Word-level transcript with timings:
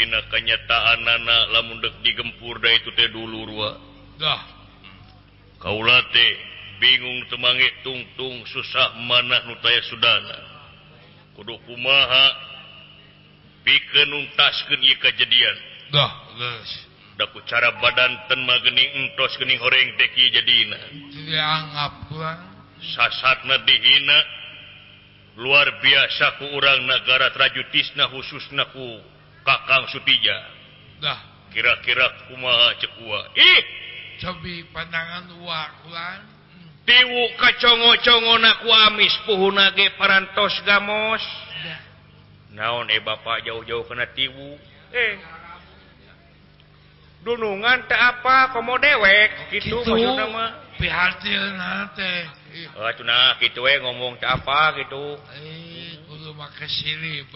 Tina 0.00 0.16
kenyataan 0.32 1.04
nana 1.04 1.52
lamundek 1.52 1.92
digempurda 2.00 2.72
itu 2.72 2.88
teh 2.96 3.12
dulu 3.12 3.52
ruadah 3.52 4.40
Kaula 5.60 6.00
teh 6.08 6.32
bingung 6.80 7.28
temangi 7.28 7.68
tungtung 7.84 8.40
susah 8.48 8.96
mana 8.96 9.44
nutaya 9.44 9.76
Sudana? 9.92 10.40
Kudu 11.36 11.52
kumaha 11.68 12.26
pikeun 13.60 14.08
pikenung 14.08 14.24
tasken 14.40 14.80
kejadian. 14.80 15.56
Dah 15.92 17.28
ku 17.36 17.44
cara 17.44 17.76
badan 17.76 18.24
ten 18.24 18.40
magening 18.48 19.04
entos 19.04 19.36
geuning 19.36 19.60
horeng 19.60 20.00
teh 20.00 20.08
kieu 20.16 20.32
jadina. 20.32 20.80
Dianggap 21.12 22.08
sasatna 22.96 23.68
dihina. 23.68 24.18
Luar 25.36 25.68
biasa 25.84 26.40
ku 26.40 26.56
urang 26.56 26.88
nagara 26.88 27.36
trajutisna 27.36 28.08
khususnaku 28.08 29.19
Kakang 29.44 29.88
Sutija. 29.90 30.38
Dah, 31.00 31.20
kira-kira 31.50 32.28
kumaha 32.28 32.76
kuma 32.76 32.80
cekua 32.80 33.20
ih! 33.34 33.62
Cobi 34.20 34.68
pandangan 34.68 35.32
walan 35.40 36.20
tiwu 36.84 37.22
kacongo-congo 37.38 38.34
ku 38.60 38.68
amis 38.68 39.14
puhuna 39.24 39.72
ge 39.72 39.94
parantos 39.96 40.54
gamos. 40.66 41.22
Dah. 41.64 41.80
naon 42.50 42.90
eh 42.90 43.00
bapak 43.00 43.46
jauh-jauh 43.46 43.86
kena 43.86 44.10
tiwu? 44.10 44.58
Eh. 44.90 45.14
Dunungan 47.20 47.84
teh 47.84 47.94
apa? 47.94 48.50
Komo 48.50 48.80
dewek. 48.80 49.30
Oh, 49.30 49.46
kitu 49.52 49.76
maksudna 49.84 50.24
mah. 50.32 50.50
Pihatil 50.80 51.44
teh. 51.94 52.20
oh, 52.74 52.90
nah 53.04 53.36
kitu 53.38 53.60
we 53.60 53.76
eh, 53.76 53.78
ngomong 53.84 54.18
teh 54.18 54.26
apa 54.26 54.80
gitu. 54.82 55.20
Eh. 55.36 55.69
kesini 56.56 57.26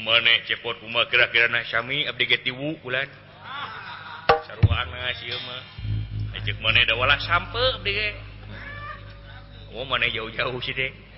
maneh 0.00 0.44
cepot 0.48 0.80
rumah 0.80 1.04
kira-kira 1.12 1.52
Syami 1.68 2.08
Abdiwu 2.08 2.80
da 2.88 3.04
manehwala 6.64 7.20
sampe 7.20 7.64
oh 9.76 9.84
maneh 9.84 10.08
jauh-jauh 10.08 10.56
sih 10.64 10.72
deh 10.72 11.08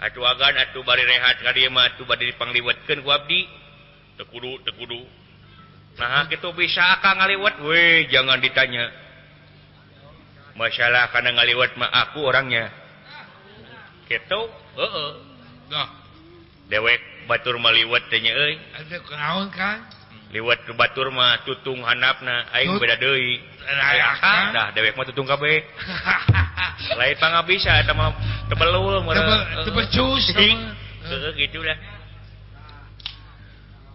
atuh 0.00 0.24
agan 0.24 0.56
atuh 0.56 0.80
bari 0.80 1.04
rehat 1.04 1.44
ka 1.44 1.52
dieu 1.52 1.68
mah. 1.68 1.92
Atuh 1.92 2.08
bari 2.08 2.32
dipangliwetkeun 2.32 3.04
ku 3.04 3.10
abdi. 3.12 3.44
Teu 4.16 4.26
kudu 4.28 4.60
teu 4.64 4.74
kudu 4.76 5.00
nah 6.00 6.24
kitu 6.32 6.48
bisa 6.56 6.80
akang 6.96 7.20
ngaliwet? 7.20 7.60
Weh, 7.60 8.08
jangan 8.08 8.40
ditanya. 8.40 8.88
Masalah 10.56 11.12
kana 11.12 11.36
ngaliwet 11.36 11.76
mah 11.76 11.92
aku 12.08 12.24
orangnya. 12.24 12.72
Kitu? 14.08 14.40
heeh. 14.80 15.10
Dah, 15.68 15.88
dewek 16.72 17.28
Batur 17.28 17.60
maliwatnya 17.62 18.32
liwat 20.30 20.62
ke 20.62 20.72
Baturmah 20.78 21.42
tutung 21.42 21.82
hanapna 21.82 22.46
Aing 22.54 22.78
beda 22.78 22.96
Dei 22.98 23.42
dah 24.54 24.70
dewek 24.74 24.94
mah 24.94 25.04
tutung 25.06 25.26
kabeh. 25.26 25.62
Lain 26.98 27.14
pang 27.18 27.34
bisa 27.44 27.82
sama 27.82 28.14
tebelul 28.46 29.02
gitu 31.38 31.60
Eta 31.60 31.76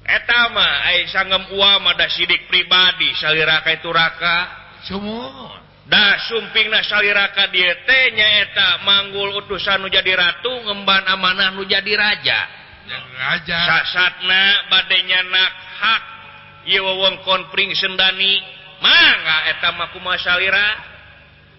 etama 0.05 0.85
ai 0.85 1.09
sanggem 1.09 1.49
uama 1.57 1.97
ada 1.97 2.05
sidik 2.11 2.45
pribadi 2.45 3.09
saliraka 3.17 3.73
itu 3.73 3.89
raka. 3.89 4.37
Semua 4.85 5.64
Da 5.85 6.17
sumping 6.25 6.73
nasaliraka 6.73 7.53
diete 7.53 8.09
nyaeta 8.17 8.81
manggul 8.81 9.37
utusan 9.45 9.85
nu 9.85 9.87
jadi 9.87 10.17
ratu 10.17 10.49
ngemban 10.65 11.05
amanah 11.13 11.53
nu 11.53 11.61
jadi 11.61 11.93
raja. 11.93 12.39
raja. 13.21 13.59
Sasatna 13.69 14.65
badenya 14.73 15.21
nak 15.29 15.51
hak 15.53 16.03
ieu 16.65 16.81
wewengkon 16.81 17.53
pring 17.53 17.69
sendani 17.77 18.41
mangga 18.81 19.53
eta 19.53 19.69
mah 19.77 19.93
kumaha 19.93 20.17
salira 20.17 20.67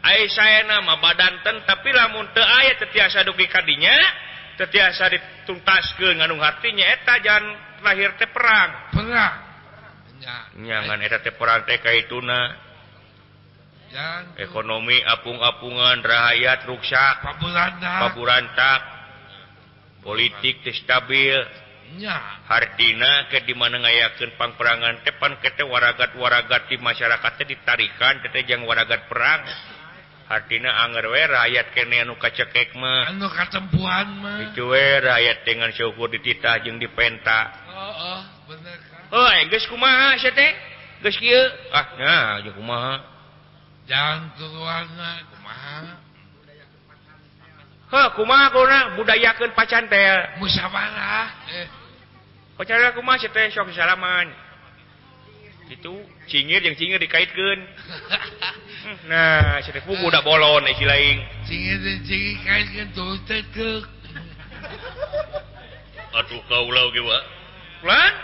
Ai 0.06 0.30
saya 0.30 0.62
mah 0.70 1.02
badanten 1.02 1.66
tapi 1.66 1.90
lamun 1.90 2.30
teu 2.30 2.42
aya 2.42 2.78
tetiasa 2.78 3.26
dugi 3.26 3.50
kadinya 3.50 3.94
tetiasa 4.54 5.10
dituntaskeun 5.10 6.22
nganu 6.22 6.38
hatinya 6.38 6.86
eta 6.94 7.18
jangan 7.22 7.44
lahir 7.82 8.14
teh 8.14 8.30
perang. 8.30 8.94
Perang. 8.94 9.34
Nyangan 10.62 10.98
eta 11.02 11.18
teh 11.18 11.34
perang 11.34 11.66
teh 11.66 11.82
kaituna. 11.82 12.65
ekonomi 14.36 14.98
apung-apungan 15.02 16.02
rakyat 16.02 16.66
ruksak 16.66 17.22
paburantak. 17.22 18.80
Politik 20.02 20.62
stabil. 20.70 21.38
Hardina 22.50 23.30
ke 23.30 23.46
dimana 23.46 23.78
ngayakeun 23.78 24.34
pangperangan 24.34 25.06
depan 25.06 25.38
kete 25.38 25.62
waragat 25.62 26.18
waragat 26.18 26.66
di 26.66 26.82
masyarakatnya 26.82 27.46
ditarikan 27.46 28.14
ketejang 28.26 28.66
waragat 28.66 29.06
perang. 29.06 29.46
Hardina 30.26 30.82
Anggerwe 30.82 31.22
rakyat 31.30 31.70
kene 31.70 32.02
anu 32.02 32.18
kacekekmah 32.18 33.14
rakyat 34.98 35.46
dengan 35.46 35.70
syukur 35.70 36.10
dititah 36.10 36.66
jeung 36.66 36.82
dipenta 36.82 37.54
oh, 37.70 37.78
oh, 37.78 38.20
ah, 41.70 41.86
nah, 41.94 42.42
kumaha? 42.42 43.15
jangan 43.86 44.34
kuna 48.50 48.98
budayakeun 48.98 49.54
pacan 49.54 49.86
musyawarah. 50.42 51.30
Eh. 51.54 51.68
Masih 53.06 53.30
sok 53.54 53.70
salaman. 53.70 54.26
Itu 55.70 55.94
cingir 56.26 56.62
jeung 56.62 56.74
cingir 56.74 56.98
dikaitkeun. 56.98 57.58
nah 59.10 59.58
si 59.66 59.74
Tepu 59.74 59.98
udah 59.98 60.22
bolon 60.22 60.62
eh 60.70 60.74
si 60.78 60.86
lain 60.86 61.18
cingir 61.46 61.78
dan 61.82 61.98
cingir 62.06 62.38
kaitkan 62.46 62.86
tuh 62.94 63.18
tetek 63.26 63.82
aduh 66.16 66.40
kau 66.48 66.66
lau 66.70 66.88
gewa 66.94 67.18
lan? 67.84 68.14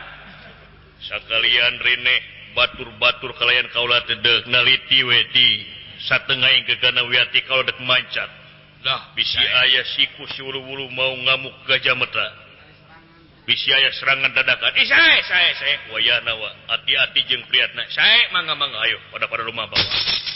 Sakalian 1.03 1.83
rene 1.83 2.17
batur-batur 2.55 3.33
kalayan 3.37 3.69
kaula 3.73 4.01
teh 4.07 4.17
deuk 4.21 4.47
naliti 4.49 5.05
we 5.05 5.21
satengah 6.03 6.51
yang 6.51 6.65
gegana 6.67 7.03
wiati 7.07 7.41
kalau 7.47 7.63
dek 7.63 7.79
mancat. 7.83 8.31
Dah 8.83 9.15
bisi 9.15 9.39
aya 9.39 9.87
siku 9.95 10.27
siwulu-wulu 10.35 10.91
mau 10.91 11.15
ngamuk 11.15 11.55
gajah 11.71 11.95
metra 11.95 12.35
bisi 13.47 13.71
aya 13.71 13.95
serangan 13.95 14.35
dadakan. 14.35 14.75
Ih 14.75 14.87
sae 14.87 15.19
sae 15.23 15.51
sae. 15.55 15.75
Wayana 15.95 16.35
wa 16.35 16.51
hati-hati 16.75 17.23
jeung 17.31 17.47
priatna. 17.47 17.87
Sae 17.95 18.31
mangga-mangga. 18.35 18.79
Ayo 18.83 18.99
pada 19.15 19.31
pada 19.31 19.47
rumah 19.47 19.71
bawa 19.71 19.87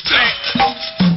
sae. 0.07 1.16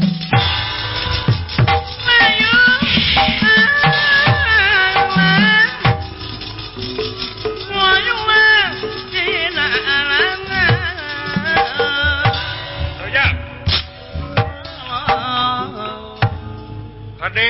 Ade 17.30 17.48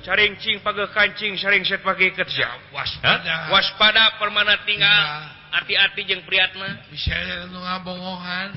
saringcing 0.00 0.62
page 0.64 0.84
kancing 0.96 1.34
saring 1.36 1.66
set 1.66 1.82
pakai 1.82 2.14
ke 2.14 2.24
waspada. 2.72 3.50
Waspada 3.52 4.16
permana 4.16 4.62
tinggal. 4.64 5.36
Hati-hati 5.50 6.06
jeung 6.06 6.22
priatna. 6.22 6.78
Bisa 6.94 7.18
ngabongohan. 7.50 8.54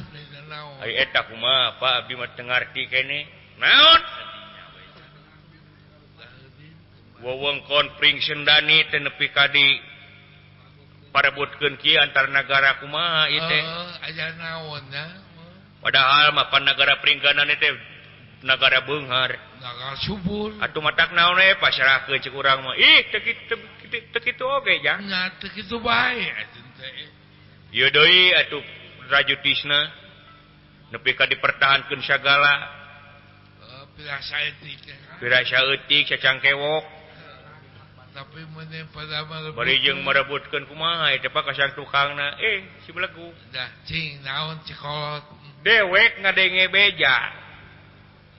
Ay 0.86 1.02
eta 1.02 1.26
kumaha 1.26 1.82
Pak 1.82 1.94
Abdi 2.06 2.14
mah 2.14 2.30
teu 2.38 2.46
ngarti 2.46 2.86
kene. 2.86 3.26
Naon? 3.58 4.02
Wewengkon 7.26 7.98
pring 7.98 8.22
sendani 8.22 8.86
teu 8.94 9.02
nepi 9.02 9.34
ka 9.34 9.50
di 9.50 9.66
parebutkeun 11.10 11.82
kieu 11.82 11.98
antar 11.98 12.30
nagara 12.30 12.78
kumaha 12.78 13.34
ieu 13.34 13.42
teh. 13.42 13.64
Uh, 13.66 14.06
aya 14.06 14.26
naon 14.38 14.86
padahal 15.82 16.32
mah 16.38 16.48
panagara 16.54 17.02
pringganan 17.02 17.50
teh 17.58 17.74
negara 18.44 18.84
Benghar. 18.84 19.32
Subur. 20.04 20.60
Atuh 20.60 20.84
matak 20.84 21.16
naon 21.16 21.40
eh, 21.40 21.56
pasrah 21.58 22.06
ke 22.06 22.30
kurang 22.30 22.68
yodoi 27.74 28.22
eh. 28.30 28.42
atuh 28.44 28.64
raju 29.10 29.36
Tisna 29.42 29.82
nepi 30.94 31.18
ka 31.18 31.26
dipertahankan 31.26 32.00
segala 32.06 32.54
eh, 33.66 33.84
cacang 36.06 36.38
kewok 36.38 37.02
tapi 38.14 38.46
barijeng 39.58 40.06
merebutkan 40.06 40.70
kuma 40.70 41.10
tepak 41.18 41.50
kasang 41.50 41.74
tukang 41.74 42.14
eh 42.38 42.62
si 42.86 42.94
belegu 42.94 43.34
dah 43.50 43.74
cing 43.90 44.22
naon 44.22 44.62
cikolot. 44.70 45.26
Dewek 45.66 46.22
ngadenge 46.22 46.70
beja. 46.70 47.43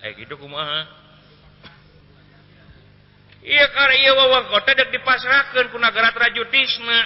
Eh, 0.04 0.12
gitu 0.20 0.36
iya 3.44 3.64
karya 3.72 4.12
wawang 4.12 4.52
kota 4.52 4.76
dek 4.76 4.92
dipasrahkan 4.92 5.72
punagara 5.72 6.12
rajutisme 6.12 6.98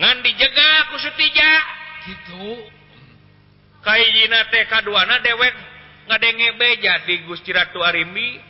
ngan 0.00 0.16
dijaga 0.24 0.88
ku 0.88 0.96
sutija 0.96 1.52
gitu. 2.08 2.48
Kaijina 3.84 4.48
teh 4.48 4.64
kaduana 4.72 5.20
dewek 5.20 5.52
ngadenge 6.08 6.48
beja 6.56 7.04
di 7.04 7.20
Gusti 7.28 7.52
Ratu 7.52 7.84
Arimbi. 7.84 8.40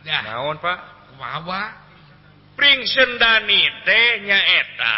Dah. 0.00 0.32
Naon 0.32 0.56
pak? 0.56 0.78
Kumaha 1.12 1.64
pring 2.56 2.80
sendani 2.88 3.60
teh 3.84 4.24
nyaeta. 4.24 4.96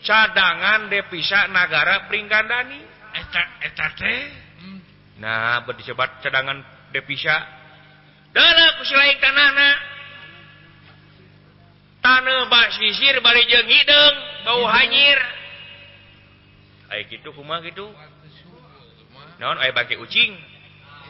Cadangan 0.00 0.88
devisa 0.88 1.44
nagara 1.52 2.08
pringkandani 2.08 2.80
eta 3.12 3.42
eta 3.68 3.86
teh. 4.00 4.47
Nah 5.18 5.66
berdisebat 5.66 6.22
cadangan 6.22 6.62
devisa. 6.94 7.36
Tanah 8.34 8.86
tanah 11.98 12.40
basisir 12.46 13.18
bari 13.18 13.42
jeng 13.50 13.66
hidung 13.66 14.16
bau 14.46 14.62
hanyir. 14.70 15.18
Ayo 16.88 17.02
gitu 17.10 17.34
kuma 17.34 17.60
gitu. 17.66 17.84
Naon 19.42 19.58
ayo 19.60 19.72
pakai 19.74 19.98
ucing. 19.98 20.32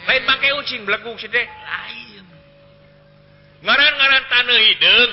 Lain 0.08 0.24
pakai 0.24 0.56
ucing 0.58 0.82
beleguk 0.88 1.20
sih 1.20 1.28
teh. 1.28 1.44
Lain. 1.44 2.24
Ngaran-ngaran 3.62 4.24
tanah 4.32 4.60
hidung. 4.72 5.12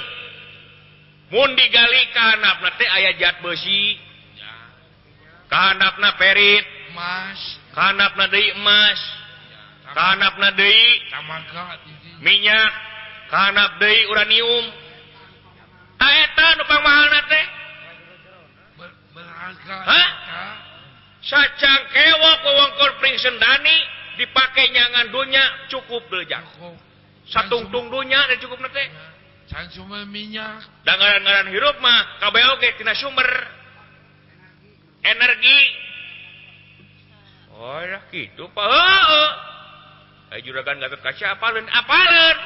Mun 1.36 1.52
digali 1.58 2.02
kanapna 2.16 2.70
teh 2.80 2.90
aya 2.90 3.12
jat 3.20 3.44
besi. 3.44 4.00
Kanapna 5.52 6.16
perit. 6.16 6.66
Mas. 6.96 7.65
kanap 7.76 8.16
na 8.16 8.28
emas. 8.32 9.00
Kanap 9.92 10.36
na 10.40 10.50
minyak. 12.24 12.74
Kanap 13.30 13.78
uranium. 14.10 14.66
Sacang 21.26 21.82
kewok 21.90 22.38
wewengkol 22.46 22.92
pring 23.02 23.18
sendani 23.18 23.78
dipakai 24.16 24.70
nyangan 24.70 25.10
dunya 25.10 25.44
cukup 25.74 26.06
bejak 26.06 26.46
satungtung 27.26 27.90
dunya 27.90 28.22
dan 28.30 28.38
cukup 28.38 28.62
nete 28.62 28.86
cuma 29.78 30.04
minyak. 30.10 30.62
Dan 30.84 31.00
ngaran-ngaran 31.00 31.48
hirup 31.54 31.78
mah 31.80 32.20
kabeh 32.20 32.44
oge 32.58 32.70
tina 32.82 32.98
sumber. 32.98 33.30
Energi. 35.06 35.85
Oh, 37.56 37.80
gitu 38.12 38.52
juragan 40.44 40.84
apalun, 40.84 41.64
apalun. 41.72 42.38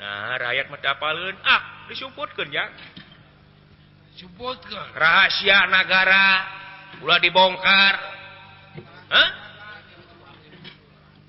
nah 0.00 0.40
rakyat 0.40 0.72
mah 0.72 0.80
apaleun. 0.80 1.36
ah 1.44 1.84
disumputkeun 1.92 2.48
ya 2.48 2.64
Suputkan. 4.16 4.96
rahasia 4.96 5.68
negara 5.68 6.28
ulah 7.04 7.20
dibongkar 7.20 7.94
Hah? 9.10 9.28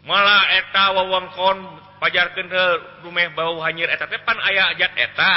malah 0.07 0.43
eta 0.55 0.85
wewengkon 0.95 1.57
pajarkeun 1.99 2.47
ke 2.47 2.65
rumeh 3.03 3.27
bau 3.35 3.59
hanyir 3.61 3.91
eta 3.91 4.07
tepan 4.07 4.37
aya 4.39 4.71
ajat 4.75 4.91
eta 4.95 5.33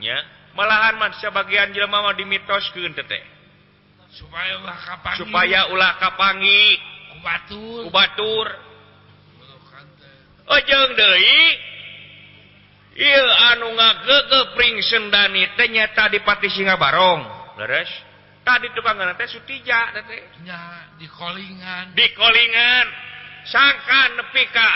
nya 0.00 0.16
malahan 0.56 0.96
mah 0.96 1.12
sebagian 1.20 1.70
dimitoskeun 2.16 2.96
teh 2.96 3.04
teteh 3.04 3.33
supaya 4.14 4.62
ulah 4.62 4.78
kapangi. 4.78 5.18
Supaya 5.18 5.60
ulah 5.74 5.92
kapangi. 5.98 6.64
Kubatur. 7.18 7.80
Kubatur. 7.90 8.46
Ojeng 10.44 10.92
deui. 10.94 11.42
Ieu 12.94 13.26
anu 13.50 13.74
ngageugeug 13.74 14.54
pringseun 14.54 15.10
dani 15.10 15.42
teh 15.58 15.66
nyata 15.66 16.06
di 16.14 16.22
Pati 16.22 16.46
Singabarong 16.46 17.26
leres. 17.58 17.90
Tadi 18.46 18.70
tukang 18.70 19.02
teh 19.18 19.26
sutija 19.26 19.90
teh 19.98 20.04
nya 20.46 20.94
di 20.94 21.10
kolingan. 21.10 21.90
Di 21.96 22.06
kolingan. 22.14 22.86
Sangka 23.50 24.14
nepi 24.14 24.44
ka 24.48 24.70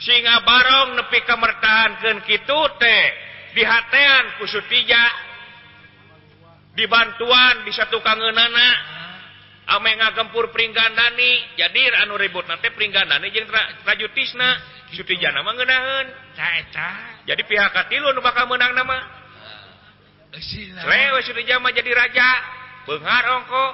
singa 0.00 0.40
barong 0.46 0.96
nepi 0.96 1.18
ka 1.26 1.34
mertahankeun 1.34 2.22
kitu 2.22 2.60
teh. 2.78 3.04
Di 3.58 3.62
hatean 3.66 4.38
ku 4.38 4.46
sutija. 4.46 5.29
dibantuan 6.74 7.66
bisa 7.66 7.90
tukangana 7.90 8.46
ame 9.70 9.90
ngagempur 9.94 10.50
peringgan 10.50 10.94
Dani 10.94 11.56
jadi 11.58 12.02
anu 12.06 12.18
ribut 12.18 12.46
nanti 12.46 12.70
peringgan 12.74 13.06
Dani 13.06 13.30
Raju 13.86 14.06
Tisna 14.14 14.50
Sutiana 14.90 15.46
mengenahan 15.46 16.30
jadi 17.26 17.42
pihak 17.44 17.70
Katilun 17.70 18.16
bakal 18.24 18.48
menang 18.48 18.72
nama. 18.74 18.98
Lewe 20.86 21.20
Sutijama 21.26 21.70
jadi 21.74 21.90
raja. 21.92 22.30
Pengarong 22.88 23.44
kok 23.44 23.72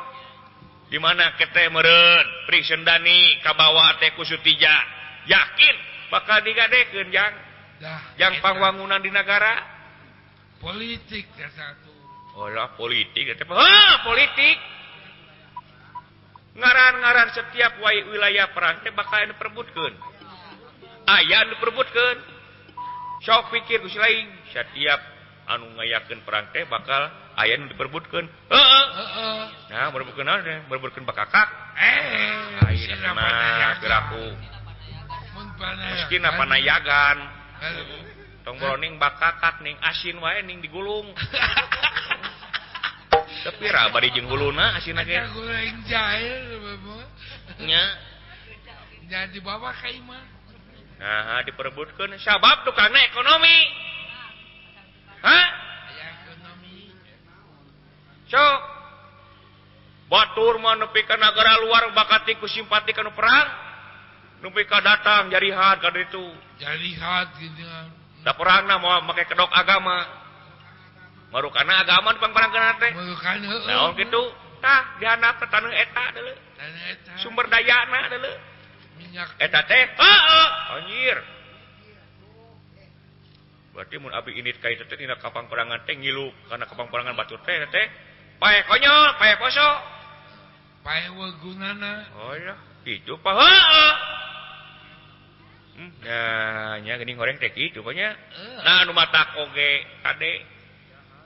di 0.91 0.99
mana 0.99 1.39
kete 1.39 1.71
meren 1.71 2.27
prison 2.51 2.83
Dani 2.83 3.39
kabawa 3.41 3.97
teku 4.03 4.27
Sutija 4.27 4.77
yakin 5.25 5.77
bakal 6.11 6.43
digadekeun 6.43 7.09
jang? 7.15 7.35
Jang 8.21 8.41
pangwangunan 8.43 9.01
di 9.01 9.13
negara 9.13 9.63
politik 10.59 11.29
dasar 11.39 11.86
olah 12.37 12.77
politik 12.77 13.33
oh, 13.49 13.95
politik? 14.05 14.59
Ngaran-ngaran 16.57 17.37
setiap 17.37 17.81
wa 17.85 17.93
wilayah 17.93 18.49
bakal 18.53 18.81
bakalan 18.97 19.33
diperbutkan 19.33 19.93
ayaah 21.07 21.47
diperbutkan 21.55 22.15
sok 23.23 23.55
pikir 23.55 23.79
ku 23.81 23.89
lain 23.95 24.27
setiap 24.51 24.99
anu 25.47 25.71
ngayakeun 25.79 26.27
perang 26.27 26.51
teh 26.51 26.67
bakal 26.67 27.07
aya 27.39 27.55
anu 27.55 27.71
diperebutkeun. 27.71 28.27
Heeh. 28.27 28.85
Heeh. 28.99 29.39
nah 29.71 29.89
merebutkan 29.95 30.43
teh 30.43 30.59
merebutkeun 30.67 31.07
bakakak. 31.07 31.49
Eh 31.79 32.67
ayeuna 32.67 33.79
geraku 33.79 34.27
meski 35.87 36.19
panayagan. 36.19 36.49
Nayagan 36.51 37.19
tong 38.43 38.63
broning 38.63 38.99
bakakak 38.99 39.63
ning 39.63 39.79
asin 39.83 40.19
wae 40.19 40.43
ning 40.43 40.59
digulung. 40.59 41.07
tapi 43.47 43.71
rabari 43.71 44.11
jeung 44.11 44.27
huluna 44.27 44.75
asina 44.75 45.07
ge 45.07 45.23
goreng 45.31 45.87
jahil 45.87 46.59
nya. 47.63 47.85
Jadi 49.07 49.39
dibawa 49.39 49.71
ka 49.71 49.87
imah 49.87 50.35
nah 50.97 51.45
diperebutkeun. 51.47 52.19
Sabab 52.19 52.67
tukangna 52.67 52.99
ekonomi. 53.07 53.59
Hah? 55.23 55.47
Sok 58.27 58.59
batur 60.11 60.59
mah 60.59 60.75
nepi 60.83 61.07
ka 61.07 61.15
negara 61.15 61.63
luar 61.63 61.95
bakati 61.95 62.35
ku 62.43 62.51
simpati 62.51 62.91
kana 62.91 63.15
perang. 63.15 63.49
Nepi 64.43 64.67
ka 64.67 64.83
datang 64.83 65.31
jarihan 65.31 65.79
ka 65.79 65.95
itu 65.95 66.25
hat 66.99 67.29
gitu. 67.39 67.63
Da 68.27 68.35
perangna 68.35 68.83
mau 68.83 68.99
make 69.07 69.31
kedok 69.31 69.55
agama. 69.55 70.26
baru 71.31 71.49
karena 71.51 71.83
agama 71.83 72.15
nah, 72.15 73.93
gitu 73.99 74.23
ke 75.37 75.47
taneuh 75.53 75.73
eta, 75.75 76.05
sumber 77.21 77.47
daya 77.47 77.87
eh, 79.39 79.47
eh, 79.47 80.75
anjir. 80.75 81.19
Berarti 83.77 84.01
mun 84.01 84.09
abi 84.17 84.33
ini 84.41 84.57
kait 84.57 84.81
teh 84.81 84.97
dina 84.97 85.21
kapang 85.21 85.53
perangan 85.53 85.85
teh 85.85 85.93
ngilu 85.93 86.33
karena 86.49 86.65
kapang 86.65 86.89
perangan 86.89 87.13
batur 87.13 87.37
teh 87.45 87.61
teh. 87.69 87.87
Pae 88.41 88.65
konyol 88.65 89.21
pae 89.21 89.37
poso. 89.37 89.69
Pae 90.81 91.13
wagunana 91.13 92.09
oh 92.17 92.33
iya. 92.33 92.57
Itu 92.89 93.21
pa 93.21 93.37
heeh 93.37 93.93
hmm, 95.77 95.91
nah 96.03 96.75
nya 96.81 96.97
geuning 96.97 97.21
horeng 97.21 97.37
teh 97.37 97.53
kitu 97.53 97.85
pokonya 97.85 98.17
nah 98.65 98.87
nu 98.89 98.97
matak 98.97 99.37
oge 99.45 99.85
kade 100.01 100.33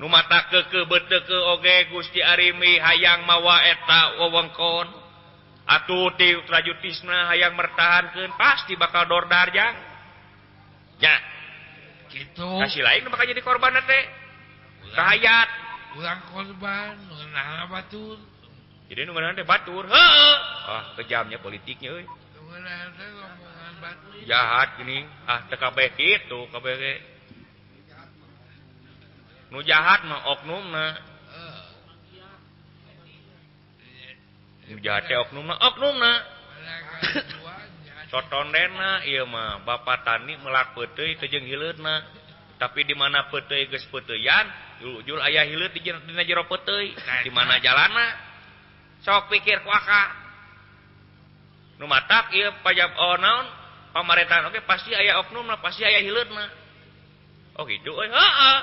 mata 0.08 0.48
ke 0.48 0.80
beteke 0.88 1.36
oge 1.36 1.92
Gusti 1.92 2.24
Arimi 2.24 2.80
hayang 2.80 3.28
mawa 3.28 3.60
eta 3.68 4.16
wewengkon. 4.16 4.88
Atuh 5.68 6.16
ti 6.16 6.32
trajutisna 6.48 7.28
hayang 7.28 7.52
mertahankeun 7.52 8.32
pasti 8.40 8.80
bakal 8.80 9.04
dor 9.04 9.28
darjang. 9.28 9.76
Ya. 10.96 11.20
Gitu. 12.08 12.48
Kasih 12.64 12.80
lain 12.80 13.04
bakal 13.12 13.28
jadi 13.28 13.44
korban 13.44 13.76
teh 13.84 14.04
kahayat 14.96 15.48
ulang 16.00 16.20
korban 16.32 16.96
ngeunah 16.96 17.68
batur. 17.68 18.18
Jadi 18.88 19.04
nu 19.04 19.12
teh 19.14 19.44
batur 19.44 19.84
heeh 19.84 20.36
ah 20.64 20.82
kejamnya 20.96 21.38
politiknya 21.44 21.92
euy. 21.92 22.08
Jahat 24.24 24.80
gini. 24.80 25.04
Ah 25.28 25.44
teu 25.46 25.60
kabeh 25.60 25.92
kitu 25.92 26.48
kabeh 26.50 26.74
nu 29.50 29.58
jahat 29.66 30.06
mah 30.06 30.20
oknumna 30.38 30.86
nu 34.70 34.78
jahat 34.78 35.06
teh 35.10 35.18
oknumna 35.18 35.54
oknumna 35.58 36.12
cotondena 38.10 39.02
ieu 39.06 39.26
mah 39.26 39.62
bapak 39.66 40.06
tani 40.06 40.38
melak 40.42 40.74
peuteuy 40.74 41.18
teu 41.18 41.30
jeung 41.30 41.46
hileutna 41.46 42.06
tapi 42.60 42.84
di 42.84 42.94
mana 42.94 43.30
peuteuy 43.32 43.66
geus 43.72 43.86
peuteuyan 43.88 44.70
jul 44.80 45.20
aya 45.20 45.44
hileut 45.44 45.72
di 45.76 45.80
dina 45.84 46.22
jero 46.24 46.48
peuteuy. 46.48 46.96
Di 47.24 47.30
mana 47.32 47.60
jalana 47.60 48.06
sok 49.04 49.28
pikir 49.32 49.60
kuaka. 49.64 50.02
Nu 51.80 51.88
matak 51.88 52.32
ieu 52.36 52.52
pajab 52.60 52.92
oh 52.96 53.16
naon? 53.16 53.46
Pamarétahan 53.90 54.46
oge 54.46 54.62
okay, 54.62 54.68
pasti 54.68 54.90
aya 54.94 55.18
oknumna 55.24 55.58
pasti 55.58 55.82
aya 55.82 55.98
hileutna 56.04 56.46
oh 57.58 57.66
gitu 57.66 57.90
euy 57.90 58.06
heeh. 58.06 58.58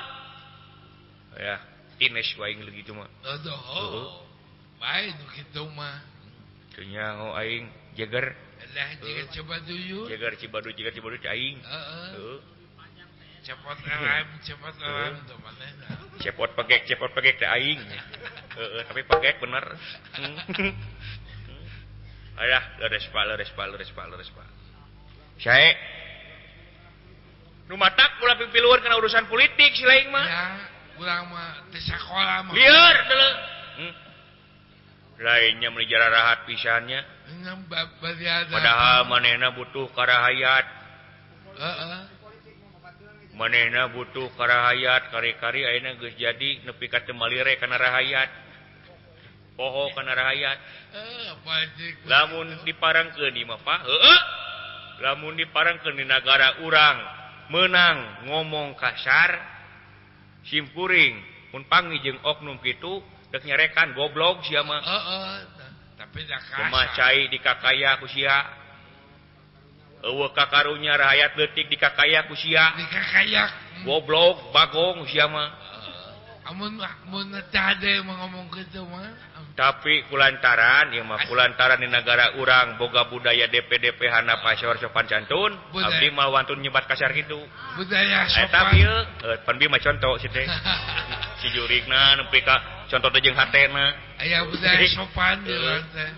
ya 1.36 1.56
Ines 1.98 2.30
waing 2.38 2.62
lagi 2.62 2.86
cuma. 2.86 3.10
Oh, 3.26 4.22
main 4.78 5.12
gitu 5.34 5.66
mah. 5.74 5.98
Kenya 6.78 7.18
oh 7.18 7.34
aing 7.34 7.66
jeger 7.98 8.30
lah 8.68 8.90
jeger 9.02 9.26
uh, 9.26 9.30
coba 9.34 9.54
dulu 9.66 10.06
jeger 10.06 10.32
cibadu 10.38 10.70
jeger 10.78 10.94
cibadu 10.94 11.18
aing. 11.26 11.58
Heeh. 11.58 12.10
Uh, 12.14 12.38
uh. 12.38 12.40
cepot 13.42 13.78
alam 13.82 14.26
cepot 14.44 14.74
alam 14.78 15.24
tuh 15.26 15.38
mana 15.40 15.66
cepot 16.20 16.50
pegek 16.54 16.86
cepot 16.86 17.10
pegek 17.10 17.42
teh 17.42 17.50
aing. 17.50 17.82
Heeh 17.82 18.82
tapi 18.86 19.02
pegek 19.02 19.42
bener. 19.42 19.64
Hmm. 20.14 20.38
Ayah 22.46 22.62
leres 22.78 23.10
pak 23.10 23.24
leres 23.26 23.50
pak 23.58 23.66
leres 23.74 23.90
pak 23.90 24.06
leres 24.06 24.30
pak. 24.30 24.46
Saya 25.42 25.74
Numatak 27.68 28.16
ulah 28.24 28.40
pipiluan 28.40 28.80
kena 28.80 28.96
urusan 28.96 29.28
politik 29.28 29.76
si 29.76 29.84
lain 29.84 30.08
mah. 30.08 30.24
Ya. 30.24 30.44
Hmm. 33.78 33.94
lainnya 35.22 35.70
menjara 35.70 36.10
rahat 36.10 36.46
pisannya. 36.46 37.00
Padahal 38.50 39.06
manena 39.06 39.54
butuh 39.54 39.86
karahayat. 39.94 40.66
Heeh. 41.58 42.02
manena 43.38 43.90
butuh 43.90 44.30
karahayat. 44.34 45.14
Kari-kari 45.14 45.62
ayeuna 45.62 45.94
geus 46.02 46.14
jadi 46.18 46.66
nepi 46.66 46.86
ka 46.90 47.06
teu 47.06 47.14
temalire 47.14 47.54
kana 47.62 47.78
rahayat. 47.78 48.30
Poho 49.54 49.90
kana 49.94 50.14
rahayat. 50.14 50.58
Uh, 50.94 51.34
lamun 52.06 52.48
diparangkeun 52.64 53.34
di 53.34 53.44
mah 53.44 53.60
lamun 54.98 55.34
diparangkeun 55.38 55.94
di 55.94 56.06
negara 56.06 56.62
urang 56.66 56.98
menang 57.48 58.28
ngomong 58.28 58.76
kasar 58.76 59.57
simkuring 60.48 61.20
punpangi 61.52 62.00
jeung 62.04 62.20
oknum 62.24 62.58
gitu 62.64 63.04
nyarekan 63.44 63.92
goblok 63.92 64.40
si 64.48 64.56
mah. 64.56 64.80
Oh, 64.80 65.36
tapi 66.00 66.24
di 67.28 67.38
kakaya 67.38 68.00
kusia 68.00 68.36
kakarunya 70.32 70.94
rakyat 70.94 71.36
detik 71.36 71.68
di 71.68 71.76
kakaya 71.76 72.24
kusia 72.30 72.64
kakaya. 72.88 73.44
Goblok 73.86 74.50
Bagong 74.50 75.06
siama 75.06 75.54
uh, 75.54 76.58
ngomong 78.02 78.48
tapi 79.58 80.06
kulantaran 80.06 80.94
yang 80.94 81.02
mah 81.02 81.26
kulantaran 81.26 81.82
di 81.82 81.90
negara 81.90 82.38
urang 82.38 82.78
boga 82.78 83.10
budaya 83.10 83.50
DPDP 83.50 84.06
Hana 84.06 84.38
Pasor 84.38 84.78
sopan 84.78 85.10
santun 85.10 85.50
abdi 85.74 86.14
mah 86.14 86.30
wantun 86.30 86.62
nyebat 86.62 86.86
kasar 86.86 87.10
gitu 87.10 87.42
budaya 87.74 88.22
eh, 88.22 88.46
sopan. 88.46 88.54
eta 88.54 89.34
eh, 89.34 89.36
pan 89.42 89.58
mah 89.58 89.80
contoh 89.82 90.14
si 90.22 90.30
teh. 90.30 90.46
Si 91.42 91.50
jurigna 91.54 92.18
nepi 92.18 92.42
ka 92.42 92.86
contoh 92.86 93.10
teh 93.10 93.18
jeung 93.18 93.34
hatena 93.34 93.98
aya 94.22 94.46
budaya 94.46 94.86
sopan 94.94 95.42
eh, 95.42 95.50
di 95.50 95.58
teh. 95.90 96.10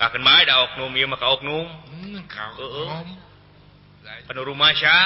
akan 0.00 0.20
mah 0.24 0.48
ada 0.48 0.64
oknum 0.64 0.88
ieu 0.96 1.04
mah 1.12 1.20
ka 1.20 1.28
oknum. 1.28 1.68
Hmm, 1.92 2.24
ka 2.24 2.56
eh, 2.56 2.56
oknum. 2.56 3.20
Penuh 4.24 4.44
rumah 4.48 4.72
sya 4.72 4.96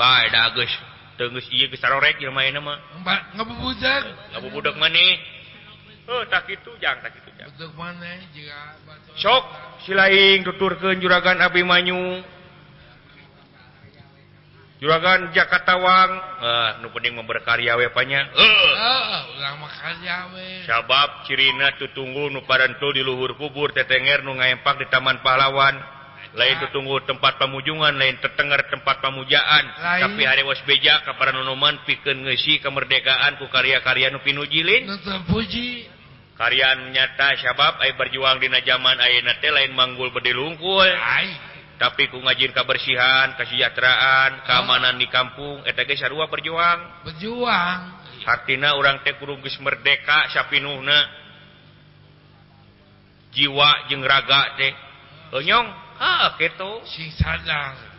bae 0.00 0.32
da 0.32 0.56
geus 0.56 0.72
teu 1.20 1.28
geus 1.36 1.52
ieu 1.52 1.68
geus 1.68 1.84
sarorek 1.84 2.16
jelema 2.16 2.48
mah 2.64 2.80
ngabubudak. 3.36 4.32
Ngabubudak 4.32 4.80
maneh 4.80 5.33
Oh, 6.04 6.22
tak 6.28 6.44
itu 6.52 6.70
jangan 6.84 7.08
tak 7.08 7.16
itu 7.16 7.30
jangan. 7.40 7.52
Untuk 7.56 7.72
mana 7.80 8.12
juga 8.36 8.76
Sok 9.16 9.44
silaing 9.88 10.44
tuturkeun 10.44 11.00
juragan 11.00 11.40
Abimanyu. 11.40 12.20
Juragan 14.84 15.32
Jakatawang 15.32 16.10
eh, 16.44 16.70
nu 16.84 16.92
penting 16.92 17.16
memberkarya 17.16 17.72
we 17.80 17.88
panya. 17.94 18.26
Heeh. 18.26 18.72
Uh. 18.74 18.74
Ah, 18.76 19.22
Ulang 19.32 19.56
makarya 19.64 20.16
we. 20.36 20.66
Sabab 20.68 21.24
cirina 21.24 21.72
tutunggu 21.80 22.28
nu 22.28 22.44
parantul 22.44 22.92
di 22.92 23.00
luhur 23.00 23.32
kubur 23.40 23.72
tetenger 23.72 24.20
nu 24.20 24.36
ngaempak 24.36 24.84
di 24.84 24.86
Taman 24.92 25.24
Pahlawan. 25.24 25.78
Lain 26.34 26.58
tutunggu 26.58 26.98
tempat 27.06 27.38
pamujungan, 27.38 27.94
lain 27.94 28.18
tetenger 28.18 28.66
tempat 28.66 28.98
pamujaan. 28.98 29.64
Lain. 29.78 30.02
Tapi 30.02 30.22
hari 30.26 30.42
was 30.42 30.58
beja 30.66 30.98
kaparan 31.06 31.38
nunuman 31.38 31.78
pikeun 31.86 32.26
ngeusi 32.26 32.58
kemerdekaan 32.58 33.38
ku 33.38 33.46
karya-karya 33.46 34.10
nu 34.10 34.18
pinujilin 34.20 34.90
lin. 34.90 35.24
puji. 35.30 35.93
karyan 36.34 36.90
nyata 36.90 37.38
syabab 37.38 37.78
ay 37.82 37.94
berjuang 37.94 38.42
dina 38.42 38.58
zaman 38.62 38.98
ayeuna 38.98 39.38
teh 39.38 39.50
lain 39.50 39.72
manggul 39.74 40.10
bede 40.10 40.34
lungkul. 40.34 40.90
Tapi 41.74 42.06
ku 42.06 42.22
ngajin 42.22 42.54
kabersihan 42.54 43.34
kesejahteraan 43.34 44.30
oh. 44.38 44.42
keamanan 44.46 44.94
di 44.94 45.10
kampung 45.10 45.66
eta 45.66 45.82
ge 45.82 45.98
sarua 45.98 46.30
berjuang. 46.30 47.02
Berjuang. 47.02 47.80
Hartina 48.24 48.78
urang 48.78 49.02
teh 49.02 49.18
kudu 49.18 49.42
geus 49.42 49.58
merdeka 49.58 50.30
sapinuhna. 50.30 50.98
Jiwa 53.34 53.90
jeung 53.90 54.06
raga 54.06 54.54
teh. 54.54 54.72
Enyong 55.34 55.66
ha 55.98 56.38
kitu 56.38 56.86
sing 56.94 57.10
sadar. 57.18 57.93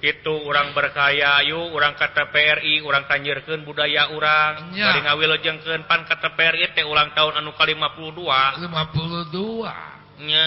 itu 0.00 0.32
orang 0.48 0.72
urang 0.72 1.76
orang 1.76 1.92
KTPRI 1.92 2.80
orang 2.80 3.04
Tanjirken 3.04 3.68
budaya 3.68 4.08
orang 4.08 4.72
ngawilken 5.04 5.60
pan 5.84 6.08
KTPRI 6.08 6.72
teh 6.72 6.84
ulang 6.88 7.12
tahun 7.12 7.44
anu 7.44 7.52
ka-52 7.52 8.16
52nya 8.64 10.46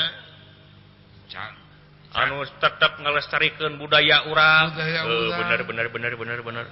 anu 2.17 2.41
tetap 2.57 2.97
ngelestarikan 2.97 3.77
budaya 3.77 4.25
orang 4.25 4.73
oh, 5.05 5.37
bener-bener 5.37 5.85
bener-bener 5.93 6.39
bener 6.41 6.65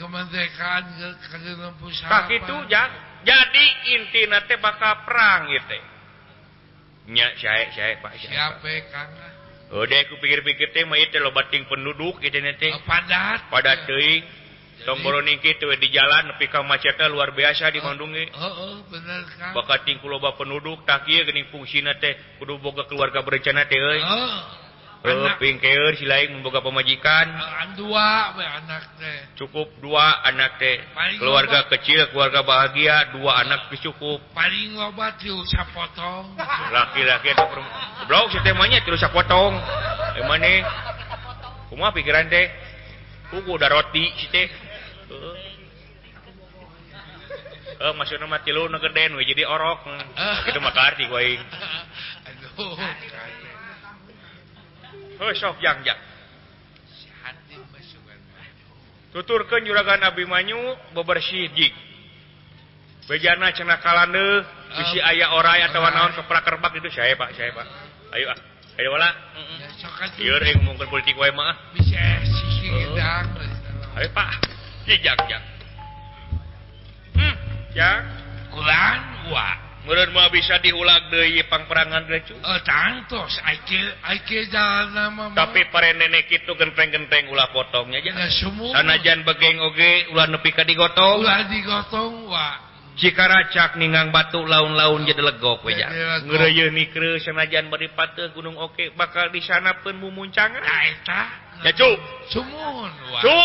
kemerdekaan 0.00 0.84
itu 2.32 2.56
jadi 3.22 3.64
inti 4.00 4.22
teh 4.48 4.58
bakal 4.64 5.04
perang 5.04 5.52
gitu 5.52 5.76
nya 7.12 7.34
saya 7.36 7.68
saya 7.74 7.98
Pak 7.98 8.14
siapa, 8.16 8.62
siapa? 8.62 9.41
Oh, 9.72 9.88
aku 9.88 10.20
pikir-pikir 10.20 10.68
teh 10.76 10.84
lobating 11.16 11.64
penduduk 11.64 12.20
padat. 12.84 13.48
Pada 13.48 13.72
somboroning 14.84 15.40
di 15.80 15.88
jalan 15.88 16.28
nepi 16.28 16.50
ka 16.52 16.60
macetna 16.60 17.08
luar 17.08 17.32
biasa 17.32 17.70
di 17.72 17.80
Bandungi 17.80 18.26
eh. 18.26 19.52
bakating 19.54 20.02
loba 20.04 20.34
penduduk 20.36 20.84
tak 20.84 21.08
kieu 21.08 21.24
geuning 21.24 21.48
fungsina 21.48 21.96
teh. 21.96 22.12
Kudu 22.36 22.60
boga 22.60 22.84
keluarga 22.84 23.24
berencana 23.24 23.64
teh 23.64 23.80
eh. 23.80 24.00
membuka 26.30 26.62
pemajikan 26.62 27.26
eh, 27.26 27.74
dua 27.74 28.38
anak 28.38 28.82
cukup 29.34 29.66
dua 29.82 30.22
anak 30.30 30.62
teh. 30.62 30.78
Keluarga 31.18 31.66
obat. 31.66 31.74
kecil 31.74 32.06
keluarga 32.14 32.46
bahagia 32.46 33.10
dua 33.10 33.42
anak 33.42 33.66
cukup. 33.82 34.22
Paling 34.30 34.78
obat 34.78 35.18
potong 35.74 36.38
laki-laki 36.70 37.34
blog 38.06 38.30
temanya 38.46 38.78
terus 38.86 39.02
potong 39.10 39.58
kumaha 41.66 41.90
pikiran 41.90 42.30
teh. 42.30 42.46
Udah 43.34 43.68
roti 43.74 44.06
teh. 44.30 44.46
Eh, 44.46 44.50
eh, 47.74 47.90
uh, 47.90 47.92
masuk 47.98 48.22
nama 48.22 48.38
tilu 48.46 48.70
negeden 48.70 49.18
we 49.18 49.26
jadi 49.26 49.50
orok. 49.50 49.82
Uh, 49.90 50.38
itu 50.46 50.62
maka 50.62 50.94
arti 50.94 51.10
gue 51.10 51.22
aduh 52.30 52.78
hesok 55.30 55.60
yangya 55.62 55.94
tuturkan 59.12 59.60
juragan 59.62 60.00
Abimanyu 60.02 60.56
Manyu 60.56 60.96
bebersyidik 60.96 61.72
bejana 63.06 63.52
cenakalae 63.52 64.26
bisi 64.72 64.98
um, 64.98 65.08
ayah 65.12 65.36
orai 65.36 65.60
atau 65.68 65.84
naon 65.84 66.16
keprak 66.16 66.42
kerbak 66.48 66.72
itu 66.80 66.88
saya 66.88 67.12
pak 67.18 67.36
saya 67.36 67.52
pak 67.52 67.66
ayo 68.16 68.32
ah 68.32 68.38
ayo 68.80 68.88
wala 68.88 69.10
iya 70.16 70.36
yang 70.40 70.64
mungkin 70.64 70.88
politik 70.88 71.12
wae 71.20 71.28
mah 71.28 71.76
bisa 71.76 72.00
ayo 74.00 74.08
pak 74.16 74.28
Jijak 74.82 75.14
jak 75.28 75.42
hmm 77.14 77.34
jak 77.76 78.00
kulan 78.50 78.98
wa 79.28 79.61
mah 79.82 80.30
bisa 80.30 80.62
diulang 80.62 81.10
deui 81.10 81.42
pangperangan 81.50 82.06
uh, 82.06 82.14
eh, 82.14 82.60
tantos, 82.62 83.34
I 83.42 83.66
kill, 83.66 83.88
I 84.06 84.22
kill 84.22 84.46
dalam, 84.46 85.34
tapi 85.34 85.66
pare 85.74 85.90
nenek 85.98 86.30
itu 86.30 86.54
genteng-genteng 86.54 87.26
ulah 87.34 87.50
potongnya 87.50 87.98
jangan 87.98 88.30
semua 88.30 88.70
sanajan 88.78 89.26
begeng 89.26 89.58
oge 89.58 90.14
ulah 90.14 90.30
nepi 90.30 90.54
ka 90.54 90.62
digotong. 90.62 91.26
Ulah 91.26 91.50
digotong 91.50 92.30
wa. 92.30 92.70
Jika 92.92 93.24
racak 93.24 93.80
ningang 93.80 94.12
batu 94.12 94.44
laun-laun 94.44 95.08
jadi 95.08 95.18
legok 95.18 95.64
we 95.66 95.74
ngereyeuni 96.28 96.92
keur 96.92 97.18
sanajan 97.18 97.66
bari 97.72 97.90
pateuh 97.90 98.30
gunung 98.36 98.54
oke 98.60 98.94
bakal 98.94 99.34
di 99.34 99.42
sana 99.42 99.82
pun 99.82 99.98
mumuncangan. 99.98 100.62
Nah 100.62 100.82
eta. 100.94 101.22
Ya 101.66 101.72
cu. 101.74 101.90
Sumun 102.30 102.92
wa. 103.10 103.20
Cu. 103.24 103.40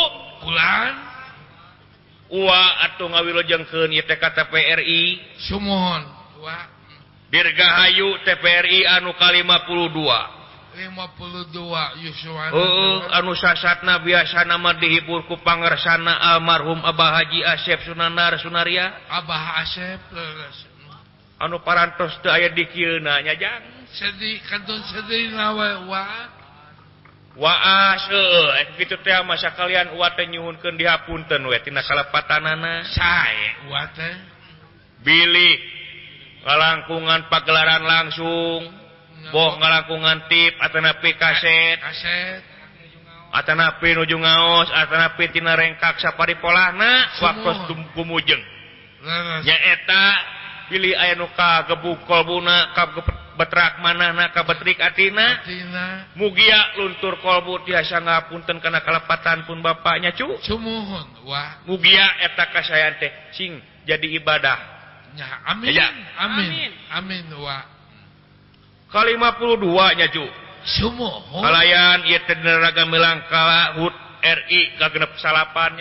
Kulan. 0.46 0.94
Ua 2.28 2.62
atau 2.92 3.08
ngawilojengkeun 3.08 3.96
ieu 3.96 4.04
KTPRI 4.04 5.04
sumun. 5.48 6.17
Dirgahayu 7.28 8.24
TPRI 8.24 8.88
anu 8.88 9.12
ka52 9.16 10.00
52 10.78 11.58
anu 13.18 13.34
sasatna 13.34 13.98
biasa 14.00 14.46
nama 14.46 14.78
dihibur 14.78 15.26
ku 15.26 15.42
Pangersana 15.42 16.38
almarhum 16.38 16.78
Abah 16.86 17.18
Haji 17.18 17.42
Asep 17.42 17.82
Sunanar 17.84 18.38
Sunaria. 18.38 18.94
Abah 19.10 19.60
Asep 19.66 20.00
anu 21.38 21.62
parantos 21.62 22.18
teu 22.22 22.34
aya 22.34 22.50
di 22.54 22.66
kieu 22.70 22.98
na 23.02 23.22
nya 23.22 23.38
jang? 23.38 23.62
Sedih 23.94 24.42
kantun 24.46 24.82
sedih 24.90 25.34
nawe 25.34 25.86
wa 25.90 26.06
waas 27.38 28.04
eh 28.10 28.74
kitu 28.82 28.98
teh 29.06 29.14
mah 29.22 29.38
sakalian 29.38 29.94
uat 29.94 30.18
teh 30.18 30.26
nyuhunkeun 30.26 30.74
dihapunten 30.78 31.46
we 31.46 31.58
tina 31.62 31.86
kalepatanana 31.86 32.86
sae 32.90 33.70
uwa 33.70 33.86
teh. 33.94 34.16
Bilih. 35.06 35.77
kalangkungan 36.48 37.28
pagelaran 37.28 37.84
langsung. 37.84 38.72
Boh 39.28 39.60
ngalangkungan 39.60 40.32
tip 40.32 40.56
atanapi 40.64 41.20
kaset. 41.20 41.84
Kaset. 41.84 42.42
Atanapi 43.36 43.92
nuju 43.92 44.16
ngaos 44.16 44.72
atanapi 44.72 45.28
tina 45.36 45.52
rengkak 45.60 46.00
sapari 46.00 46.40
polahna 46.40 47.12
waktu 47.20 47.76
kumujeng. 47.92 48.40
Nyaeta 49.44 50.06
pilih 50.72 50.96
aya 50.96 51.20
nu 51.20 51.28
kagebuk 51.36 52.08
kolbuna 52.08 52.72
betrak 53.36 53.84
manahna 53.84 54.32
kabetrik 54.32 54.80
atina. 54.80 55.44
Mugia 56.16 56.80
luntur 56.80 57.20
kolbu 57.20 57.68
tiasa 57.68 58.00
ngapunten 58.00 58.64
kana 58.64 58.80
kalepatan 58.80 59.44
pun 59.44 59.60
bapaknya 59.60 60.16
cu. 60.16 60.40
Sumuhun 60.40 61.28
wah. 61.28 61.60
Mugia 61.68 62.08
eta 62.24 62.48
kasayan 62.48 62.96
teh 62.96 63.12
cing 63.36 63.60
jadi 63.84 64.08
ibadah. 64.24 64.77
nya 65.16 65.28
amin 65.48 65.72
ya, 65.72 65.88
amin 66.20 66.72
amin. 66.92 67.24
wa. 67.38 67.60
Kalima 68.88 69.36
puluh 69.36 69.60
dua 69.60 69.92
nyaju 69.96 70.26
semua 70.68 71.24
oh. 71.32 71.40
kalayan 71.40 72.04
ieu 72.08 72.20
teh 72.28 72.36
neraka 72.40 72.84
melangkala 72.84 73.80
hut 73.80 73.96
RI 74.18 74.76
ka 74.82 74.90
genep 74.92 75.14
salapan 75.22 75.78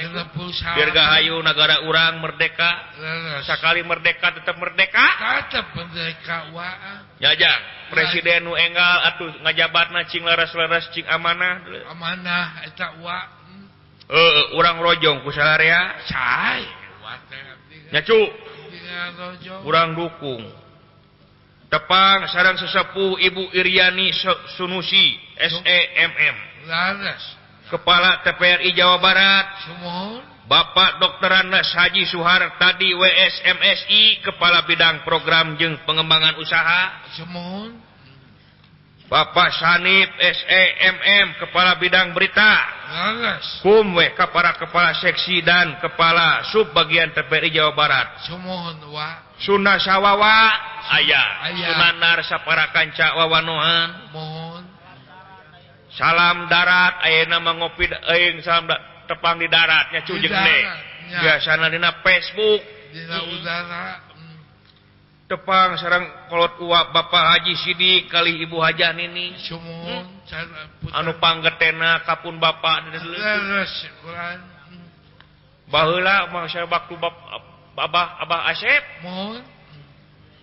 Dirgahayu 0.76 1.40
negara 1.40 1.82
urang 1.88 2.20
merdeka. 2.20 2.94
Sekali 3.42 3.80
merdeka 3.82 4.30
tetap 4.36 4.54
merdeka. 4.60 5.02
Tetap 5.48 5.72
merdeka 5.72 6.52
wa. 6.52 6.68
Nyajang 7.16 7.60
presiden 7.90 8.46
nu 8.46 8.52
enggal 8.54 8.96
atuh 9.08 9.40
ngajabatna 9.40 10.04
cing 10.12 10.22
laras-laras 10.22 10.86
cing 10.92 11.08
amanah. 11.08 11.64
Amanah 11.90 12.62
eta 12.68 13.00
wa. 13.00 13.18
Hmm. 13.24 13.66
Heeh 14.14 14.44
urang 14.54 14.78
rojong 14.84 15.24
ku 15.26 15.32
salarea 15.32 16.06
cai 16.06 16.86
nyacu 17.94 18.18
kurang 19.62 19.94
dukung. 19.96 20.42
Tepang 21.66 22.30
sarang 22.30 22.54
sesepuh 22.54 23.18
Ibu 23.18 23.50
Iriani 23.58 24.14
Sunusi 24.54 25.18
SEMM 25.34 26.36
Kepala 27.66 28.22
TPRI 28.22 28.70
Jawa 28.70 29.02
Barat. 29.02 29.46
Bapak 30.46 31.02
Dr. 31.02 31.26
Andes 31.42 31.74
Haji 31.74 32.06
Suhar 32.06 32.38
tadi 32.54 32.94
WSMSI 32.94 34.22
Kepala 34.22 34.62
Bidang 34.62 35.02
Program 35.02 35.58
Jeng 35.58 35.82
Pengembangan 35.82 36.38
Usaha. 36.38 37.02
sumuhun 37.18 37.85
Bapak 39.06 39.54
Sanib 39.54 40.10
SEMM 40.18 41.38
kepala 41.38 41.78
bidang 41.78 42.10
berita. 42.10 42.52
Kumwe 43.62 44.10
kepala 44.18 44.58
kepala 44.58 44.98
seksi 44.98 45.46
dan 45.46 45.78
kepala 45.78 46.42
subbagian 46.50 47.14
TPRI 47.14 47.54
Jawa 47.54 47.72
Barat. 47.78 48.26
Sumuhun 48.26 48.82
wa 48.90 49.22
Sunda 49.38 49.78
Sawawa. 49.78 50.50
Ayah 50.86 51.50
Sunanar 51.54 52.18
Sapara 52.26 52.70
kanca 52.70 53.14
wawanohan 53.18 54.06
salam 55.96 56.44
darat 56.52 57.00
Ayeuna 57.08 57.40
ngopi 57.40 57.88
aing 57.88 58.44
salam 58.44 58.68
tepang 59.08 59.40
di 59.40 59.48
daratnya 59.48 60.04
cujeng 60.04 60.30
deh. 60.30 60.62
Biasana 61.16 61.72
dina 61.72 62.04
Facebook. 62.04 62.60
Dina 62.92 63.18
udara. 63.24 64.05
tepang 65.26 65.74
sarangkolot 65.74 66.62
uap 66.62 66.94
Bapak 66.94 67.24
Haji 67.34 67.54
Sidi 67.58 67.92
kali 68.06 68.46
Ibu 68.46 68.62
Haja 68.62 68.94
ini 68.94 69.34
hmm? 69.34 70.94
anu 70.94 71.18
panggetena 71.18 72.06
Kapun 72.06 72.38
Bapak. 72.38 72.94
Bahlah 75.66 76.30
manusia 76.30 76.62
waktu 76.62 76.94
Abah 77.76 78.22
Abah 78.22 78.40
Asep. 78.54 78.82
Mohon. 79.02 79.42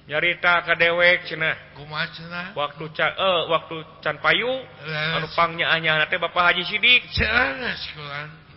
nyarita 0.04 0.68
ke 0.68 0.76
dewek 0.76 1.24
Cina 1.32 1.56
waktu 2.60 2.84
ca, 2.92 3.08
eh, 3.16 3.42
waktu 3.48 3.76
Can 4.04 4.20
payu. 4.20 4.52
Anu 4.84 5.32
payupangnya 5.32 5.72
hanya 5.72 6.04
Bapak 6.12 6.52
Haji 6.52 6.64
Sidik. 6.68 7.08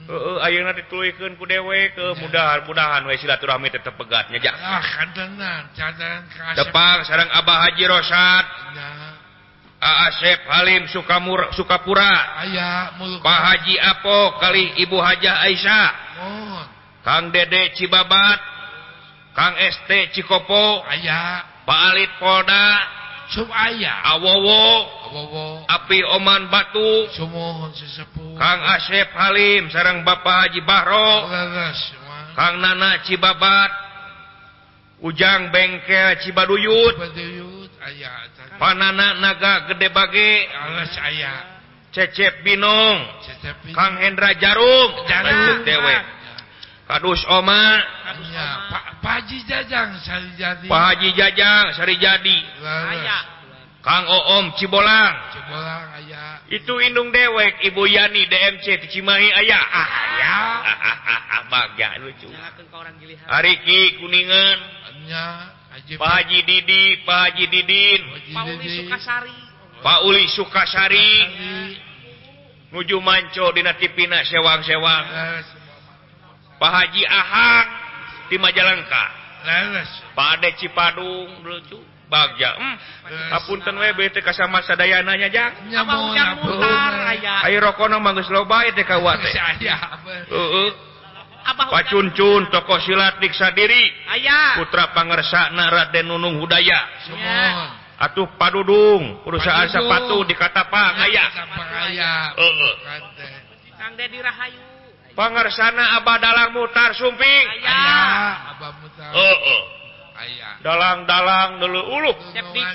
Uh, 0.06 0.38
Ayeuna 0.38 0.70
dituluykeun 0.70 1.34
ku 1.34 1.50
dewe 1.50 1.90
ke 1.90 2.06
mudah-mudahan 2.22 3.02
we 3.10 3.18
silaturahmi 3.18 3.74
tetap 3.74 3.98
pegatnya 3.98 4.38
ja. 4.38 4.54
Ah, 4.54 4.78
kantenan, 4.78 5.66
cantenan 5.74 6.22
kasep. 6.30 6.70
Sareng 7.10 7.26
Abah 7.34 7.66
Haji 7.66 7.84
Rosat. 7.90 8.46
Nah. 8.78 9.06
Asep 9.76 10.40
Halim 10.48 10.88
Sukamur 10.88 11.52
Sukapura. 11.52 12.42
Aya 12.42 12.96
muluk. 12.96 13.20
Pak 13.20 13.40
Haji 13.44 13.76
Apo 13.76 14.40
kali 14.40 14.80
Ibu 14.86 14.96
Hajah 14.96 15.36
Aisyah. 15.46 15.88
mohon 16.16 16.66
Kang 17.04 17.24
Dede 17.30 17.76
Cibabat. 17.76 18.40
Kang 19.36 19.54
ST 19.60 19.90
Cikopo. 20.16 20.82
Aya. 20.88 21.44
Pak 21.68 21.80
Alit 21.92 22.10
Polda. 22.16 22.66
Sum 23.30 23.50
aya. 23.52 24.00
Awowo. 24.16 24.95
api 25.66 25.98
Oman 26.16 26.48
Batu. 26.50 27.06
Kang 28.36 28.60
Asep 28.76 29.08
Halim 29.14 29.70
sarang 29.72 30.04
Bapak 30.04 30.50
Haji 30.50 30.60
Bahro. 30.66 31.30
Kang 32.36 32.60
Nana 32.60 33.00
Cibabat. 33.06 33.70
Ujang 35.04 35.52
Bengkel 35.52 36.20
Cibaduyut. 36.24 36.96
Panana 38.56 39.12
Naga 39.20 39.68
Gede 39.68 39.92
Bage. 39.92 40.32
Cecep 41.92 42.44
Binong. 42.44 42.98
Kang 43.76 44.00
Hendra 44.00 44.32
Jarum. 44.40 45.04
Dewek 45.64 46.02
Kadus 46.86 47.24
Oma. 47.28 47.82
Pak 48.70 49.22
Haji 49.22 49.38
Jajang 49.46 49.98
Sari 50.02 50.30
Jadi. 50.38 50.66
Pak 50.70 50.82
Haji 50.92 51.10
Jajang 51.14 51.64
Sari 51.74 51.96
Jadi. 51.98 52.38
Lala. 52.62 53.35
Kang 53.86 54.02
Oom 54.10 54.50
Cibolang. 54.58 55.14
Cibolang 55.30 55.86
aya. 55.94 56.42
Itu 56.50 56.74
indung 56.82 57.14
dewek 57.14 57.62
Ibu 57.70 57.86
Yani 57.86 58.26
DMC 58.26 58.82
di 58.82 58.86
Cimahi 58.90 59.30
aya. 59.30 59.62
Ah 59.62 59.90
aya. 60.10 60.36
Ah, 60.66 60.78
ah, 60.90 60.98
ah, 61.06 61.42
Bagya 61.46 62.02
lucu. 62.02 62.26
Ari 63.30 63.54
Ki 63.62 64.02
Kuningan. 64.02 64.58
Nya. 65.06 65.26
Pak 65.86 66.10
Haji 66.18 66.40
Didi, 66.42 66.98
Pak 67.06 67.30
Haji 67.30 67.46
Didin. 67.46 68.00
Pak 68.34 68.44
Uli 68.50 68.68
Sukasari. 68.74 69.36
Pak 69.78 69.98
Uli 70.02 70.24
Sukasari. 70.34 71.10
Nuju 72.74 72.98
manco 72.98 73.54
dina 73.54 73.78
tipina 73.78 74.18
sewang-sewang. 74.26 75.04
Pak 76.58 76.72
Haji 76.74 77.02
Ahang 77.06 77.68
di 78.26 78.36
Majalengka. 78.42 79.04
Pak 80.10 80.28
Ade 80.42 80.58
Cipadung 80.58 81.46
lucu. 81.46 81.95
Bagja, 82.06 82.54
hmm. 82.54 82.76
eh, 83.10 83.28
hampunteun 83.34 83.82
weh 83.82 84.08
teh 84.14 84.22
kasama 84.22 84.62
sadayana 84.62 85.18
nya, 85.18 85.26
Jang. 85.26 85.66
Enya, 85.66 85.82
Mun. 85.82 86.14
Haye 87.42 87.58
rokonana 87.58 87.98
mah 87.98 88.14
geus 88.14 88.30
loba 88.30 88.62
teh 88.70 88.86
ka 88.86 89.02
uate. 89.02 89.34
Heeh. 90.30 90.70
Abah 91.46 91.70
Pacuncun 91.70 92.50
toko 92.50 92.74
silat 92.82 93.22
diksa 93.22 93.54
diri. 93.54 93.90
Aya. 94.10 94.58
Putra 94.58 94.90
pangersana 94.90 95.70
Raden 95.70 96.10
Nunung 96.10 96.42
Hudaya. 96.42 97.06
Sumuhun. 97.06 97.86
Atuh 97.96 98.28
padudung 98.36 99.24
perusahaan 99.24 99.70
sepatu 99.70 100.26
dikata 100.26 100.66
Pak 100.66 100.92
Aya. 101.06 101.24
Aya. 101.86 102.12
Heeh. 102.34 102.74
Kangde 103.78 104.10
Dirahayu. 104.10 104.62
Pangersana 105.14 106.02
Abah 106.02 106.18
Dalang 106.18 106.50
Mutar 106.50 106.92
Sumping. 106.98 107.46
Aya. 107.62 107.90
Abah 108.58 108.72
Mutar. 108.82 109.10
Heeh. 109.14 109.75
dalang-dalang 110.62 111.60
dulu. 111.60 111.80
Uluk 111.96 112.18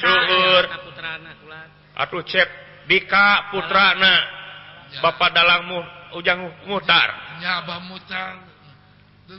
luhur 0.02 0.66
atuh 1.98 2.24
cep 2.26 2.50
dika 2.88 3.52
putrana. 3.54 4.16
Bapak 5.00 5.32
dalangmu 5.32 5.80
ujang 6.20 6.68
mutar. 6.68 7.40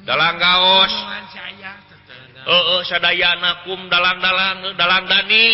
Dalang 0.09 0.37
gaos. 0.41 0.95
Eh 2.43 2.83
sadayana 2.89 3.63
kum 3.69 3.87
dalang-dalang 3.93 4.75
dalang 4.75 5.05
dani. 5.07 5.47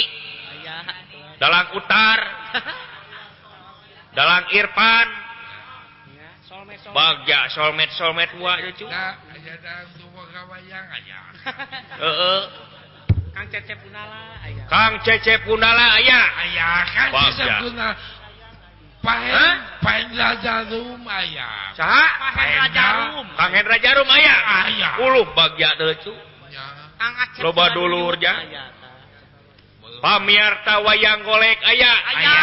Dalang 1.39 1.67
utar. 1.75 2.19
Dalang 4.19 4.51
irfan 4.51 5.07
bagja 6.91 7.49
solmet 7.53 7.91
solmet 7.95 8.31
wa 8.41 8.57
cucu 8.57 8.87
Da 11.99 12.11
Kang 13.39 13.47
Cecep 13.55 13.79
Unala 13.87 14.35
aya. 14.43 14.65
Kang 14.67 14.95
Cecep 15.07 15.41
Gundala 15.47 15.87
aya 15.95 16.21
Aya 16.43 16.69
kan 16.91 17.09
Bagja. 17.15 17.45
bisa 17.63 17.89
Pahen 18.99 19.57
Pahen 19.79 20.07
Raja 20.11 20.55
Rum 20.67 21.03
aya 21.07 21.71
saha 21.79 22.05
Pahen 22.35 22.51
Hendra 22.51 22.67
Jarum. 22.75 23.27
Kang 23.39 23.51
Hendra 23.55 23.77
Jarum 23.79 24.09
aya 24.11 24.35
Aya. 24.67 24.91
uluh 24.99 25.27
bagja 25.39 25.71
teh 25.79 25.97
cu 26.03 26.13
Nya 26.51 26.65
Kang 26.99 27.15
Acep. 27.15 27.43
Loba 27.47 27.71
dulur, 27.71 28.19
ja. 28.19 28.35
Pamiarta 30.03 30.83
wayang 30.83 31.23
golek 31.23 31.59
aya 31.63 31.93
Aya. 32.11 32.39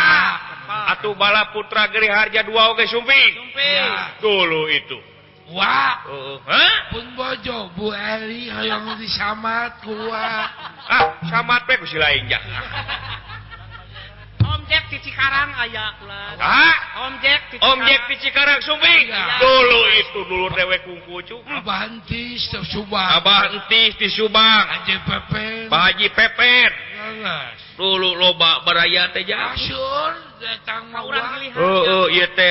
atuh 0.95 1.11
bala 1.15 1.51
putra 1.51 1.87
Geri 1.91 2.07
Harja 2.07 2.39
2 2.43 2.51
oge 2.51 2.87
sumping 2.87 3.31
Sumping. 3.35 3.83
Ya. 3.83 4.15
dulu 4.23 4.65
itu 4.71 4.97
Wah 5.53 6.01
pun 6.89 7.05
bojo 7.13 7.69
Bu 7.77 7.93
Eli 7.93 8.49
hoyong 8.49 8.97
di 8.97 9.05
Samat. 9.05 9.85
Ah, 10.89 11.21
Samat 11.29 11.69
bae 11.69 11.77
ku 11.77 11.85
si 11.85 12.01
lain 12.01 12.25
Om 14.45 14.61
Jack 14.69 14.89
di 14.89 14.97
Cikarang 15.01 15.53
aya 15.57 15.97
kula. 16.01 16.37
Ah, 16.37 17.05
omjek 17.09 17.53
di 17.53 17.57
Cikarang. 17.61 17.85
Jack 17.85 18.01
di 18.09 18.15
Cikarang 18.21 18.59
Sumbing. 18.61 19.05
Dulu 19.41 19.81
itu 20.01 20.19
dulu 20.25 20.45
dewek 20.53 20.81
kungkucu. 20.85 21.37
Ah, 21.45 21.61
Abah 21.61 21.89
entis 21.89 22.45
di 22.49 22.59
Subang. 22.69 23.09
Abah 23.21 23.53
entis 23.53 23.93
di 24.01 24.09
Subang. 24.09 24.65
Haji 24.65 24.95
Pepen. 25.05 25.69
Pak 25.69 25.81
Haji 25.93 26.07
Pepen. 26.13 26.69
Dulu 27.77 28.17
loba 28.17 28.65
baraya 28.65 29.13
teh 29.13 29.25
ja. 29.25 29.53
Asyur. 29.53 30.24
Oh, 31.55 32.07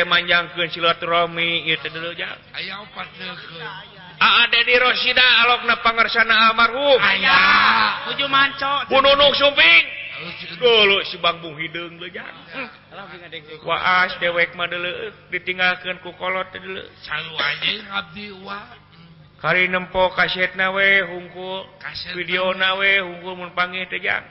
manjangkan 0.09 0.69
silaturahmi 0.73 1.69
di 4.65 4.75
Rosida 4.79 5.27
alokna 5.45 5.85
pangersana 5.85 6.49
almarhum. 6.49 6.97
Pununuk 8.89 9.33
suping 9.37 9.85
dulu 10.57 11.03
sibangbung 11.11 11.59
hidung 11.59 11.99
waas 13.67 14.15
dewek 14.23 14.55
mah 14.55 14.71
ditinggalkan 15.29 15.99
ku 16.01 16.15
kolot 16.17 16.49
dulu 16.55 16.81
hari 19.45 19.69
nempo 19.69 20.09
kasetna 20.17 20.73
nawe 20.73 20.89
hungkul. 21.11 21.69
Video 22.17 22.55
nawe 22.57 22.91
hungkul 23.05 23.35
mun 23.37 23.51
panggil 23.53 23.85
tejang 23.91 24.25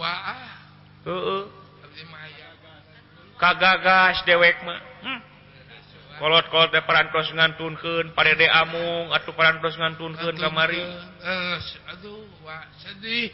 waah 0.00 0.56
kagagas 3.38 4.20
dewek 4.26 4.58
mah. 4.66 4.80
Hmm. 5.02 5.20
Kolot-kolot 6.18 6.74
teh 6.74 6.82
parantos 6.82 7.30
ngantunkeun 7.30 8.10
parede 8.10 8.50
amung 8.50 9.14
atuh 9.14 9.32
parantos 9.38 9.78
ngantunkeun 9.78 10.34
kamari. 10.34 10.82
Eh, 10.82 10.98
eh 11.22 11.56
aduh 11.94 12.26
wah 12.42 12.66
sedih. 12.82 13.30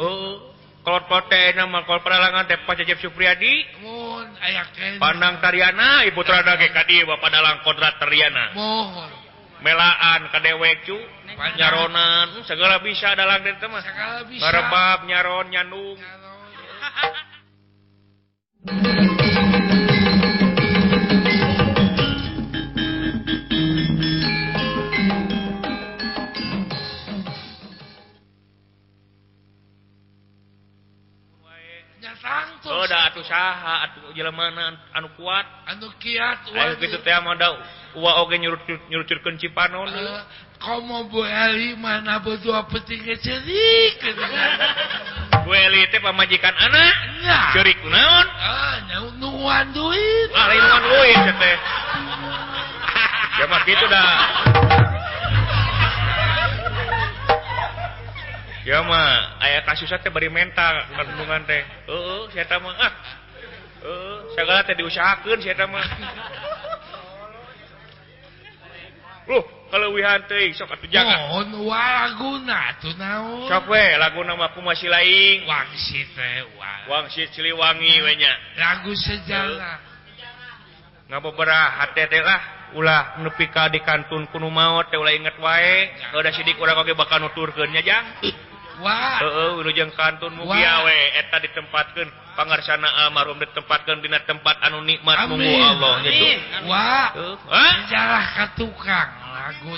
Oh 0.00 0.56
kolot 0.80 1.04
kote 1.06 1.52
mah 1.68 1.84
kolot 1.84 2.00
peralangan 2.00 2.48
teh 2.48 2.56
Pacajep 2.64 2.96
Supriyadi. 3.04 3.84
Mun 3.84 4.32
aya 4.40 4.64
Pandang 4.96 5.44
Tariana 5.44 6.08
ibu 6.08 6.24
Trada 6.24 6.56
ge 6.56 6.72
ka 6.72 6.88
dieu 6.88 7.04
bapak 7.04 7.28
dalang 7.28 7.60
kodrat 7.68 8.00
Tariana. 8.00 8.56
Mohon. 8.56 9.12
Melaan 9.60 10.32
ka 10.32 10.40
dewek 10.40 10.88
cu. 10.88 10.96
Nyaronan 11.32 12.40
hmm, 12.40 12.44
segala 12.48 12.80
bisa 12.80 13.12
dalang 13.12 13.44
teh 13.44 13.68
mah. 13.68 13.84
Segala 13.84 14.24
bisa. 14.24 15.04
Nyaron 15.04 15.46
nyandung. 15.52 16.00
Thank 18.62 19.10
you. 19.16 19.21
usaha 33.22 33.86
jelemaan 34.12 34.74
anu 34.92 35.08
kuat. 35.14 35.46
Anu 35.70 35.88
kiat 36.02 36.50
nyurucurkan 38.90 39.38
Cipanon 39.38 39.88
kamu 40.62 41.10
Bu 41.10 41.26
Eli 41.26 41.74
mana 41.74 42.22
berdua 42.22 42.62
penting 42.70 43.02
cerik 43.18 43.98
Bu 45.44 45.50
Eli 45.50 45.90
teh 45.90 45.98
pamajikan 45.98 46.54
anak 46.54 46.94
cerik 47.50 47.82
naon? 47.82 48.26
Ah 48.30 48.78
nunguan 49.18 49.74
duit. 49.74 50.30
Ah 50.30 50.46
nunguan 50.54 50.82
duit 50.86 51.18
teh. 51.38 51.56
Ya 53.32 53.48
mah 53.48 53.64
gitu 53.64 53.88
dah. 53.88 54.91
Yama 58.62 59.36
aya 59.42 59.66
kasusnya 59.66 60.06
bari 60.14 60.30
mental 60.30 60.86
kandungan 60.94 61.42
teh 61.50 61.62
uh, 61.90 62.30
saya 62.30 62.62
mah 62.62 62.74
ah. 62.78 62.92
uh, 63.82 64.18
segala 64.38 64.62
teh 64.62 64.78
diusahakan 64.78 65.38
saya 65.42 65.66
mah 65.66 65.86
Loh, 69.22 69.46
kalau 69.70 69.94
wihan 69.94 70.18
teh 70.26 70.50
sok 70.50 70.74
atuh 70.74 70.90
jaga. 70.90 71.30
Mohon 71.30 71.70
wa 71.70 72.10
atuh 72.10 72.36
tuh 72.82 72.94
naon. 72.98 73.46
Sok 73.46 73.70
we 73.70 73.86
laguna 73.94 74.34
mah 74.34 74.50
kumaha 74.50 74.86
lain. 74.98 75.46
Wangsi 75.46 76.02
teh 76.10 76.42
wa. 76.58 76.90
Wangsit 76.90 77.30
Ciliwangi 77.30 78.02
we 78.02 78.12
nya. 78.18 78.34
Lagu 78.58 78.90
sejarah. 78.90 79.78
Ngaboberaha 81.06 81.86
hate 81.86 82.10
teh 82.10 82.18
lah 82.18 82.40
ulah 82.74 83.20
nepi 83.20 83.46
ka 83.52 83.68
di 83.68 83.84
kantun 83.84 84.26
kuno 84.32 84.48
maot 84.50 84.90
teh 84.90 84.98
ulah 84.98 85.12
inget 85.12 85.36
wae 85.38 85.92
udah 86.16 86.32
sidik 86.32 86.56
urang 86.56 86.80
oge 86.80 86.96
bakal 86.96 87.20
nuturkeun 87.20 87.68
nya 87.68 87.84
jang 87.84 88.04
Wahjeng 88.80 89.92
kantun 89.92 90.32
muwe 90.32 90.60
eta 91.20 91.36
ditempatkeun 91.44 92.08
pangarsana 92.38 92.88
almarhum 93.04 93.36
ditempatkeun 93.36 94.00
dina 94.00 94.24
tempat 94.24 94.56
anu 94.64 94.80
nikmat 94.80 95.28
Munggu 95.28 95.52
Allah 95.60 95.92
Wahjarah 97.44 98.24
ka 98.32 98.46
tukang 98.56 99.10
lagu 99.28 99.74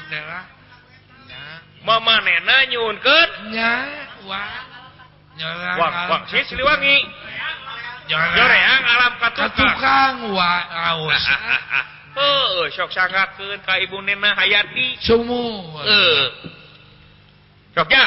Mama 1.85 2.17
nena 2.25 2.57
nyun 2.71 2.97
Siliwangi. 6.49 6.99
Joreang 8.05 8.83
alam 8.85 9.13
katukang 9.21 10.17
wa 10.33 10.55
raus. 10.71 11.25
Heeh, 12.15 12.71
sok 12.79 12.95
sangakeun 12.95 13.59
ka 13.67 13.75
ibu 13.83 13.99
nena 13.99 14.39
Hayati. 14.39 15.03
Sumuh. 15.03 15.83
Heeh. 15.83 16.25
Sok 17.75 17.91
ya. 17.91 18.07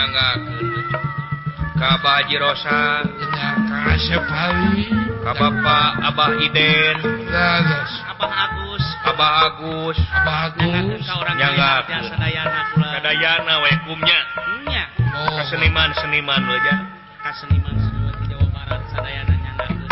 nyagaken 0.00 0.40
Kajirosa 1.80 3.04
Ka 5.20 5.32
Bapak 5.36 5.90
Abah 6.00 6.32
Iden. 6.40 6.96
Abah 8.08 8.32
Agus. 8.32 8.84
Abah 9.04 9.32
Agus. 9.48 9.96
Abah 10.00 10.52
Agus. 10.52 10.96
Dayana 13.00 13.64
wekumnya 13.64 14.20
oh. 15.24 15.40
seniman 15.48 15.88
seniman 15.96 16.44
aja 16.52 16.84
seniman 17.32 17.74
Jawa 18.28 18.44
Barat 18.52 18.84
Sadayana 18.92 19.34
nyagaken 19.40 19.88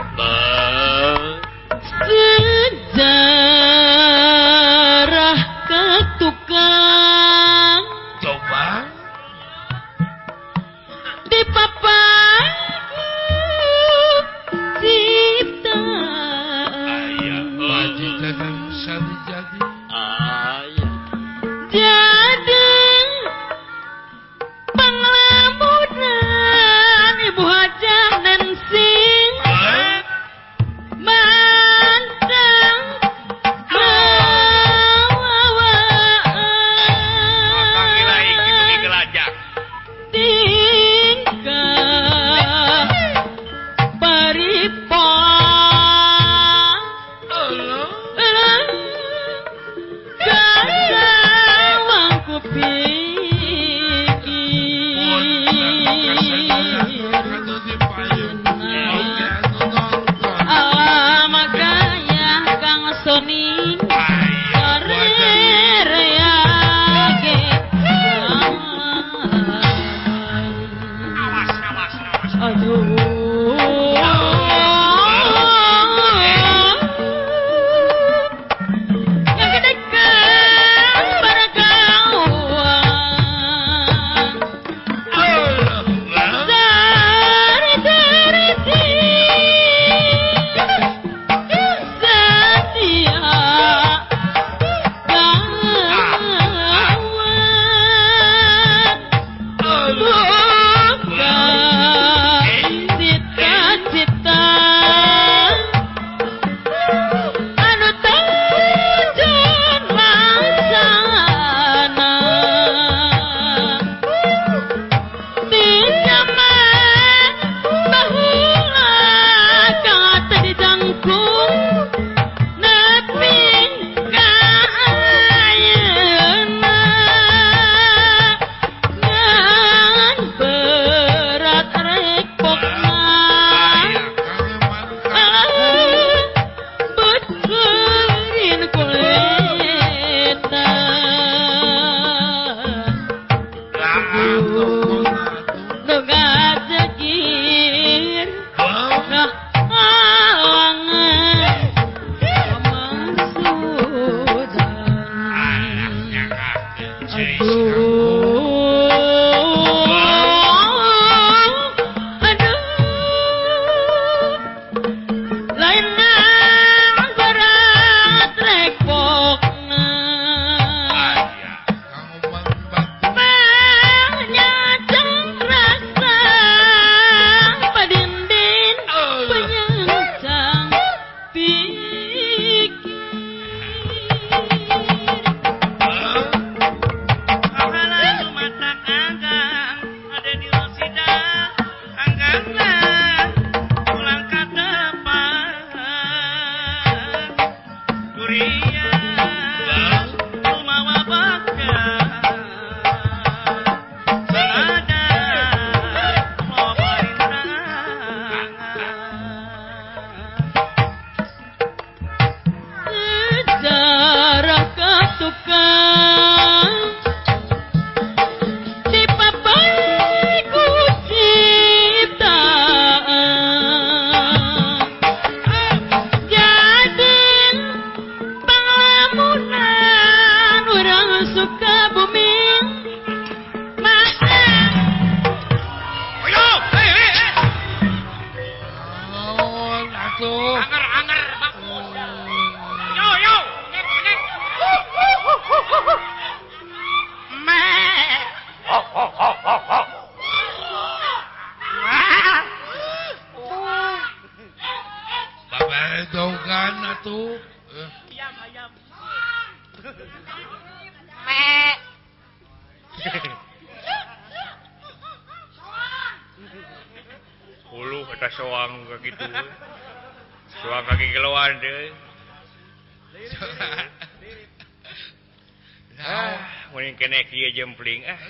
kenek 277.08 277.32
dia 277.32 277.48
jempling 277.56 278.04
ah. 278.04 278.20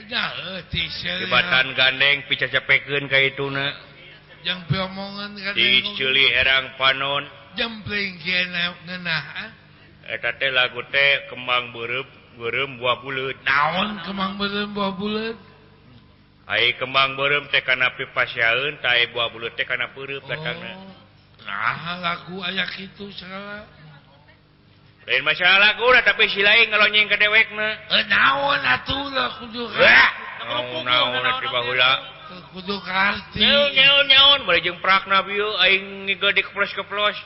Jebatan 0.94 1.74
gandeng 1.74 2.22
pica 2.30 2.46
cepekeun 2.46 3.10
ka 3.10 3.18
itu 3.18 3.50
na. 3.50 3.74
Yang 4.46 4.70
piomongan 4.70 5.34
diculi 5.58 6.30
herang 6.30 6.78
panon. 6.78 7.26
Jempling 7.58 8.22
kena 8.22 8.78
ngenah 8.86 9.24
ah. 9.34 9.50
Eta 10.14 10.30
teh 10.38 10.54
lagu 10.54 10.78
teh 10.94 11.26
kembang 11.26 11.74
berep 11.74 12.06
beureum 12.38 12.78
buah 12.78 13.02
buleut 13.02 13.34
naon 13.42 13.98
kembang 14.06 14.38
beureum 14.38 14.70
buah 14.70 14.94
buleut 14.94 15.36
ai 16.46 16.70
kembang 16.78 17.18
berem 17.18 17.44
teh 17.50 17.60
kana 17.66 17.92
pipa 17.98 18.24
syaeun 18.30 18.78
tai 18.78 19.10
buah 19.10 19.28
bulut 19.34 19.52
teh 19.58 19.66
kana 19.66 19.90
peureub 19.90 20.22
oh. 20.22 20.30
datangna. 20.30 20.70
Oh. 20.80 20.94
nah 21.44 21.98
lagu 21.98 22.38
aya 22.40 22.62
itu 22.78 23.10
salah 23.10 23.66
lain 25.08 25.24
masalah 25.24 25.72
kurang 25.80 26.04
tapi 26.04 26.28
si 26.28 26.44
lain 26.44 26.68
ngalonyeng 26.68 27.08
ke 27.08 27.16
dewek 27.16 27.48
mah. 27.56 27.72
Eh, 27.96 28.04
naon 28.12 28.60
atuh 28.60 29.08
lah 29.08 29.40
kudu 29.40 29.64
eh, 29.72 30.08
naon 30.84 31.24
eh, 31.24 31.34
di 31.40 31.48
baheula 31.48 31.92
kudu 32.52 32.76
karti 32.84 33.40
nyaon 33.40 33.72
nyaon 33.72 34.04
nyaon 34.04 34.40
bari 34.44 34.60
jeung 34.60 34.76
prakna 34.84 35.24
bieu 35.24 35.48
aing 35.64 36.04
ngigede 36.04 36.44
keplos-keplos 36.44 37.16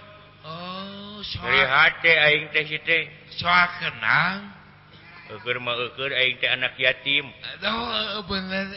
oh 0.46 1.18
soal 1.26 1.50
dari 1.50 1.58
hate 1.66 2.12
aing 2.14 2.44
teh 2.54 2.64
si 2.70 2.78
teh. 2.86 3.10
soal 3.34 3.66
kenang. 3.82 4.54
Eukeur 5.34 5.58
mah 5.58 5.74
eukeur 5.74 6.14
aing 6.14 6.38
teh 6.38 6.50
anak 6.50 6.78
yatim. 6.78 7.26
Aduh 7.58 8.22
bener. 8.30 8.70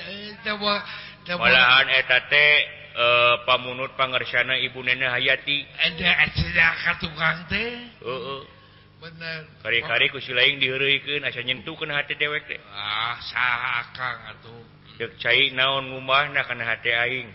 Teh 1.26 1.36
malahan 1.38 1.88
eta 1.94 2.26
teh 2.26 2.82
Uh, 2.96 3.44
pamunut 3.44 3.92
pangersana 4.00 4.56
ibu 4.56 4.80
nenek 4.80 5.12
hayati. 5.12 5.68
Ada 5.84 6.32
tukang 6.96 7.44
teh. 7.52 7.92
Uh, 8.00 8.40
uh. 8.40 8.42
kari-kari 9.62 10.10
ku 10.10 10.18
lain 10.34 10.58
dihurikan 10.58 11.28
asa 11.28 11.44
nyentuhkan 11.44 11.92
hati 11.94 12.16
dewek 12.18 12.48
deh 12.48 12.62
ah 12.72 13.20
akang 13.84 14.20
atuh. 14.34 14.64
Dek 14.96 15.20
cai 15.20 15.52
naon 15.52 15.92
ngumahna 15.92 16.48
kana 16.48 16.64
hati 16.64 16.90
aing. 16.90 17.30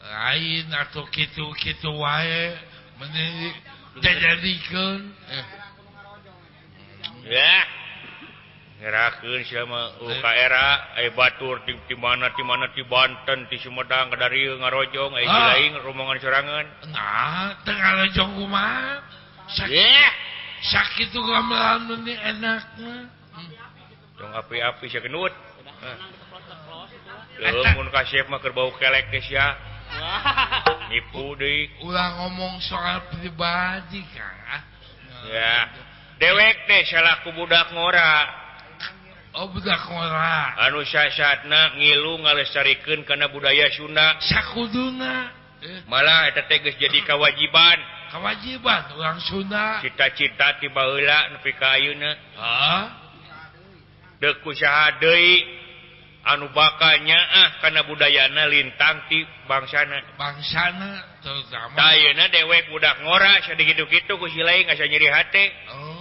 Lain 0.00 0.66
atuh 0.74 1.06
kitu-kitu 1.14 1.90
wae 1.94 2.58
meni 2.98 3.54
dijadikeun 4.02 5.00
eh. 5.30 5.46
ya. 7.30 7.56
Ngerakeun 8.80 9.44
oh, 9.44 10.08
eh. 10.08 10.20
ka 10.24 10.32
era 10.32 10.96
ai 10.96 11.12
batur 11.12 11.60
di, 11.68 11.76
di 11.84 11.92
mana 12.00 12.32
di 12.32 12.40
mana 12.40 12.72
di 12.72 12.80
Banten 12.88 13.44
di 13.52 13.60
Sumedang 13.60 14.08
kadarieu 14.08 14.56
ngarojong 14.56 15.20
ai 15.20 15.28
ah. 15.28 15.52
lain 15.52 15.72
rombongan 15.84 16.16
sorangan. 16.16 16.66
Nah 16.88 17.60
teu 17.60 17.76
ngarojong 17.76 18.40
kumaha? 18.40 19.19
sakit 19.56 19.74
eh? 19.74 20.10
sakit 20.60 21.06
tuh 21.14 21.22
gamelan 21.24 21.88
nanti 21.88 22.12
enaknya 22.14 22.94
hmm. 23.08 23.50
dong 24.18 24.32
api-api 24.36 24.86
sih 24.86 25.00
kenut 25.00 25.32
Lemun 27.40 27.88
kasih 27.88 28.28
mah 28.28 28.40
kerbau 28.42 28.68
kelek 28.76 29.08
teh 29.08 29.22
sia. 29.24 29.56
Nipu 30.92 31.32
deui. 31.40 31.72
Ulah 31.80 32.20
ngomong 32.20 32.60
soal 32.60 33.08
pribadi, 33.08 34.04
Kang. 34.12 34.40
Ah. 34.44 34.62
Ya. 35.24 35.56
Dewek 36.20 36.68
teh 36.68 36.84
salaku 36.84 37.32
budak 37.32 37.72
ngora. 37.72 38.28
Oh 39.40 39.48
budak 39.48 39.80
ngora. 39.88 40.60
Anu 40.68 40.84
syasatna 40.84 41.80
ngilu 41.80 42.20
ngalestarikeun 42.20 43.08
kana 43.08 43.32
budaya 43.32 43.72
Sunda. 43.72 44.20
Sakuduna. 44.20 45.32
Eh. 45.64 45.80
Malah 45.88 46.28
eta 46.28 46.44
teh 46.44 46.60
geus 46.60 46.76
jadi 46.76 47.00
kawajiban. 47.08 47.78
kewajiban 48.10 48.82
orang 48.98 49.18
Sunda. 49.22 49.78
Cita-cita 49.80 50.58
tibalak 50.58 51.38
nepi 51.38 51.54
kayuna 51.56 52.10
deku 54.20 54.52
deui 55.00 55.32
anu 56.20 56.52
bakal 56.52 57.00
ah 57.08 57.48
karena 57.64 57.80
budayana 57.88 58.44
lintang 58.50 59.08
ti 59.08 59.24
bangsana. 59.48 60.02
Bangsana 60.20 60.90
terutama 61.24 62.28
dewek 62.28 62.68
budak 62.68 63.00
ngora 63.00 63.40
sedikit-gitu 63.48 64.18
ku 64.20 64.26
silai 64.28 64.66
nggak 64.68 64.76
nyeri 64.76 65.08
hati 65.08 65.44
oh. 65.72 66.00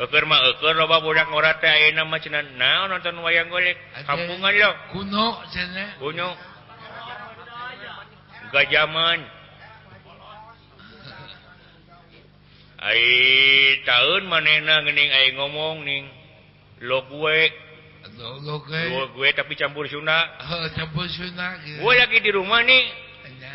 Eker 0.00 0.24
mah 0.24 0.40
eker 0.56 0.80
loba 0.80 1.04
budak 1.04 1.28
ngora 1.28 1.60
teh 1.60 1.68
ayeuna 1.68 2.08
mah 2.08 2.16
cenah 2.24 2.40
naon 2.56 2.88
nonton 2.88 3.20
wayang 3.20 3.52
golek. 3.52 3.76
Kampungan 4.08 4.48
lo. 4.56 4.70
Kuno 4.96 5.44
cenah. 5.52 6.00
Kuno. 6.00 6.32
Gajaman 8.48 9.39
tahun 13.84 14.22
ngomong 15.36 15.84
ning 15.84 16.04
lo 16.80 17.04
gue 17.08 17.40
gue 19.12 19.28
tapi 19.36 19.52
campur 19.56 19.84
Suna 19.88 20.18
oh, 20.48 20.68
campur 20.72 21.04
gue 21.60 21.92
lagi 21.92 22.18
di 22.24 22.30
rumah 22.32 22.64
nih 22.64 22.84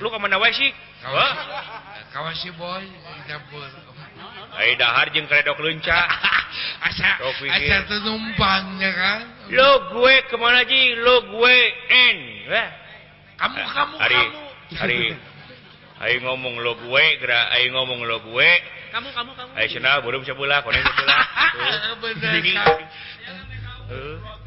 lu 0.02 0.08
ke 0.14 0.18
mana 0.22 0.38
sih 0.54 0.72
Kawasi 2.14 2.50
boy 2.56 2.86
campur 3.28 3.66
ai 4.56 4.76
dahar 4.80 5.12
jeung 5.12 5.28
kredok 5.28 5.60
lunca. 5.60 6.00
asa 6.88 7.10
asa 7.28 7.76
penumpangnya 7.92 8.92
kan. 8.96 9.20
Lo 9.52 9.92
gue 9.92 10.14
kemana 10.32 10.64
ji? 10.64 10.96
Lo 10.96 11.28
gue 11.28 11.58
en. 11.92 12.18
Wah. 12.50 12.70
Kamu 13.36 13.58
kamu 13.68 13.96
hari, 14.00 14.16
kamu. 14.16 14.80
Hari 14.80 15.00
Ayo 16.06 16.22
ngomong 16.22 16.62
lo 16.62 16.78
gue, 16.86 17.06
gerak 17.18 17.46
ayo 17.58 17.74
ngomong 17.74 18.06
lo 18.06 18.22
gue. 18.22 18.50
Kamu 18.94 19.10
kamu 19.10 19.32
kamu. 19.34 19.52
Eh. 19.58 19.66
Ayo 19.66 19.68
eh. 19.68 19.72
sana, 19.74 19.98
bodoh 20.06 20.22
bisa 20.22 20.38
pula, 20.38 20.62
konen 20.62 20.86
bisa 20.86 20.94
pula. 21.02 21.18
Bener. 21.98 22.44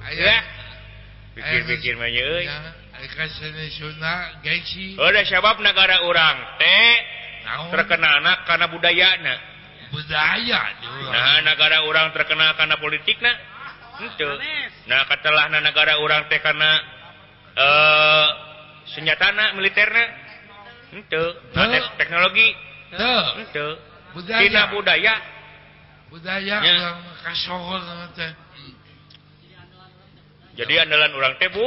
Ayo. 0.06 0.34
Pikir-pikir 1.34 1.98
banyak 1.98 2.22
euy. 2.22 2.46
Eh. 2.46 3.70
Sunda, 3.74 4.38
gengsi. 4.42 4.94
Udah 4.98 5.22
oh, 5.22 5.26
sabab 5.26 5.58
negara 5.62 6.02
orang 6.06 6.58
teh 6.58 6.90
terkenal 7.74 8.22
anak 8.22 8.46
karena 8.46 8.66
budaya 8.70 9.08
na. 9.18 9.34
Budaya. 9.90 10.60
Nah 11.10 11.42
negara 11.42 11.82
orang 11.86 12.14
terkenal 12.14 12.54
karena 12.54 12.78
politik 12.78 13.18
na. 13.18 13.34
Itu. 14.02 14.30
Nah 14.86 15.06
katalah 15.10 15.50
negara 15.50 15.98
orang 15.98 16.30
teh 16.30 16.38
karena 16.38 16.70
eh 17.54 18.26
senjata 18.94 19.30
na 19.34 19.58
militer 19.58 19.90
na. 19.90 20.27
teknologi. 21.98 22.48
Budaya. 24.16 24.62
Budaya. 24.72 25.14
Budaya 26.08 26.56
jadi 30.58 30.74
andalan 30.82 31.14
orang 31.14 31.38
tebu 31.38 31.66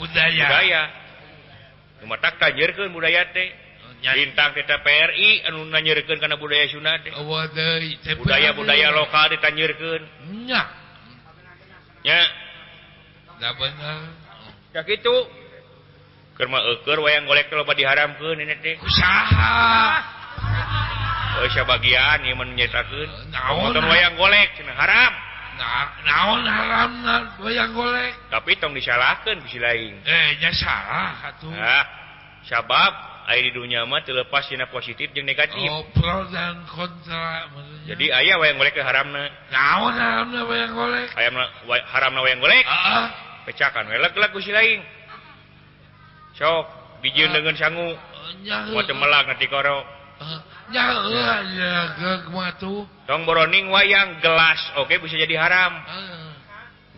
budaya. 0.00 0.48
Budaya. 0.48 0.82
Rumah 2.00 2.18
tak 2.24 2.40
tajirkan 2.40 2.88
budaya 2.88 3.28
teh. 3.36 3.52
Bintang 4.00 4.56
kita 4.56 4.80
PRI 4.80 5.44
anu 5.44 5.68
nanyirkan 5.68 6.16
karena 6.16 6.40
budaya 6.40 6.64
Sunda 6.72 6.96
teh. 7.04 7.12
Budaya 8.16 8.56
budaya 8.56 8.88
lokal 8.96 9.36
ditanyerkan. 9.36 10.00
Nya. 10.48 10.62
Nya. 12.00 12.20
ya. 13.44 13.50
Benar 13.60 14.30
ya 14.70 14.86
gitu 14.86 15.14
yang 16.40 17.24
golek 17.28 17.52
loba 17.52 17.72
diharamkan 17.76 18.36
usaha. 18.80 19.60
Bagian 21.40 22.18
yang 22.26 22.36
menyatakan 22.36 23.08
nonton 23.32 23.84
wayang 23.88 24.16
golek 24.16 24.56
cina 24.60 24.72
eh, 24.72 24.76
haram. 24.76 25.12
Naon 26.04 26.44
haram 26.44 26.90
wayang 27.40 27.72
golek? 27.72 28.12
Tapi 28.28 28.56
tong 28.60 28.72
disalahkan 28.72 29.40
bisi 29.44 29.60
lain. 29.60 30.00
Eh 30.04 30.40
nya 30.40 30.52
salah 30.52 31.32
atuh. 31.32 31.52
Nah, 31.52 31.84
sabab 32.44 32.92
air 33.30 33.46
di 33.46 33.52
dunia 33.54 33.86
mah 33.86 34.02
terlepas 34.02 34.48
cina 34.48 34.68
positif 34.68 35.12
jeung 35.14 35.24
negatif. 35.24 35.68
Oh, 35.70 35.86
pro 35.94 36.26
dan 36.32 36.66
kontra 36.66 37.46
maksudnya. 37.54 37.94
jadi 37.94 38.04
ayah 38.24 38.36
wayang 38.42 38.56
golek 38.58 38.74
ke 38.74 38.82
haramna 38.82 39.30
naon 39.52 39.92
haramna 39.94 40.40
wayang 40.44 40.72
golek? 40.74 41.08
Ayam 41.14 41.34
haramna 41.88 42.20
wayang 42.24 42.40
golek. 42.42 42.64
Heeh. 42.64 42.88
Uh 42.90 43.06
-uh. 43.06 43.08
pecakan 43.48 43.88
welek-lek 43.88 44.32
si 44.44 44.52
lain. 44.52 44.80
sok 46.40 46.64
biji 47.04 47.28
dengan 47.28 47.52
sanggu 47.52 47.92
cemelak 48.88 49.28
nanti 49.28 49.44
koro 49.52 50.00
tong 53.08 53.22
boroning 53.26 53.66
wayang 53.72 54.22
gelas. 54.22 54.60
Oke 54.78 55.00
bisa 55.02 55.18
jadi 55.18 55.34
haram. 55.40 55.72
Heeh. 55.82 56.28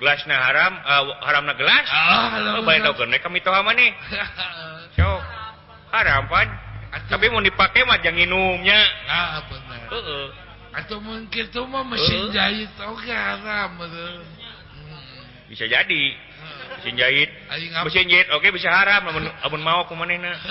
gelasna 0.02 0.34
haram 0.34 0.72
ah, 0.82 1.06
uh, 1.06 1.14
haram 1.22 1.46
na 1.46 1.54
gelas? 1.54 1.86
Ah, 1.86 2.58
oh, 2.58 2.66
tau 2.66 2.94
gene 2.98 3.22
kami 3.22 3.38
tau 3.38 3.54
ama 3.54 3.70
nih? 3.70 3.94
Sok 4.98 5.20
haram 5.94 6.26
pan. 6.26 6.48
Tapi 7.08 7.30
mau 7.32 7.40
dipake 7.40 7.86
mah 7.86 8.02
jangan 8.02 8.18
minumnya. 8.18 8.80
Nah 9.08 9.40
bener. 9.46 9.82
heeh. 9.88 10.26
-uh. 10.26 10.26
atau 10.72 10.98
mungkin 11.00 11.44
tuh 11.54 11.64
mah 11.68 11.86
mesin 11.86 12.34
jahit 12.34 12.72
oke 12.82 13.08
haram 13.08 13.78
betul. 13.78 14.41
bisa 15.52 15.68
jadi. 15.68 16.04
Mesin 16.80 16.96
jahit. 16.96 17.30
Mesin 17.84 18.08
jahit 18.08 18.28
oke 18.32 18.48
bisa 18.56 18.72
haram. 18.72 19.04
Namun 19.04 19.28
abun 19.44 19.60
mau 19.60 19.84
ku 19.84 19.92
mana 19.92 20.16
nak? 20.16 20.36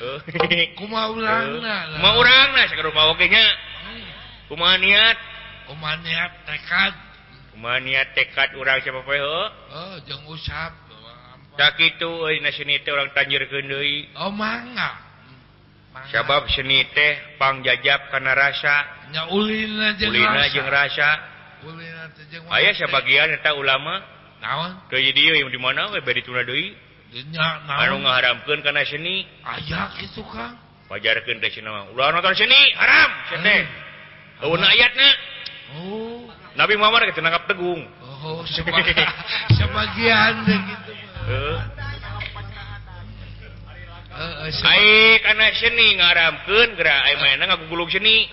Eh. 0.00 0.72
Kumaha 0.80 1.12
urangna 1.12 1.92
kuma 1.92 2.16
urang 2.16 2.56
nah 2.56 2.64
sekarang 2.72 2.96
mau 2.96 3.12
eh. 3.12 3.14
oke 3.14 3.26
nya. 3.28 3.44
Eh. 3.44 3.52
Kumaha 4.50 4.74
niat. 4.80 5.18
Kumaha 5.68 5.94
niat 6.00 6.32
tekad. 6.48 6.94
Kumaha 7.54 7.78
niat 7.84 8.08
tekad 8.16 8.56
urang 8.56 8.80
siapa 8.80 9.04
poe 9.04 9.20
oh 9.20 9.48
jeng 10.08 10.24
usap 10.26 10.72
tak 11.58 11.76
itu 11.76 12.08
na 12.40 12.48
seni 12.56 12.80
teh 12.80 12.90
orang 12.90 13.12
tanjir 13.12 13.44
deui. 13.44 14.08
Oh 14.16 14.32
mangga. 14.32 14.96
Sabab 16.08 16.48
seni 16.48 16.88
teh 16.96 17.36
pang 17.36 17.60
jajab 17.60 18.08
karena 18.08 18.32
rasa. 18.32 18.76
Nya 19.12 19.28
ulina 19.28 19.92
jeung 20.00 20.16
rasa. 20.16 20.16
ulina 20.16 20.48
jeung 20.48 20.64
rasa 20.64 21.10
ayah 22.56 22.72
sebagian 22.76 23.36
eta 23.36 23.52
ulama 23.52 24.00
di 25.52 25.60
mana? 25.60 25.92
Ngaharamkan 28.00 28.58
karena 28.64 28.82
seni 28.88 29.26
aya 29.44 29.92
suka. 30.14 30.56
Wajarkan 30.90 31.38
nonton 32.10 32.34
seni 32.34 32.60
haram. 32.74 33.10
Oh. 34.40 34.56
ayatna 34.56 35.08
oh. 35.76 36.24
Nabi 36.58 36.74
Muhammad 36.74 37.12
kita 37.12 37.22
nangkap 37.22 37.46
tegung. 37.46 37.86
Oh, 38.02 38.42
sebagian 38.48 40.34
gitu 40.48 40.92
baik 44.50 45.18
kana 45.24 45.46
seni 45.56 45.86
ngaramkan 45.96 46.68
gerak. 46.76 47.00
Main 47.20 47.40
ngagulung 47.40 47.88
seni 47.88 48.28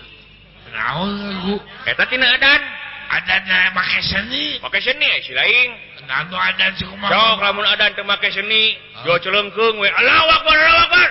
naon 0.74 1.56
eta 1.88 2.04
tina 2.10 2.28
adan. 2.36 2.77
adanya 3.08 3.72
pakai 3.72 4.04
seni 4.04 4.60
pakai 4.60 4.80
seni 4.84 5.08
eh, 5.08 5.20
si 5.24 5.32
lain 5.32 5.88
Ngantu 6.08 6.36
adan 6.40 6.72
si 6.72 6.88
kumaha. 6.88 7.12
Sok 7.12 7.38
lamun 7.44 7.68
adan 7.68 7.92
teu 7.92 8.04
make 8.08 8.32
seni, 8.32 8.80
oh. 9.04 9.04
jo 9.04 9.28
celengkeung 9.28 9.76
we. 9.76 9.92
Allahu 9.92 10.26
Akbar, 10.40 10.56
Allahu 10.56 10.88
Akbar. 10.88 11.08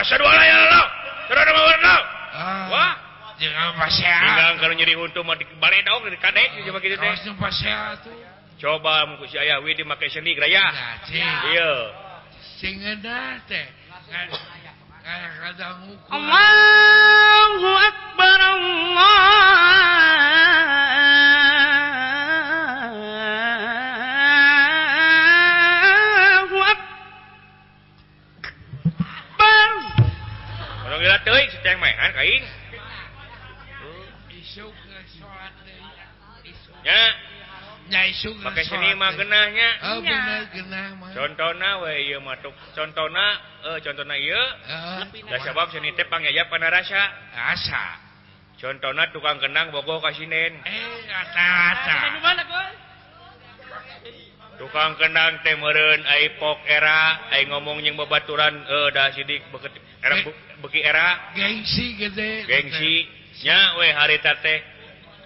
Asyhadu 0.00 0.24
alla 0.24 0.40
ilaha 0.40 0.48
illallah. 0.48 0.86
Terus 1.28 1.44
nama 1.44 1.60
warna. 1.60 1.94
Ah. 2.32 2.64
Wah. 2.72 2.92
Jangan 3.36 3.76
pasea. 3.76 4.16
Tinggal 4.22 4.54
kalau 4.64 4.74
nyeri 4.78 4.94
untung 4.96 5.28
mah 5.28 5.36
dibalik 5.36 5.84
dong 5.84 6.08
di 6.08 6.16
kadek 6.16 6.56
cuma 6.64 6.80
gitu 6.80 6.96
teh. 6.96 7.04
Terus 7.04 7.36
pasea 7.36 8.00
tuh. 8.00 8.16
Coba 8.56 9.04
mun 9.04 9.20
ku 9.20 9.28
si 9.28 9.36
aya 9.36 9.60
we 9.60 9.76
dimake 9.76 10.08
seni 10.08 10.32
graya. 10.32 10.72
Iya. 11.12 11.72
Sing 12.56 12.80
ada 12.80 13.44
teh. 13.44 13.68
Kadang-kadang 15.02 15.98
Allahu 16.08 17.68
Akbar 17.76 18.38
Allah 18.40 20.61
teuing 31.32 31.48
si 31.48 31.58
teh 31.64 31.74
maehan 31.80 32.12
kaing. 32.12 32.44
Isuk 34.36 34.74
Ya. 36.82 37.02
Nya 37.88 38.00
isuk 38.08 38.36
pakai 38.44 38.64
seni 38.68 38.94
mah 38.94 39.16
genahnya. 39.16 39.68
Oh 39.90 39.98
bener 40.04 40.44
genah 40.52 40.92
mah. 41.00 41.10
Contona 41.16 41.80
we 41.82 42.12
ieu 42.12 42.20
mah 42.20 42.36
tuk 42.44 42.54
contona 42.76 43.40
eh 43.64 43.78
contona 43.80 44.14
ieu. 44.20 44.44
Da 45.30 45.36
sabab 45.40 45.72
seni 45.72 45.96
teh 45.96 46.04
pangyaya 46.06 46.52
panarasa. 46.52 47.02
Asa. 47.32 47.84
Contona 48.60 49.10
tukang 49.10 49.40
kenang 49.40 49.72
bogoh 49.72 49.98
ka 50.04 50.12
sinen. 50.12 50.52
Eh 50.62 50.86
asa 51.10 51.44
asa. 51.72 51.96
tukang 54.62 54.94
kenang 54.94 55.42
teh 55.42 55.58
meren 55.58 56.06
pok 56.38 56.62
era 56.70 57.26
ay 57.34 57.50
ngomong 57.50 57.82
yang 57.82 57.98
bebaturan 57.98 58.62
eh 58.62 58.88
dah 58.94 59.10
sidik 59.10 59.42
beket 59.50 59.74
era 59.98 60.22
bu, 60.22 60.30
beki 60.62 60.80
era. 60.86 61.34
Gengsi 61.34 61.98
gede. 61.98 62.46
Gengsi 62.46 62.94
nya 63.42 63.74
we 63.82 63.90
harita 63.90 64.38
teh 64.38 64.62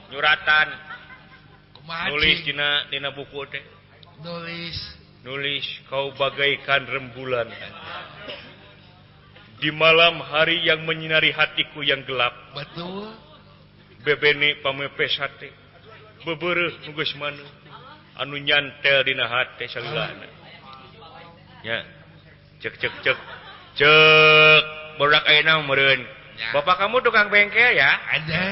nyuratan. 0.08 0.68
Kumaji. 1.76 2.08
nulis 2.16 2.38
dina 2.48 2.88
dina 2.88 3.12
buku 3.12 3.44
teh. 3.52 3.60
Nulis. 4.24 4.76
Nulis 5.20 5.66
kau 5.92 6.16
bagaikan 6.16 6.88
rembulan. 6.88 7.52
Di 9.60 9.68
malam 9.68 10.16
hari 10.24 10.64
yang 10.64 10.84
menyinari 10.88 11.32
hatiku 11.32 11.84
yang 11.84 12.04
gelap 12.08 12.32
betul. 12.52 13.08
bebene 14.04 14.60
pamepes 14.60 15.16
hati 15.16 15.48
bebereh 16.28 16.76
nunggus 16.84 17.16
manuh 17.16 17.65
anu 18.20 18.36
nyantel 18.40 19.04
di 19.04 19.12
cek 22.62 22.74
cek 22.80 22.94
cek. 23.04 23.18
Cek. 23.76 24.62
Berak 24.96 25.24
ayeuna 25.28 25.60
meureun. 25.60 26.00
Bapak 26.52 26.80
kamu 26.80 27.00
tukang 27.04 27.28
bengkel 27.28 27.76
ya? 27.76 27.90
Ada. 28.12 28.44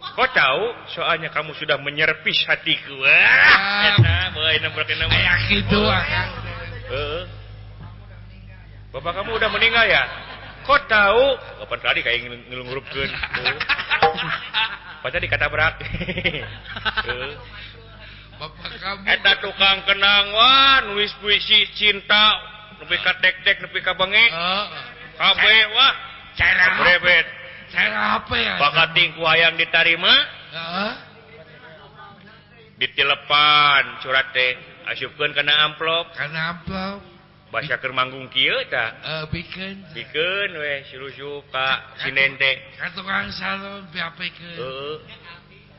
Kok 0.00 0.30
tahu? 0.34 0.64
Soalnya 0.96 1.30
kamu 1.30 1.54
sudah 1.54 1.78
menyerpis 1.78 2.42
hatiku. 2.48 2.98
Wah 2.98 3.94
enak 3.94 4.34
enak 4.34 4.70
berak 4.74 4.90
enang 4.90 5.10
gitu 5.46 5.78
uh. 5.78 5.94
Ah. 6.90 7.22
Bapak 8.90 9.12
kamu 9.22 9.30
udah 9.38 9.50
meninggal 9.54 9.86
ya? 9.86 10.02
Kok 10.66 10.80
tahu? 10.90 11.24
Kapan 11.62 11.78
tadi 11.78 12.00
kayak 12.02 12.18
ngelungurupkan 12.50 13.08
Pacar 13.10 13.54
Pas 15.00 15.10
tadi 15.16 15.26
kata 15.30 15.46
berak. 15.48 15.80
Eta 18.40 19.32
eh, 19.32 19.36
tukang 19.44 19.84
kenangan 19.84 20.88
nulis 20.88 21.12
puisi 21.20 21.68
cinta 21.76 22.40
lebih 22.80 22.96
ka 23.04 23.12
dek 23.20 23.36
dek 23.44 23.58
lebih 23.68 23.84
ka 23.84 23.92
bengi. 23.92 24.26
Ah. 24.32 24.64
Kabeh 25.20 25.64
wah? 25.76 25.94
cara 26.40 26.66
brebet 26.80 27.26
cara 27.70 27.98
apa 28.18 28.34
ya? 28.34 28.54
Bakat 28.56 28.88
tingku 28.96 29.22
hayang 29.22 29.54
ditarima 29.60 30.14
ah, 30.56 30.58
ah. 30.58 30.92
ditilepan 32.80 34.00
surat 34.00 34.32
teh 34.32 34.56
asupkeun 34.90 35.36
kana 35.36 35.70
amplop. 35.70 36.10
Kana 36.16 36.56
amplop. 36.56 37.04
Bahasa 37.50 37.82
ker 37.82 37.90
manggung 37.90 38.30
kieu 38.30 38.54
tah. 38.70 38.94
Eh, 39.02 39.10
uh, 39.10 39.24
bikin 39.28 39.82
bikin 39.90 40.48
we 40.54 40.86
sirusup 40.86 41.44
ka 41.50 41.98
sinente 41.98 42.62
kan 42.78 42.94
tukang 42.94 43.28
salon 43.34 43.84
piapekeun 43.90 44.56
heeh. 44.56 44.96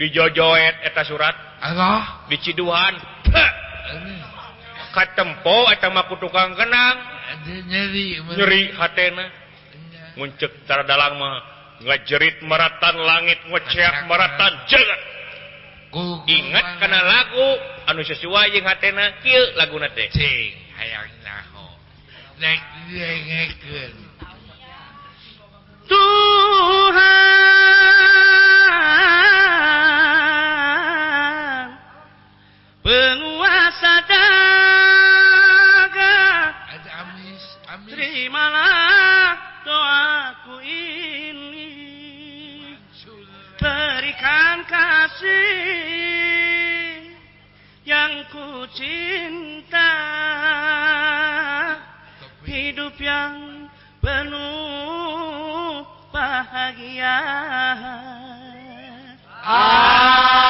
dijojoet 0.00 0.88
eta 0.88 1.04
surat. 1.04 1.36
Allah. 1.60 2.24
Diciduhan. 2.32 2.96
Katempo 4.90 5.70
eta 5.70 5.92
maku 5.92 6.18
tukang 6.18 6.56
kenang 6.56 6.96
nyeri 7.46 8.18
nyeri 8.34 8.72
hatena. 8.74 9.28
Muncek 10.16 10.64
cara 10.64 10.82
dalang 10.88 11.20
mah. 11.20 11.36
Ngajerit 11.80 12.44
maratan 12.44 12.96
langit 13.00 13.40
ngeceak 13.48 14.04
maratan 14.04 14.52
jagat 14.68 15.00
ingat 16.28 16.66
kana 16.78 17.02
lagu 17.02 17.48
anu 17.90 18.06
sesuai 18.06 18.54
jeung 18.54 18.66
hatena 18.68 19.18
kieu 19.24 19.56
laguna 19.56 19.88
teh. 19.90 20.06
Cing 20.12 20.54
hayang 20.78 21.10
naho. 21.24 21.66
Nek 22.38 22.60
dengekeun 22.92 23.94
Tuhan. 25.90 27.20
Terimalah 37.86 39.38
doaku 39.62 40.58
ini. 40.64 41.70
Berikan 43.60 44.64
kasih 44.66 45.50
yang 47.86 48.26
ku 48.34 48.66
cinta. 48.74 49.92
Hidup 52.42 52.98
yang 52.98 53.68
penuh 54.02 55.86
bahagia. 56.10 57.22
Amin. 59.46 60.49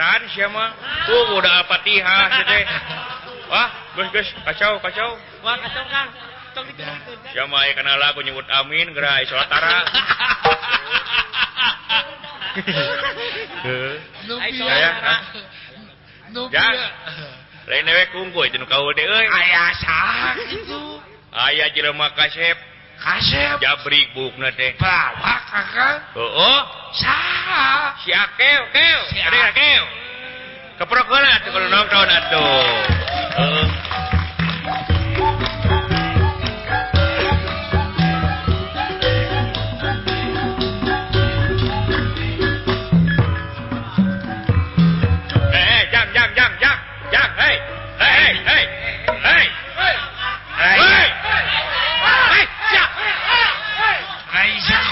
setan 0.00 0.20
siapa? 0.32 0.64
Oh, 1.12 1.28
Tuh 1.28 1.36
udah 1.44 1.68
apatihah 1.68 2.24
teh. 2.48 2.64
Wah 3.52 3.68
gus 4.00 4.08
gus 4.16 4.28
kacau 4.48 4.80
kacau. 4.80 5.12
Wah 5.44 5.60
kacau 5.60 5.84
kang. 5.92 6.08
Siapa 7.36 7.56
ya 7.68 7.72
kenal 7.76 8.00
lagu 8.00 8.24
nyebut 8.24 8.48
amin 8.48 8.90
gerai 8.96 9.22
sholatara 9.28 9.86
saya 14.34 14.90
ya 16.50 16.66
lain 17.70 17.86
dewe 17.86 18.04
kungku 18.10 18.42
itu 18.50 18.58
nu 18.58 18.66
kau 18.66 18.90
deh 18.90 19.06
ayah 19.06 19.70
sah 19.78 20.34
ayah 21.46 21.70
jelema 21.70 22.10
kasep. 22.18 22.58
jabrik 23.60 24.12
buk 24.12 24.32
teh. 24.56 24.76
Bawa 24.76 25.34
kakak 25.48 26.16
oh 26.16 26.62
sah 26.94 27.96
si 28.04 28.12
akeu 28.12 28.62
keo 28.72 29.00
si 29.12 29.18
akeo 29.20 29.84
keprokolan 30.80 31.44
tuh 31.44 31.52
kalau 31.52 31.68
nongkrong 31.68 32.08
atuh. 32.08 34.19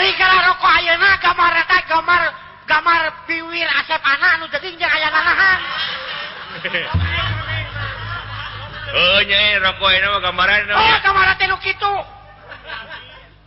roko 0.00 0.66
ayeuna 0.66 1.16
gambar 1.16 1.52
eta 1.56 1.78
gambar 1.88 2.22
gambar 2.66 3.02
biwir 3.28 3.68
asep 3.80 4.00
anak 4.04 4.30
anu 4.36 4.46
deging 4.52 4.76
jeung 4.78 4.90
aya 4.92 5.08
lalahan. 5.10 5.60
Oh 8.96 9.20
nyai 9.20 9.58
eh, 9.58 9.60
rokok 9.60 9.88
ayeuna 9.92 10.08
mah 10.14 10.22
gambaran. 10.24 10.70
Oh 10.72 10.96
gambar 11.02 11.36
teh 11.36 11.46
nu 11.50 11.58
kitu. 11.58 11.94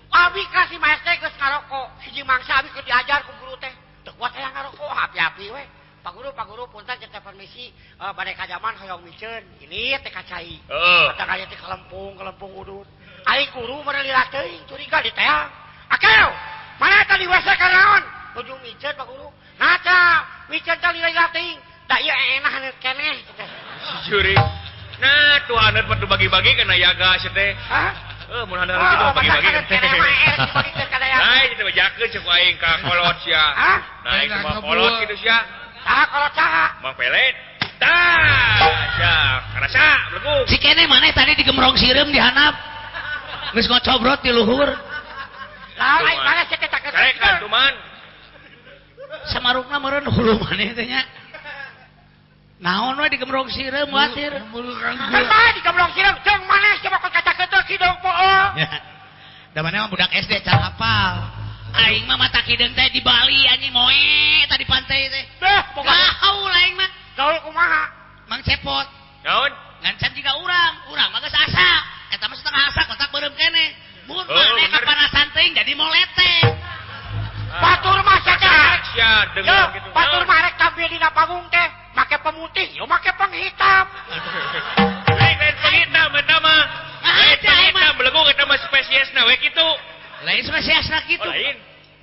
Abi 0.10 0.42
kasih 0.52 0.78
maestro 0.78 1.16
geus 1.16 1.34
ngaroko. 1.40 1.90
Hiji 2.06 2.22
mangsa 2.28 2.60
abi 2.60 2.70
keur 2.70 2.84
diajar 2.86 3.24
ku 3.24 3.32
guru 3.40 3.56
teh. 3.58 3.72
Teu 4.04 4.14
kuat 4.20 4.36
aya 4.36 4.52
ngaroko, 4.52 4.84
api-api 4.84 5.50
we. 5.50 5.64
Pak 6.00 6.16
guru, 6.16 6.32
Pak 6.32 6.48
guru, 6.48 6.64
punten 6.72 6.96
kita 7.00 7.24
permisi 7.24 7.72
eh, 7.72 8.04
uh, 8.04 8.12
badai 8.14 8.36
kajaman 8.36 8.78
hoyong 8.84 9.02
miceun. 9.02 9.44
Ini 9.64 9.98
teh 10.04 10.12
kacai. 10.12 10.60
Oh. 10.70 10.76
Heeh. 10.76 11.04
Kata 11.16 11.24
kaya 11.24 11.46
teh 11.48 11.58
kelempung, 11.58 12.14
kelempung 12.20 12.52
udut. 12.54 12.88
Ai 13.26 13.48
guru 13.56 13.80
mana 13.82 14.04
lila 14.04 14.28
teuing 14.30 14.68
curiga 14.68 15.02
di 15.02 15.12
teang. 15.16 15.69
mana 16.80 17.04
tadi 17.06 17.26
karenaon 17.28 18.04
Tujuh 18.40 18.56
micet 18.64 18.96
Pak 18.96 19.06
Guru 19.10 19.28
ngaca 19.60 20.00
micet 20.48 20.78
teh 20.80 20.90
lain 20.96 21.18
teuing. 21.36 21.60
Da 21.90 21.98
ieu 22.00 22.14
enah 22.14 22.52
hanet 22.54 22.76
keneh 22.80 23.18
juri 24.08 24.38
nah 25.00 25.40
tuh 25.50 25.58
hanet 25.58 25.88
mah 25.90 25.98
bagi-bagi 25.98 26.54
kana 26.56 26.76
yaga 26.78 27.18
sia 27.20 27.32
teh 27.34 27.52
Eh, 28.30 28.46
mun 28.46 28.62
handal 28.62 28.78
oh, 28.78 28.86
gitu 28.94 29.06
bagi-bagi. 29.18 29.50
Nah, 31.02 31.42
itu 31.50 31.66
jakeun 31.74 32.08
cek 32.14 32.22
aing 32.22 32.62
ka 32.62 32.78
kolot 32.86 33.18
sia. 33.26 33.42
Nah, 34.06 34.22
itu 34.22 34.38
mah 34.46 34.62
kolot 34.62 35.02
kitu 35.02 35.18
sia. 35.26 35.42
Tah 35.82 36.06
kolot 36.14 36.30
saha? 36.38 36.78
Mang 36.86 36.94
pelet. 36.94 37.34
Tah, 37.82 38.70
sia. 38.94 39.18
Karasa, 39.50 40.14
blegung. 40.14 40.46
Si 40.46 40.62
kene 40.62 40.86
maneh 40.86 41.10
tadi 41.10 41.42
digemrong 41.42 41.74
sireum 41.74 42.14
di 42.14 42.22
dihanap. 42.22 42.54
Geus 43.58 43.66
ngocobrot 43.66 44.22
di 44.22 44.30
luhur. 44.30 44.78
Semarukna 49.32 49.78
meureun 49.80 50.08
hulu 50.12 50.34
maneh 50.44 50.76
teh 50.76 50.86
nya. 50.86 51.02
Naon 52.60 53.00
we 53.00 53.08
digemrong 53.08 53.48
sireum 53.48 53.88
watir. 53.96 54.36
Mah 54.36 55.50
digembrong 55.56 55.92
sireum 55.96 56.18
jeung 56.28 56.44
maneh 56.44 56.76
coba 56.84 56.98
kok 57.00 57.12
kaca 57.16 57.32
keuteuh 57.40 57.64
kidung 57.72 57.98
poe. 58.04 58.36
Da 59.56 59.60
maneh 59.64 59.80
mah 59.80 59.90
budak 59.90 60.12
SD 60.12 60.44
can 60.44 60.60
hafal. 60.60 61.16
Aing 61.70 62.04
mah 62.10 62.18
mata 62.20 62.44
kideung 62.44 62.76
teh 62.76 62.90
di 62.92 63.00
Bali 63.00 63.48
anjing 63.48 63.72
moe 63.72 64.46
tadi 64.52 64.66
pantai 64.68 65.08
teh. 65.08 65.26
Duh, 65.40 65.64
boga 65.78 65.96
gaul 65.96 66.52
aing 66.52 66.76
mah. 66.76 66.90
Gaul 67.16 67.36
kumaha? 67.48 67.84
Mang 68.28 68.44
cepot. 68.44 68.88
naon 69.24 69.52
Ngancan 69.80 70.12
juga 70.12 70.36
urang, 70.44 70.74
urang 70.92 71.08
mah 71.16 71.24
geus 71.24 71.32
asa. 71.32 71.72
Eta 72.12 72.28
mah 72.28 72.36
setengah 72.36 72.64
asa 72.68 72.82
kotak 72.84 73.08
beureum 73.16 73.32
kene. 73.40 73.89
Mun 74.10 74.26
Oh, 74.26 74.34
bener. 74.58 74.74
kapanasan 74.74 75.28
teuing 75.38 75.54
jadi 75.54 75.74
molete. 75.78 76.34
Batur 77.50 78.02
mah 78.02 78.18
sia 78.26 78.36
teh. 78.42 78.50
Sia 78.94 79.12
Yo, 79.30 79.34
dengar 79.38 79.70
gitu. 79.78 79.90
batur 79.94 80.24
mah 80.26 80.38
rek 80.50 80.56
tampil 80.58 80.88
dina 80.90 81.10
panggung 81.14 81.46
teh 81.54 81.68
make 81.94 82.18
pemutih, 82.26 82.68
yo 82.74 82.86
make 82.90 83.12
penghitam. 83.14 83.86
Lain 85.20 85.38
penghitam 85.62 86.10
eta 86.18 86.38
mah. 86.42 86.62
Lain 87.06 87.38
Ada, 87.38 87.46
penghitam 87.46 87.94
beleku 88.02 88.22
eta 88.34 88.44
mah 88.50 88.58
spesiesna 88.66 89.22
we 89.30 89.36
kitu. 89.38 89.68
Lain 90.26 90.42
spesiesna 90.42 91.06
kitu. 91.06 91.26
Oh, 91.26 91.30
lain. 91.30 91.58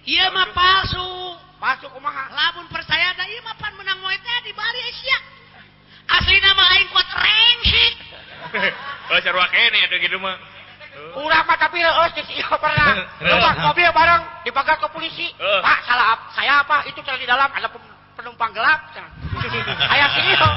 Iya 0.06 0.30
mah 0.30 0.46
palsu. 0.54 1.06
Masuk 1.58 1.90
kumaha. 1.90 2.30
Lamun 2.30 2.68
percaya 2.70 3.16
da 3.16 3.24
ieu 3.26 3.42
mah 3.42 3.56
pan 3.58 3.74
menang 3.74 3.98
moe 3.98 4.14
teh 4.14 4.38
di 4.46 4.52
Bali 4.54 4.80
Asia. 4.86 5.18
Aslina 6.06 6.54
mah 6.54 6.66
aing 6.74 6.88
kuat 6.94 7.08
rengsek. 7.10 7.94
Oh, 9.06 9.18
sarua 9.22 9.46
kene 9.54 9.86
atuh 9.86 10.02
gitu 10.02 10.18
mah. 10.18 10.34
Urang 11.16 11.44
mah 11.48 11.56
tapi 11.56 11.80
reus 11.80 12.12
di 12.12 12.22
sieu 12.28 12.56
pernah. 12.60 12.92
Numpak 13.20 13.54
mobil 13.64 13.88
bareng 13.92 14.22
dipagar 14.44 14.76
ke 14.80 14.88
polisi. 14.92 15.28
Pak, 15.36 15.78
salah 15.88 16.06
ap- 16.16 16.28
saya 16.36 16.60
apa? 16.60 16.84
Itu 16.88 17.00
terus 17.00 17.20
di 17.20 17.28
dalam 17.28 17.48
ada 17.48 17.68
penumpang 18.16 18.52
gelap. 18.52 18.92
Aya 19.92 20.06
kieu. 20.12 20.48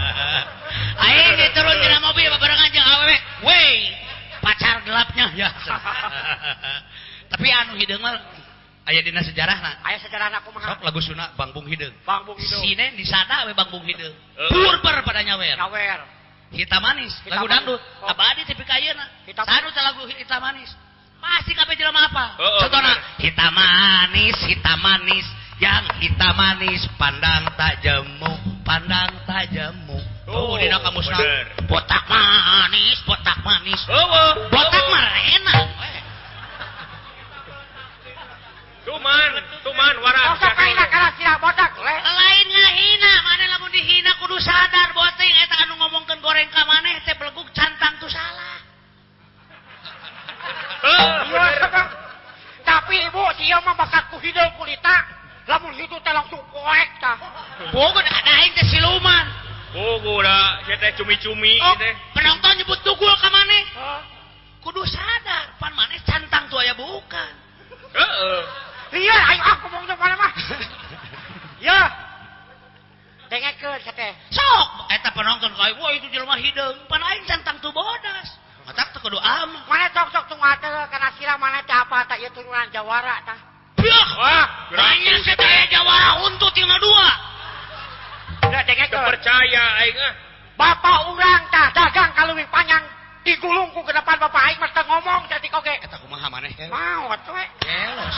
Aing 0.99 1.35
diturun 1.39 1.75
tina 1.79 1.97
mobil 2.03 2.27
barengan 2.39 2.67
jeung 2.71 2.87
awewe. 2.87 3.17
Wey, 3.47 3.95
pacar 4.43 4.83
gelapnya 4.83 5.31
ya. 5.35 5.49
Tapi 7.31 7.47
anu 7.53 7.77
hideung 7.77 8.01
mah 8.03 8.19
aya 8.89 8.99
dina 9.05 9.21
sejarahna. 9.21 9.79
Aya 9.85 10.01
sejarah 10.01 10.33
aku 10.43 10.49
mah. 10.51 10.75
Sok 10.75 10.81
lagu 10.83 10.99
Sunda 10.99 11.31
Bang 11.39 11.53
Bung 11.55 11.69
Hideung. 11.69 11.93
Bang 12.03 12.25
Bung 12.25 12.35
Hideung. 12.35 12.63
Sine 12.63 12.95
di 12.97 13.05
sana 13.05 13.45
we 13.47 13.53
Bang 13.55 13.69
Bung 13.71 13.85
Hideung. 13.85 14.15
Purper 14.49 15.05
pada 15.07 15.21
nyawer. 15.23 15.55
Nyawer. 15.55 16.18
Hitam 16.49 16.81
manis, 16.81 17.13
Hitam 17.21 17.35
lagu 17.37 17.45
manis. 17.45 17.53
dangdut. 17.61 17.81
Oh. 18.01 18.09
Abadi 18.09 18.41
tapi. 18.47 18.63
Hitam 19.29 19.45
Sanu 19.45 19.69
lagu 19.69 20.01
hitam 20.09 20.39
manis. 20.41 20.69
Pasti 21.19 21.51
kabeh 21.51 21.75
jelema 21.75 22.07
apa? 22.07 22.39
Oh, 22.39 22.47
oh, 22.47 22.59
Contohna 22.63 22.95
hitam 23.19 23.51
manis, 23.51 24.39
hitam 24.47 24.79
manis, 24.79 25.27
yang 25.59 25.83
hitam 25.99 26.31
manis 26.31 26.87
pandang 26.95 27.43
tak 27.59 27.83
jemu, 27.83 28.31
pandang 28.63 29.11
tak 29.27 29.51
jemu. 29.51 29.99
Oh, 30.29 30.53
Oh, 30.53 30.61
dina 30.61 30.79
kamusna. 30.79 31.17
Botak 31.67 32.05
manis, 32.07 32.97
botak 33.03 33.41
manis. 33.43 33.81
Oh, 33.89 34.47
Botak 34.47 34.85
mah 34.89 35.05
enak. 35.37 35.65
Tuman, 38.85 39.31
tuman 39.33 39.33
waras. 39.33 39.37
Oh, 39.37 39.37
sok 39.37 39.37
kaina 39.37 39.37
kana 39.37 39.48
cuman 39.63 39.95
warna 39.99 40.37
lainnya 42.03 42.65
hina 42.75 43.13
lamun 43.49 43.71
dihina 43.71 44.11
kudu 44.19 44.37
sadar 44.39 44.93
botting 44.95 45.33
ngomongkan 45.79 46.19
goreng 46.19 46.51
ka 46.51 46.67
maneh 46.67 46.99
teh 47.07 47.15
beleguk 47.15 47.47
cantang 47.55 47.95
tuh 48.03 48.11
salah. 48.11 48.59
Eh, 50.83 51.07
Tapi 52.67 52.95
ibu 53.09 53.23
dia 53.39 53.57
mah 53.63 53.73
bakatku 53.73 54.19
hideung 54.21 54.53
kulita. 54.59 55.07
Lamun 55.49 55.73
itu 55.79 55.97
teh 56.03 56.13
langsung 56.13 56.43
koek 56.53 56.89
tah 57.01 57.17
bogo 57.73 57.99
ada 58.03 58.31
aing 58.43 58.53
teh 58.53 58.67
siluman. 58.69 59.25
Bogo 59.73 60.21
da 60.21 60.61
teh 60.67 60.91
cumi-cumi 60.99 61.57
oh. 61.63 61.75
teh. 61.79 61.95
Penonton 62.13 62.59
nyebut 62.59 62.79
tugul 62.85 63.11
ka 63.17 63.31
maneh. 63.31 63.63
Kudu 64.59 64.83
sadar 64.85 65.55
pan 65.57 65.73
maneh 65.73 65.97
cantang 66.05 66.45
tuh 66.51 66.59
aya 66.59 66.75
bukan. 66.75 67.33
Heeh 67.89 68.68
soeta 74.33 75.09
penonton 75.13 75.53
itu 75.93 76.07
jelema 76.09 76.33
hideung, 76.39 76.73
hidung 76.73 76.89
panain 76.89 77.21
tentang 77.29 77.61
tuh 77.61 77.69
bodas. 77.69 78.29
Matak 78.65 78.93
tuh 78.93 79.01
kudu 79.01 79.17
am. 79.17 79.49
Mana 79.69 79.89
sok 79.93 80.09
sok 80.13 80.25
tuh 80.29 80.37
ngate 80.37 80.69
karena 80.89 81.09
sila 81.17 81.35
mana 81.41 81.61
teh 81.65 81.73
apa 81.73 82.05
tak 82.05 82.21
ieu 82.21 82.29
turunan 82.33 82.69
jawara 82.69 83.17
tah. 83.25 83.39
Wah 84.17 84.45
banyak 84.69 85.25
setaya 85.25 85.65
jawara 85.71 86.21
untuk 86.27 86.51
tinggal 86.53 86.77
dua 86.77 87.09
udah 88.49 88.63
dengek 88.65 88.89
percaya 88.89 89.63
aing 89.83 89.99
ah. 89.99 90.13
bapak 90.57 90.97
urang 91.13 91.43
tah 91.53 91.69
dagang 91.69 92.09
kalau 92.17 92.33
panjang 92.49 92.81
digulungku 93.21 93.85
ke 93.85 93.93
depan 93.93 94.17
bapak 94.17 94.41
aing 94.49 94.57
mesti 94.57 94.81
ngomong 94.85 95.21
jadi 95.29 95.47
koge. 95.53 95.75
Eta 95.85 95.97
kumaha 96.01 96.27
maneh 96.33 96.49
mau 96.69 97.13
atuh 97.13 97.37
elos 97.65 98.15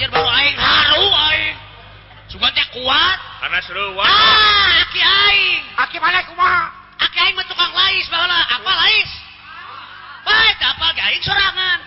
Anjir 0.00 0.16
baru 0.16 0.32
aing 0.32 0.56
haru 0.56 1.06
aing. 1.12 1.56
Sugan 2.32 2.48
teh 2.56 2.64
kuat. 2.72 3.18
Karena 3.44 3.60
seru 3.60 3.92
wah. 3.92 4.08
Ah, 4.08 4.80
aki 4.80 4.96
aing. 4.96 5.60
Aki 5.76 6.00
mana 6.00 6.24
kumaha? 6.24 6.72
Aki 7.04 7.20
aing 7.20 7.36
mah 7.36 7.44
tukang 7.44 7.68
lais 7.68 8.08
baheula. 8.08 8.40
Apa 8.48 8.72
lais? 8.80 9.12
Baik, 10.24 10.56
apa 10.56 10.86
ge 10.96 11.02
aing 11.04 11.20
sorangan. 11.20 11.78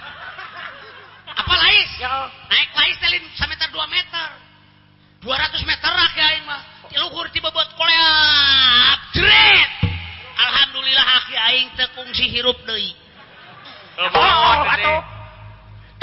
Apa 1.41 1.53
lais? 1.57 1.89
Ya. 1.97 2.29
Naik 2.53 2.69
lais 2.77 3.01
teh 3.01 3.09
lin 3.17 3.25
sameter 3.33 3.65
2 3.73 3.81
meter. 3.89 4.29
200 5.25 5.65
meter 5.65 5.93
aki 5.97 6.21
aing 6.21 6.45
mah. 6.45 6.61
Ti 6.93 7.01
luhur 7.01 7.25
ti 7.33 7.41
bebot 7.41 7.69
koleap. 7.73 8.99
Jret. 9.17 9.89
Alhamdulillah 10.37 11.07
aki 11.17 11.33
aing 11.49 11.67
teu 11.73 11.89
kungsi 11.97 12.29
hirup 12.29 12.61
deui. 12.61 12.93
Oh, 13.97 14.05
teh. 14.05 14.85
atuh. 14.85 15.12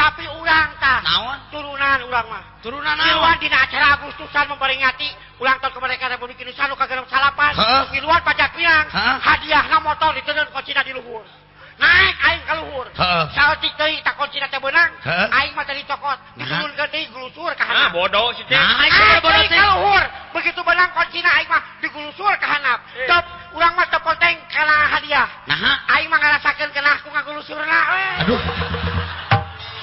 tapi 0.01 0.25
urang 0.41 0.71
ta 0.81 1.05
naon? 1.05 1.39
Turunan 1.53 1.99
urang 2.09 2.27
mah. 2.33 2.43
Turunan 2.65 2.97
acara 2.97 4.01
Agustusan 4.01 4.49
memperingati 4.49 5.09
ulang 5.45 5.61
tahun 5.61 5.77
kemerdekaan 5.77 6.17
Republik 6.17 6.41
Indonesia 6.41 6.65
nu 6.73 6.77
dalam 6.81 7.05
salapan. 7.05 7.53
Di 7.93 8.01
luar 8.01 8.25
pajak 8.25 8.57
pinang 8.57 8.89
hadiahna 9.21 9.77
motor 9.85 10.17
ditenun 10.17 10.49
kocina 10.57 10.81
di 10.81 10.97
luhur. 10.97 11.21
Naik 11.81 12.17
aing 12.29 12.45
ka 12.45 12.55
luhur. 12.61 12.87
Saat 13.33 13.61
tikei 13.61 14.01
tak 14.01 14.17
kocina 14.17 14.49
teh 14.49 14.61
benang 14.61 14.89
aing 15.05 15.53
mah 15.53 15.65
tadi 15.69 15.85
cokot 15.85 16.17
diturun 16.41 16.73
deui 16.77 17.05
gulusur 17.13 17.53
Ah 17.57 17.65
hanap. 17.69 17.93
Bodoh 17.93 18.33
sih 18.37 18.45
naik 18.49 18.93
ka 19.53 19.65
luhur. 19.77 20.05
Begitu 20.33 20.61
benang 20.65 20.91
kocina 20.97 21.29
aing 21.41 21.49
mah 21.53 21.61
digulusur 21.85 22.33
ka 22.41 22.47
hanap. 22.49 22.81
Top 23.05 23.25
urang 23.53 23.77
mah 23.77 23.89
tepoteng 23.93 24.37
kana 24.49 24.97
hadiah. 24.97 25.29
Nah. 25.45 25.93
Aing 25.93 26.09
mah 26.09 26.21
ngarasakeun 26.21 26.73
kena 26.73 27.01
aku 27.01 27.09
ngagulusur 27.13 27.61
eh. 27.61 28.23
aduh. 28.25 28.41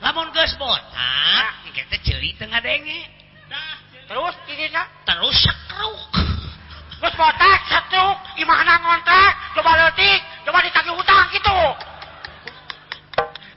lamun 0.00 0.28
geus 0.32 0.52
botak 0.56 0.96
ah. 0.96 1.48
engke 1.68 1.84
teh 1.92 2.00
ceuli 2.00 2.32
teu 2.36 2.48
ngadenge 2.48 3.00
terus 4.08 4.34
ini 4.50 4.66
nak 4.72 4.88
terus 5.04 5.36
sakruk 5.44 6.00
geus 7.00 7.14
botak 7.14 7.58
sakruk 7.68 8.16
imahna 8.40 8.80
ngontrak 8.80 9.32
coba 9.56 9.70
leutik 9.76 10.20
coba 10.48 10.58
ditagih 10.64 10.94
hutang 10.96 11.28
gitu 11.32 11.60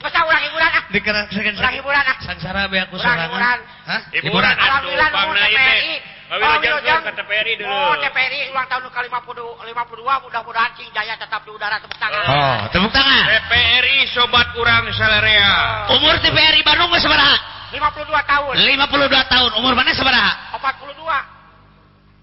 Masa 0.03 0.19
urang 0.27 0.43
hiburan 0.43 0.67
ah. 0.67 0.83
Dikerak 0.91 1.31
Urang 1.31 1.75
hiburan 1.79 2.03
ah. 2.03 2.17
Sangsara 2.19 2.67
be 2.67 2.75
aku 2.75 2.99
sorangan. 2.99 3.31
Hiburan. 3.31 3.59
Hah? 3.87 4.01
Hiburan. 4.11 4.55
Alhamdulillah 4.59 5.07
nu 5.15 5.31
PMI 5.31 5.93
Oh, 6.33 6.41
Kawilujeng 6.41 6.81
Wilujeng. 6.81 7.01
ke 7.05 7.11
TPRI 7.13 7.53
dulu. 7.61 7.69
Oh, 7.69 7.93
TPRI 8.01 8.49
ulang 8.49 8.65
tahun 8.65 8.89
ke 8.89 8.99
50 9.05 9.69
52 9.69 10.25
mudah-mudahan 10.25 10.71
Cing 10.73 10.89
Jaya 10.89 11.13
tetap 11.13 11.45
di 11.45 11.53
udara 11.53 11.77
tepuk 11.77 11.93
tangan. 12.01 12.25
Oh, 12.25 12.57
tepuk 12.73 12.89
tangan. 12.89 13.23
TPRI 13.29 14.09
sobat 14.09 14.49
urang 14.57 14.89
salarea. 14.97 15.85
Umur 15.93 16.17
TPRI 16.25 16.65
Bandung 16.65 16.89
geus 16.89 17.05
sabaraha? 17.05 17.37
52 17.69 18.09
tahun. 18.25 18.53
52 18.57 19.33
tahun. 19.33 19.51
Umur 19.61 19.73
mana 19.77 19.93
sabaraha? 19.93 20.33
42. 20.57 21.05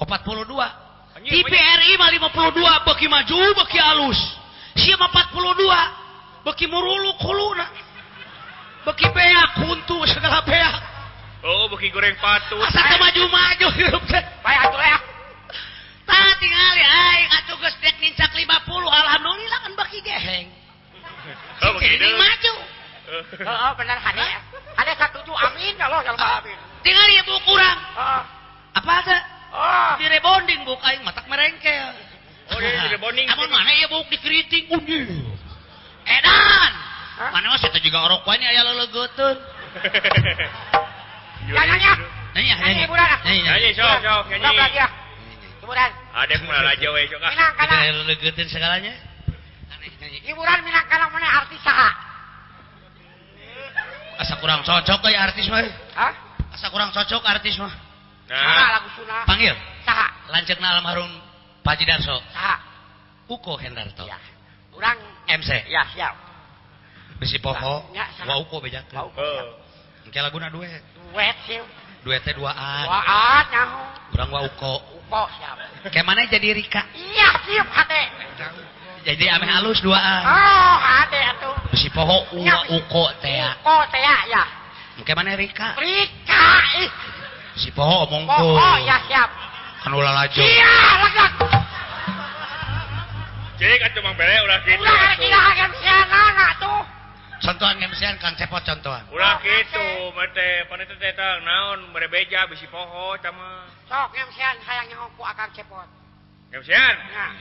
42. 0.02 0.58
Anjing, 1.14 1.30
TPRI 1.30 1.90
mah 1.94 2.10
52 2.10 2.86
beki 2.90 3.06
maju 3.06 3.38
beki 3.62 3.78
alus. 3.78 4.18
Sia 4.74 4.98
mah 4.98 5.06
42 5.06 6.50
beki 6.50 6.66
muruluk 6.66 7.14
huluna. 7.22 7.66
Beki 8.90 9.06
beak 9.14 9.48
kuntu 9.54 10.02
segala 10.10 10.42
beak. 10.42 10.89
Oh 11.40 11.64
buki 11.72 11.88
goreng 11.88 12.16
patut 12.20 12.60
maju-maju 13.00 13.68
nincak 18.00 18.32
50 18.32 18.48
Alhamdulillah 18.88 19.60
kan 19.62 19.72
baki 19.76 19.98
geheng. 20.00 20.48
Oh, 21.60 21.76
maju. 21.76 22.52
Oh, 23.44 23.52
oh 23.52 23.72
benar 23.76 24.00
hade. 24.00 24.24
Hade 24.74 24.92
satuju 24.96 25.32
amin 25.32 25.76
kalau 25.76 26.00
kalau 26.00 26.16
amin. 26.16 26.56
Tinggal 26.80 27.06
ibu 27.20 27.36
kurang 27.44 27.76
Heeh. 27.76 28.00
Oh. 28.00 28.22
apa 28.80 28.94
teh? 29.04 29.20
oh. 29.52 29.92
di 30.00 30.06
rebonding 30.08 30.64
bu 30.64 30.72
aing 30.80 31.04
matak 31.04 31.28
merengkel. 31.28 31.92
Oh 32.50 32.58
iya 32.58 32.88
di 32.88 32.96
rebonding 32.96 33.28
amun 33.28 33.52
mana 33.52 33.68
ya 33.76 33.86
bu 33.92 34.00
dikritik 34.08 34.72
undi 34.72 35.04
edan! 36.08 36.72
Huh? 37.20 37.30
mana 37.36 37.52
mah 37.52 37.58
saya 37.60 37.76
juga 37.84 38.00
orang 38.00 38.24
kuanya 38.24 38.48
ya 38.48 38.64
lo 38.64 38.72
legotun 38.80 39.36
nyanyi 41.48 41.76
nyanyi 42.34 42.52
nyanyi 42.54 42.84
budak 42.90 43.20
nyanyi 43.24 43.70
sok 43.72 43.96
sok 44.04 44.24
nyanyi 44.28 44.58
sok 44.60 44.72
ya 44.76 44.86
hiburan 45.60 45.90
ada 46.12 46.34
mulai 46.44 46.74
aja 46.74 46.88
we 46.92 47.00
sok 47.08 47.20
minang 47.20 47.52
kana 47.56 47.76
legetin 48.08 48.46
segalanya 48.50 48.92
hiburan 50.26 50.58
minang 50.66 50.86
kana 50.90 51.06
mana 51.08 51.28
artis 51.44 51.60
saha 51.64 51.90
asa 54.20 54.34
kurang 54.36 54.60
cocok 54.60 54.98
kayak 55.00 55.32
artis 55.32 55.48
mah 55.48 55.64
hah 55.96 56.12
asa 56.52 56.66
kurang 56.68 56.92
cocok 56.92 57.22
artis 57.24 57.56
mah 57.56 57.72
nah 58.28 58.78
lagu 58.78 58.88
Sunda. 58.94 59.24
panggil 59.24 59.56
saha 59.86 60.06
lanceukna 60.28 60.76
almarhum 60.76 61.10
Paji 61.64 61.84
Darso 61.88 62.20
saha 62.32 62.56
Uko 63.30 63.56
Hendarto 63.56 64.04
ya 64.04 64.18
urang 64.76 64.98
MC 65.28 65.70
ya 65.70 65.86
siap 65.94 66.14
bisi 67.20 67.36
poho 67.40 67.84
wa 68.26 68.34
uko 68.40 68.60
bejakeun 68.64 68.96
wa 68.96 69.04
uko 69.08 69.28
engke 70.08 70.18
laguna 70.20 70.48
duet 70.48 70.80
duet 71.10 71.36
sih. 71.46 71.60
Duet 72.06 72.22
teh 72.24 72.32
duaan. 72.32 72.84
Waat 72.86 73.46
nyaho. 73.52 73.82
Urang 74.14 74.30
wa 74.30 74.40
uko. 74.46 74.74
Uko 74.96 75.22
siap. 75.36 75.56
Kayak 75.90 76.06
mana 76.06 76.24
jadi 76.30 76.54
Rika? 76.54 76.82
Iya 76.94 77.28
siap 77.44 77.68
hade. 77.74 78.02
Jadi 79.04 79.24
ame 79.28 79.46
halus 79.50 79.82
duaan. 79.82 80.22
Oh 80.24 80.74
hade 80.78 81.20
atuh. 81.34 81.54
Bisi 81.74 81.88
poho 81.90 82.24
uwa 82.36 82.56
uko 82.72 83.04
teh. 83.20 83.42
Uko 83.60 83.76
teh 83.92 84.00
ya. 84.00 84.16
ya. 84.30 84.44
Engke 84.96 85.12
mana 85.12 85.36
Rika? 85.36 85.76
Rika 85.76 86.46
ih. 86.80 86.90
Si 87.58 87.68
poho 87.74 88.06
omong 88.08 88.24
Oh, 88.30 88.56
oh 88.56 88.76
ya 88.86 88.96
siap. 89.10 89.30
Kan 89.84 89.92
ulah 89.92 90.12
lajo. 90.14 90.40
Iya 90.40 90.72
legak. 91.04 91.32
Cik 93.60 93.80
atuh 93.92 94.00
Mang 94.00 94.16
Bele 94.16 94.36
ulah 94.40 94.58
kitu. 94.64 94.80
Ulah 94.80 95.12
kira 95.20 95.36
hagan 95.36 95.72
siana 95.84 96.48
tuh. 96.56 96.80
Contohan 97.40 97.80
ngemsian 97.80 98.20
Kang 98.20 98.36
Cepot 98.36 98.60
contohan. 98.60 99.00
Ulah 99.08 99.40
kitu, 99.40 100.12
mete 100.12 100.68
paneta 100.68 100.92
teh 101.00 101.08
tah 101.16 101.40
naon 101.40 101.88
merebeja 101.88 102.44
bisi 102.52 102.68
poho 102.68 103.16
cama. 103.16 103.64
Sok 103.88 104.12
ngemsian 104.12 104.60
hayang 104.60 104.92
nyaho 104.92 105.08
ku 105.16 105.24
akang 105.24 105.48
cepot. 105.56 105.88
Ngeusian. 106.52 106.96
Nah. 107.16 107.32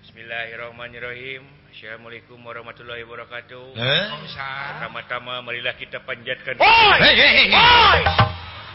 Bismillahirrahmanirrahim. 0.00 1.44
Assalamualaikum 1.68 2.40
warahmatullahi 2.40 3.04
wabarakatuh. 3.04 3.76
Eh? 3.76 4.04
Pertama-tama 4.32 5.44
marilah 5.44 5.76
kita 5.76 6.00
panjatkan 6.04 6.56
Oi! 6.56 6.96
Hei, 7.00 7.14
hei, 7.16 7.32
hei. 7.36 7.46
Oi! 7.52 8.00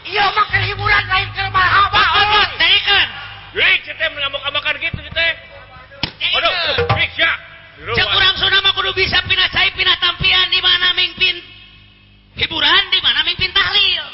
Iya 0.06 0.24
makan 0.38 0.60
hiburan 0.70 1.04
lain 1.06 1.28
ke 1.34 1.42
marhaba 1.50 2.04
oi. 2.14 2.46
Tengikeun. 2.58 3.08
Wih, 3.58 3.76
kita 3.82 4.06
mengamuk-amakan 4.14 4.74
gitu 4.78 5.02
teh. 5.02 5.32
Aduh, 6.38 6.50
wih. 6.94 7.08
Cek 7.78 8.08
urang 8.10 8.34
Sunda 8.34 8.58
mah 8.58 8.74
kudu 8.74 8.90
bisa 8.90 9.22
pindah 9.22 9.46
cai 9.54 9.70
pindah 9.70 9.97
pian 10.18 10.46
di 10.52 10.60
mana 10.60 10.92
mimpin 10.94 11.36
hiburan 12.38 12.82
di 12.90 13.00
mana 13.02 13.24
mimpin 13.26 13.50
tahlil? 13.50 14.04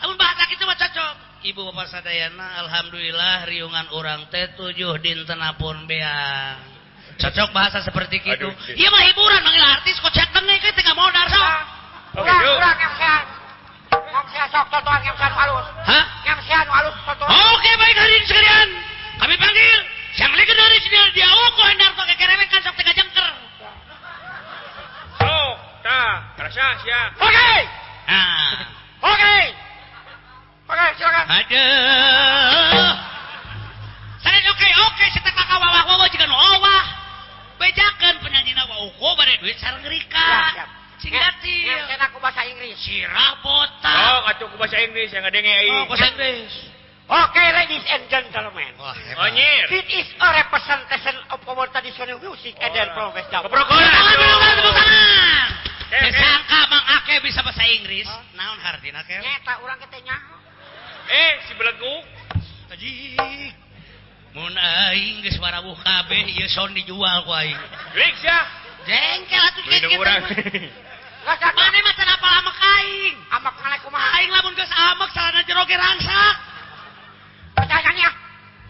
Namun 0.00 0.16
bahasa 0.16 0.48
kita 0.48 0.64
mah 0.64 0.78
cocok. 0.78 1.14
Ibu 1.40 1.60
bapak 1.72 1.88
sadayana 1.88 2.64
alhamdulillah 2.66 3.48
riungan 3.48 3.86
orang 3.96 4.28
teh 4.28 4.52
tujuh 4.56 4.96
dinten 5.00 5.40
pun 5.56 5.76
beang. 5.84 6.58
Cocok 7.20 7.52
bahasa 7.52 7.84
seperti 7.84 8.16
itu 8.24 8.48
iya. 8.76 8.88
Mah 8.88 9.02
hiburan 9.04 9.40
manggil 9.44 9.60
artis 9.60 10.00
kok 10.00 10.08
cek 10.08 10.32
tengah 10.32 10.56
kita 10.56 10.72
tengah 10.80 10.94
mau 10.96 11.08
dar 11.12 11.28
yang 12.16 12.94
sehat. 12.96 13.24
Yang 13.90 14.26
sehat 14.32 14.48
sok 14.50 14.66
yang 15.04 15.16
sehat 15.20 15.34
halus. 15.36 15.66
Yang 16.24 16.40
sehat 16.48 16.66
halus 16.68 16.96
oke 17.06 17.70
baik 17.76 17.96
hari 17.96 18.14
ini 18.16 18.26
sekalian. 18.26 18.68
Kami 19.20 19.34
panggil 19.36 19.78
Siang 20.10 20.34
lagi 20.34 20.52
dari 20.52 20.78
sini 20.82 20.98
dia 21.14 21.28
oh, 21.30 21.54
ukur 21.54 21.70
hendak 21.70 21.94
pakai 21.94 22.18
kekerewekan 22.18 22.60
sok 22.66 22.74
tengah 22.74 22.94
jengker. 22.98 23.28
Ta, 25.80 26.36
rasa 26.36 26.66
sia. 26.84 27.00
Oke. 27.16 27.52
Ah. 28.04 28.56
Oke. 29.00 29.38
Oke, 30.68 30.86
silakan. 31.00 31.24
Aduh. 31.28 32.92
Selain 34.20 34.44
oke 34.44 34.68
oke 34.68 35.04
setek 35.16 35.32
kakak 35.32 35.58
wawah 35.58 35.82
wawah 35.88 36.06
jika 36.12 36.28
wawah. 36.28 36.84
Bejakan 37.56 38.14
penyanyi 38.20 38.52
nawa 38.52 38.88
uko 38.92 39.16
bare 39.16 39.40
duit 39.40 39.56
sareng 39.56 39.84
rika. 39.88 40.68
Singgati 41.00 41.56
ya. 41.64 41.96
Aku 42.12 42.20
bahasa 42.20 42.44
Inggris. 42.44 42.76
Sirah 42.76 43.40
botak. 43.40 43.88
Oh, 43.88 44.20
aku 44.28 44.56
bahasa 44.60 44.76
Inggris 44.84 45.08
yang 45.16 45.24
dengar 45.32 45.56
Oh, 45.72 45.88
bahasa 45.88 46.12
Inggris. 46.12 46.52
Oke, 47.10 47.34
okay, 47.34 47.48
ladies 47.50 47.82
and 47.90 48.06
gentlemen. 48.06 48.70
Wah, 48.78 48.94
oh, 48.94 49.24
Onyir. 49.26 49.66
It 49.66 49.88
is 49.90 50.06
a 50.22 50.28
representation 50.30 51.16
of 51.34 51.42
our 51.42 51.66
traditional 51.74 52.22
music 52.22 52.54
oh, 52.54 52.62
and 52.62 52.70
then 52.70 52.88
progress. 52.94 53.26
Keprokoran. 53.26 53.66
Tangan, 53.66 54.56
tangan. 54.62 55.69
Eh, 55.90 56.00
tersangka 56.06 56.58
eh. 56.62 56.70
Mang 56.70 56.86
Ake 56.86 57.18
bisa 57.26 57.42
bahasa 57.42 57.66
Inggris 57.66 58.06
huh? 58.06 58.22
naon 58.38 58.62
hartina 58.62 59.02
ke 59.02 59.18
nyata 59.18 59.58
urang 59.66 59.74
kita 59.82 59.98
nyaho 60.06 60.34
eh 61.10 61.32
si 61.50 61.52
beleguk 61.58 62.06
tajik 62.70 63.18
mun 64.30 64.54
aing 64.54 65.18
geus 65.26 65.34
warawuh 65.42 65.74
kabeh 65.82 66.30
ieu 66.30 66.46
son 66.46 66.70
dijual 66.78 67.26
ku 67.26 67.34
aing 67.34 67.58
geus 67.98 68.14
sia 68.22 68.38
jengkel 68.86 69.42
atuh 69.50 69.62
kieu 69.66 69.98
urang 69.98 70.22
Gak 71.20 71.52
mana 71.52 71.78
mah 71.84 71.94
can 72.00 72.08
apal 72.08 72.32
amek 72.32 72.56
aing. 72.80 73.14
Amek 73.28 73.54
ngalek 73.60 73.80
kumaha? 73.84 74.08
Aing 74.16 74.32
lamun 74.32 74.56
geus 74.56 74.72
amek 74.72 75.08
salana 75.12 75.44
jero 75.44 75.62
ge 75.68 75.76
rangsak. 75.76 76.36
Percayaan 77.52 77.96
ya. 78.00 78.10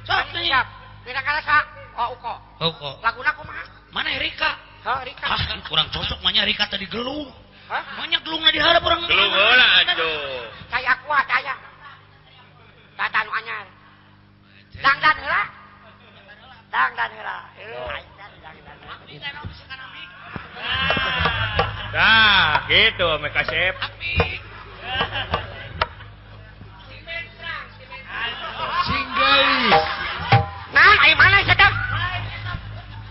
Sok 0.03 0.35
siap. 0.35 0.67
Beda 1.07 1.23
sak. 1.47 1.65
Oh, 1.95 2.19
uko. 2.19 2.35
Uko. 2.59 2.91
Laguna 3.07 3.31
kumaha? 3.39 3.63
Mana 3.95 4.11
Erika? 4.19 4.70
Ah, 4.81 5.05
kurang 5.69 5.93
cocok 5.93 6.25
banyak 6.25 6.41
Rika 6.49 6.65
tadi 6.73 6.89
gelung 6.89 7.29
banyak 7.71 8.21
gelung 8.27 8.43
di 8.51 8.59
hareup 8.59 8.83
urang. 8.83 9.05
gelung 9.07 9.31
heula 9.31 9.69
atuh. 9.85 10.49
saya 10.73 10.93
kuat 11.05 11.25
saya 11.29 11.55
nu 12.99 13.33
anyar 13.37 13.67
dangdan 14.81 15.17
heula 15.21 15.43
dangdan 16.73 17.11
heula 17.13 17.37
oh. 17.61 17.93
Nah, 21.91 22.71
gitu 22.71 23.19
mereka 23.19 23.43
kasep. 23.43 23.75
Singgali. 28.87 29.75
Nah, 30.71 30.95
ayo 31.03 31.15
mana 31.19 31.43
sedang? 31.43 31.75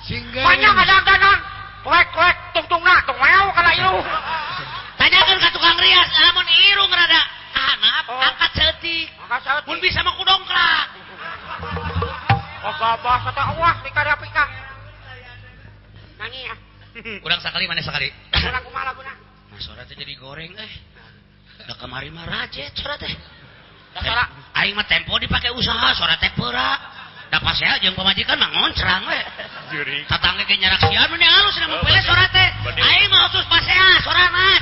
Singgali. 0.07 0.47
Banyak 0.47 0.73
ada 0.79 0.95
dangdanan. 1.03 1.58
Kuek 1.79 2.07
kuek 2.11 2.35
tung 2.51 2.67
tung 2.67 2.83
na, 2.83 2.99
tung 3.07 3.15
meow 3.15 3.47
kana 3.55 3.71
ilu. 3.71 4.03
Tanyakeun 4.99 5.39
ka 5.39 5.49
tukang 5.55 5.79
rias, 5.79 6.09
lamun 6.11 6.47
irung 6.67 6.91
rada 6.91 7.21
hanap, 7.55 8.03
Oh. 8.11 8.19
angkat 8.19 8.51
setik. 8.51 9.07
Maka 9.23 9.37
saut. 9.47 9.63
Mun 9.63 9.79
bisa 9.79 10.03
mah 10.03 10.11
kudongkrak. 10.19 10.87
Oh, 12.67 12.73
gabah 12.75 13.17
sata 13.23 13.41
wah 13.55 13.75
pika 13.79 14.01
da 14.03 14.19
pika. 14.19 14.45
Nyanyi 16.19 16.41
ya. 16.51 16.55
Kurang 17.23 17.39
sekali 17.39 17.63
mana 17.63 17.79
sekali. 17.79 18.11
Kurang 18.35 18.63
kumaha 18.67 18.91
laguna. 18.91 19.13
Nah, 19.49 19.59
suara 19.63 19.87
teh 19.87 19.95
jadi 19.95 20.11
goreng 20.19 20.51
eh. 20.59 20.73
Da 21.63 21.79
kemari 21.79 22.11
mah 22.11 22.27
rajet 22.27 22.75
suara 22.75 22.99
teh. 22.99 23.13
Da 23.95 24.03
sora. 24.03 24.25
Aing 24.59 24.75
mah 24.75 24.83
tempo 24.83 25.15
dipake 25.15 25.47
usaha, 25.55 25.95
suara 25.95 26.19
teh 26.19 26.35
peura. 26.35 26.98
dapat 27.29 27.45
pasea 27.45 27.77
jeung 27.85 27.93
pamajikan 27.93 28.37
mah 28.41 28.49
ngoncrang 28.49 29.05
we. 29.05 29.19
Juri. 29.69 30.01
Katangge 30.09 30.49
ge 30.49 30.57
nyarak 30.57 30.81
sian 30.81 31.05
mun 31.13 31.21
halus 31.21 31.55
na 31.61 31.65
mun 31.69 31.85
sora 32.01 32.25
teh. 32.33 32.49
Aing 32.73 33.09
mah 33.13 33.29
khusus 33.29 33.45
pasea 33.45 34.01
sorangan. 34.01 34.61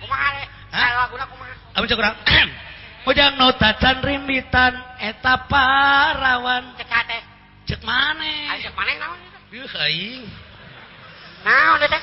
Kumaha 0.00 0.28
eh? 0.40 0.46
we? 0.48 0.88
Laguna 0.96 1.24
kumaha? 1.28 1.54
Amun 1.76 1.86
cek 1.88 2.00
urang. 2.00 2.16
Hujang 3.04 3.32
nu 3.40 3.48
tacan 3.60 4.00
rimbitan 4.00 4.72
eta 4.96 5.44
parawan. 5.44 6.72
Cek 6.80 6.88
ate. 6.88 7.18
Cek 7.68 7.80
mane? 7.84 8.32
Aing 8.48 8.64
cek 8.64 8.72
mane 8.72 8.92
naon? 8.96 9.20
Duh 9.52 9.72
aing. 9.84 10.24
Naon 11.44 11.78
eta? 11.84 12.00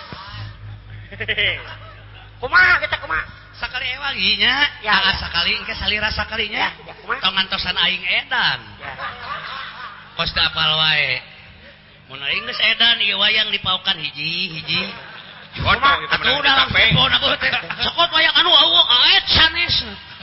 Kumaha 2.41 2.73
kita 2.85 3.01
kumaha? 3.01 3.38
Sakali 3.59 3.87
ewanginya 3.91 4.55
ya, 4.79 4.95
ya. 5.03 5.11
sakali 5.19 5.51
engke 5.59 5.75
salira 5.75 6.07
sakalinya 6.15 6.71
ya, 6.71 6.95
ya, 6.95 7.19
tong 7.19 7.35
ngantosan 7.35 7.75
aing 7.75 8.03
edan 8.23 8.59
ya. 8.79 8.93
kos 10.15 10.31
da 10.31 10.47
apal 10.47 10.79
wae 10.79 11.19
mun 12.07 12.23
aing 12.23 12.47
geus 12.47 12.61
edan 12.63 13.03
ieu 13.03 13.19
wayang 13.19 13.51
dipaukan 13.51 13.99
hiji 13.99 14.55
hiji 14.55 14.81
Kocok 15.49 15.97
itu 16.05 16.13
Atuh 16.13 16.33
udah 16.39 16.53
sepon 16.69 17.09
aku 17.09 17.27
teh. 17.41 17.51
Sokot 17.81 18.09
wayang 18.13 18.35
anu 18.37 18.53
awu 18.53 18.79
aet 18.85 19.25
sanes. 19.33 19.75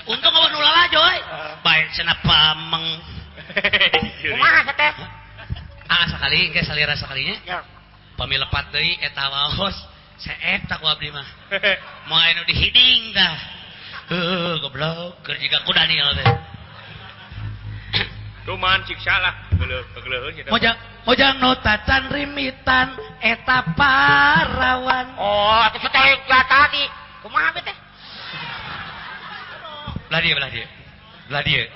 Untung 0.07 0.31
awak 0.31 0.55
nu 0.55 0.63
lala 0.63 0.87
joy. 0.87 1.17
Ah. 1.27 1.59
Bae 1.67 1.83
cenah 1.99 2.15
pameng. 2.23 2.87
Kumaha 4.23 4.71
teh? 4.71 4.93
Ah 5.91 6.07
sakali 6.07 6.47
engke 6.47 6.63
salira 6.63 6.95
sakalinya. 6.95 7.37
Ya. 7.43 7.59
Pamilepat 8.15 8.71
deui 8.71 8.95
eta 9.03 9.27
waos. 9.27 9.75
setak 10.17 10.81
wabri 10.81 11.13
mah 11.13 11.27
mau 12.09 12.17
anu 12.17 12.43
dihiding 12.49 13.13
dah 13.13 13.37
uh, 14.11 14.53
goblok 14.65 15.21
keur 15.23 15.37
jiga 15.37 15.61
ku 15.65 15.73
Daniel 15.77 16.17
teh 16.17 16.29
Duman 18.47 18.87
cik 18.87 19.03
salah 19.03 19.47
Mojang 20.47 20.77
mojang 21.09 21.35
nu 21.41 21.51
tacan 21.65 22.13
rimitan 22.13 22.95
eta 23.19 23.65
parawan. 23.75 25.17
Oh, 25.19 25.65
atuh 25.67 25.81
setel 25.81 26.23
jata 26.29 26.71
di 26.71 26.83
kumaha 27.25 27.57
teh? 27.59 27.73
Lah 30.13 30.23
dieu, 30.23 30.39
lah 30.39 30.51
dieu. 30.53 30.67
Lah 31.35 31.43
dieu. 31.43 31.67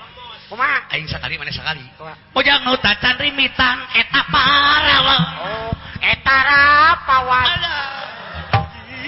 Kumaha? 0.47 0.87
Aing 0.95 1.09
sakali 1.11 1.35
mana 1.35 1.51
sakali. 1.51 1.83
Mojang 2.31 2.63
nu 2.63 2.79
tacan 2.79 3.19
rimitan 3.19 3.77
eta 3.97 4.21
parawan. 4.31 5.21
Oh, 5.43 5.71
eta 5.99 6.37
rapawan. 6.47 7.47
Alah. 7.59 8.00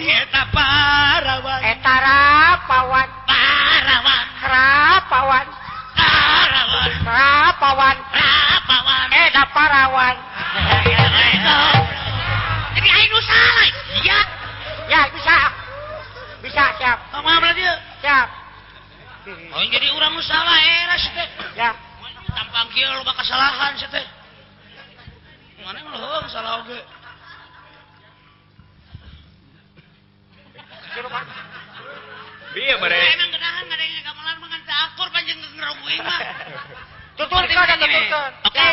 eta 0.01 0.43
parawan. 0.49 1.59
Eta 1.61 1.93
rapawan. 2.01 3.09
Parawan. 3.29 4.25
Rapawan. 4.41 5.45
Rapawan 5.93 6.91
rapawan. 7.03 7.97
Rapawan. 8.09 9.07
Eta 9.13 9.43
parawan. 9.53 10.15
Jadi 12.73 12.89
aing 12.89 13.09
nu 13.13 13.21
salah. 13.21 13.67
Iya. 14.01 14.19
Ya 14.89 15.01
bisa. 15.13 15.37
Bisa 16.43 16.63
siap. 16.81 16.97
Kumaha 17.13 17.39
berarti 17.39 17.63
siap. 18.03 18.27
Oh, 19.55 19.63
jadi 19.71 19.87
orang 19.95 20.19
salah 20.19 20.57
eh, 20.59 20.83
eras 20.83 21.05
teh. 21.15 21.27
Ya. 21.55 21.71
Tampang 22.33 22.67
kieu 22.73 22.89
loba 22.89 23.13
kesalahan 23.15 23.77
sih 23.77 23.87
teh. 23.87 24.05
Mana 25.63 25.79
heuh 25.79 26.27
salah 26.27 26.59
oge. 26.59 26.75
Okay. 26.75 27.02
Biar 32.53 32.77
mere. 32.77 33.01
Emang 33.17 33.29
gedahan 33.33 33.63
gak 33.65 33.77
ada 33.81 33.85
yang 33.89 34.03
gamelan 34.05 34.35
mah 34.37 34.47
ngan 34.53 34.61
akur 34.69 35.07
panjang 35.09 35.39
ngerogui 35.41 35.97
mah. 36.05 36.19
Tutur 37.17 37.43
kan 37.49 37.77
tuturkan. 37.81 38.31
Oke. 38.45 38.69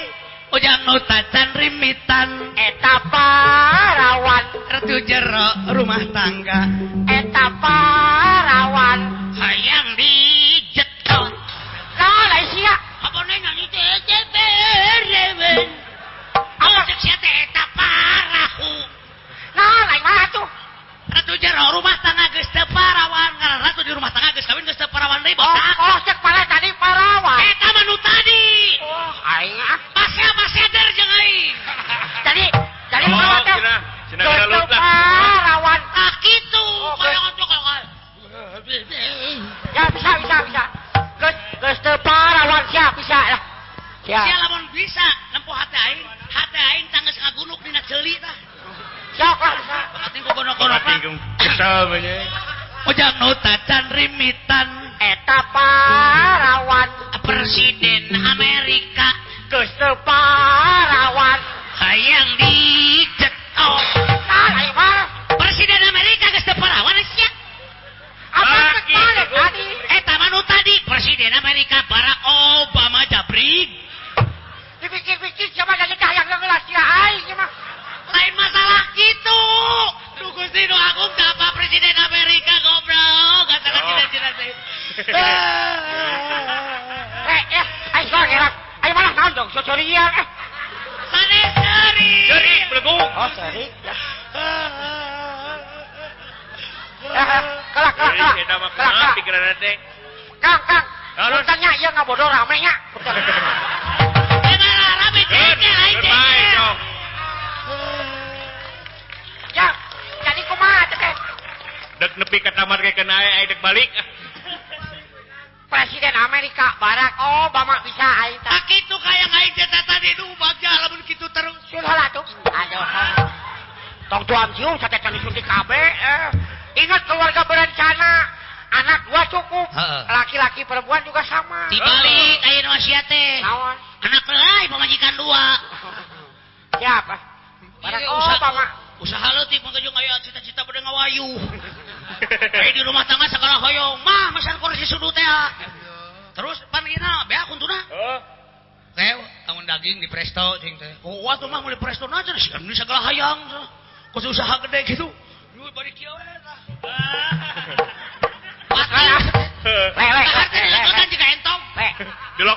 Ujang 0.51 0.83
nu 0.83 0.99
tacan 1.07 1.49
rimitan 1.55 2.29
eta 2.59 3.07
parawan 3.07 4.45
retu 4.67 4.99
jero 5.07 5.71
rumah 5.71 6.03
tangga 6.11 6.67
eta 7.07 7.60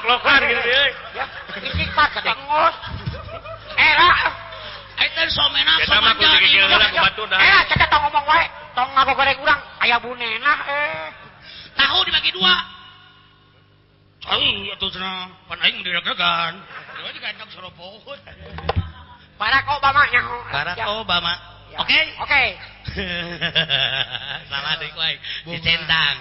lok-lokan 0.03 0.39
gitu 0.51 0.67
eh, 0.67 0.75
eh, 0.75 0.89
ya. 1.15 1.25
Iki 1.63 1.85
pas 1.95 2.11
ketengos. 2.11 2.75
Era. 3.79 4.11
Eta 4.99 5.23
somena 5.31 5.79
sama 5.87 6.11
dah. 6.19 6.35
Eh, 6.43 7.39
Era 7.39 7.59
kita 7.71 7.85
tong 7.87 8.03
ngomong 8.11 8.25
wae. 8.27 8.45
Tong 8.75 8.89
ngaku 8.91 9.11
goreng 9.15 9.39
urang 9.39 9.61
aya 9.79 9.95
bunena 10.03 10.53
eh. 10.67 11.07
Tahu 11.79 11.97
dibagi 12.03 12.35
dua. 12.35 12.55
Cai 14.23 14.71
atuh 14.75 14.89
cenah 14.91 15.31
pan 15.47 15.59
aing 15.63 15.83
direg-regan. 15.83 16.53
Dewa 16.99 17.09
juga 17.11 17.27
enak. 17.31 17.47
Barack 19.39 19.65
Obama 19.71 20.01
nyaho. 20.11 20.37
Barack 20.51 20.79
Obama. 20.83 21.33
Oke? 21.79 21.99
Oke. 22.21 22.43
salah 24.51 24.75
dicentang 25.47 26.15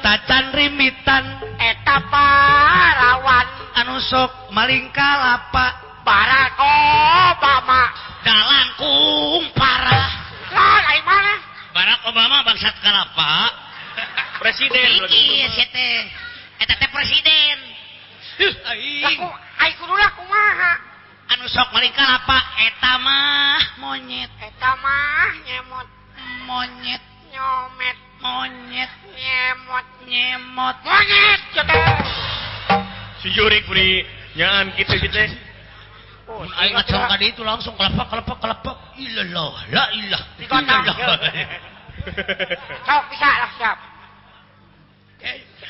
tacan 0.00 0.44
rimitan. 0.56 1.24
Eta 1.60 1.98
parawan 2.08 3.46
anu 3.80 3.96
sok 4.00 4.50
maling 4.52 4.88
kalapa 4.90 5.84
Barack 6.04 6.56
Obama. 6.60 7.82
Dalangkung 8.24 9.52
parah. 9.56 10.10
Lain 10.54 11.02
mana 11.04 11.34
Barack 11.72 12.00
Obama 12.08 12.44
bangsat 12.44 12.76
kalapa? 12.80 13.32
Presiden 14.42 15.04
iki 15.08 15.48
sete 15.52 15.88
eta 16.60 16.74
teh 16.76 16.90
presiden. 16.92 17.56
Aing. 18.44 19.06
Aku, 19.14 19.28
aing 19.62 19.76
kudu 19.78 19.94
lah 19.94 20.10
kumaha. 20.18 20.93
anu 21.32 21.44
sok 21.48 21.68
mereka 21.72 22.04
apa 22.04 22.38
etamah 22.68 23.60
monyet. 23.80 24.30
Etamah 24.42 25.32
nyemot. 25.46 25.88
Monyet. 26.44 27.02
Nyomet. 27.32 27.98
Monyet. 28.20 28.92
Nyemot. 29.14 29.86
Nyemot. 30.04 30.76
Monyet 30.84 31.42
sijurik 33.24 33.64
beri 33.64 34.04
nyaan 34.36 34.76
gitu 34.76 34.92
gitu. 35.00 35.16
Oh, 36.28 36.44
aing 36.60 36.76
ngacung 36.76 37.04
tadi 37.08 37.32
itu 37.32 37.40
langsung 37.40 37.72
kelepak 37.76 38.12
kelepak 38.12 38.36
kelepak. 38.40 38.76
Ilallah 39.00 39.64
la 39.72 39.84
ilah. 39.96 40.22
Dikotak. 40.36 40.84
Sok 42.84 43.02
bisa 43.08 43.28
lah 43.28 43.50
siap. 43.56 43.78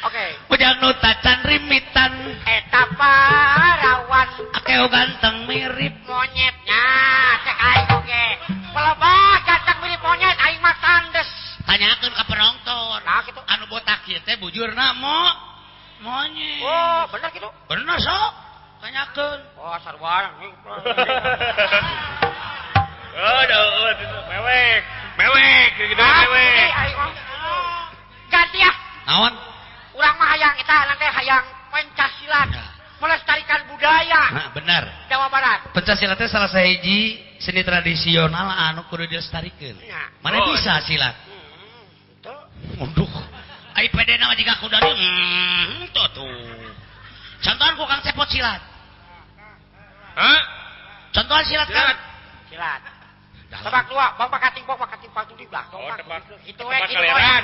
Okejangutan 0.05 1.17
okay. 1.17 1.49
rimitan. 1.49 2.13
Eta 2.45 2.83
parawan. 2.93 4.29
Akeo 4.53 4.85
ganteng 4.93 5.49
mirip. 5.49 5.97
Monyetnya 6.05 6.85
okay. 7.41 8.37
ganteng 9.49 9.79
mirip 9.81 10.01
monyet 10.05 10.37
aing 10.45 10.61
mah 10.61 10.77
tandes 10.77 11.29
tanyakeun 11.65 12.13
ka 12.13 12.25
penonton. 12.29 13.01
Nah 13.01 13.25
kitu 13.25 13.41
anu 13.49 13.65
botak 13.73 14.05
kieu 14.05 14.21
teh 14.29 14.37
bujurna 14.37 14.93
mo. 15.01 15.25
Monyet. 16.05 16.61
Oh 16.61 17.09
bener 17.09 17.33
kitu 17.33 17.49
bener 17.65 17.97
sok. 17.97 18.33
Tanyakeun. 18.85 19.41
Oh 19.57 19.73
sarwana 19.81 20.37
Aduh, 23.15 23.55
oh, 23.55 23.95
mewek, 24.27 24.83
mewek, 25.15 25.71
gitu, 25.79 26.03
ah, 26.03 26.27
mewek. 26.27 26.67
Ganti 28.27 28.59
ya. 28.59 28.75
Naon? 29.07 29.54
Urang 29.95 30.15
mah 30.19 30.29
hayang 30.35 30.55
kita 30.59 30.75
nanti 30.91 31.07
hayang 31.07 31.45
pencaksilat 31.71 32.49
Nah. 32.51 32.59
Ya. 32.59 32.67
Melestarikan 32.95 33.61
budaya. 33.69 34.23
Nah, 34.33 34.49
benar. 34.55 34.83
Jawa 35.11 35.27
Barat. 35.29 35.69
Pencaksilat 35.77 36.17
teh 36.17 36.31
salah 36.31 36.49
sahiji 36.49 37.21
seni 37.37 37.61
tradisional 37.61 38.49
anu 38.49 38.87
kudu 38.89 39.05
dilestarikan. 39.11 39.77
Ya. 39.83 40.09
Mana 40.25 40.41
oh. 40.41 40.55
bisa 40.55 40.79
silat? 40.87 41.13
Hmm, 42.25 42.87
Aduh. 42.87 43.11
Ai 43.75 43.91
pede 43.91 44.15
nama 44.17 44.39
jika 44.39 44.57
kuda 44.63 44.79
hmm, 44.79 45.91
tuh 45.91 46.07
tuh. 46.15 46.31
Contohan 47.43 47.75
kau 47.77 47.85
Kang 47.85 48.01
Cepot 48.07 48.29
silat. 48.31 48.63
Hah? 50.15 50.41
Contohan 51.11 51.45
silat, 51.45 51.67
silat. 51.69 51.85
kan? 51.93 51.97
Silat. 52.49 52.81
Tebak 53.55 53.87
dua, 53.87 54.15
bang 54.19 54.31
pakating, 54.31 54.65
bang 54.67 54.79
pakating, 54.79 55.11
pang 55.15 55.27
di 55.31 55.47
belakang. 55.47 55.79
Oh, 55.79 55.95
tebak. 55.95 56.23
Itu 56.47 56.65
yang 56.71 56.87
itu. 56.91 57.03
Eh, 57.03 57.41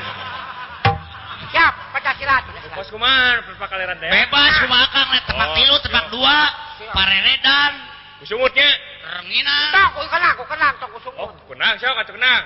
siap 1.51 1.75
pecah 1.95 2.15
silat 2.17 2.43
bos 2.75 2.89
kuman 2.89 3.43
pepak 3.45 3.69
kaliran 3.69 3.97
teh. 3.99 4.09
Bebas 4.09 4.53
kumakang 4.63 5.07
lek 5.11 5.23
tempat 5.27 5.49
oh, 5.51 5.55
tilu 5.59 5.77
tempat 5.83 6.05
dua 6.15 6.37
pareredan. 6.95 7.73
Kusungutnya 8.23 8.69
renginan 9.21 9.73
tak 9.75 9.89
kukenang 9.97 10.35
kukenang 10.39 10.75
tak 10.79 10.89
kusumut. 10.95 11.19
Oh 11.19 11.31
kukenang 11.45 11.75
siapa 11.83 12.07
kukenang 12.07 12.43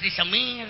de 0.00 0.10
chaminha, 0.10 0.66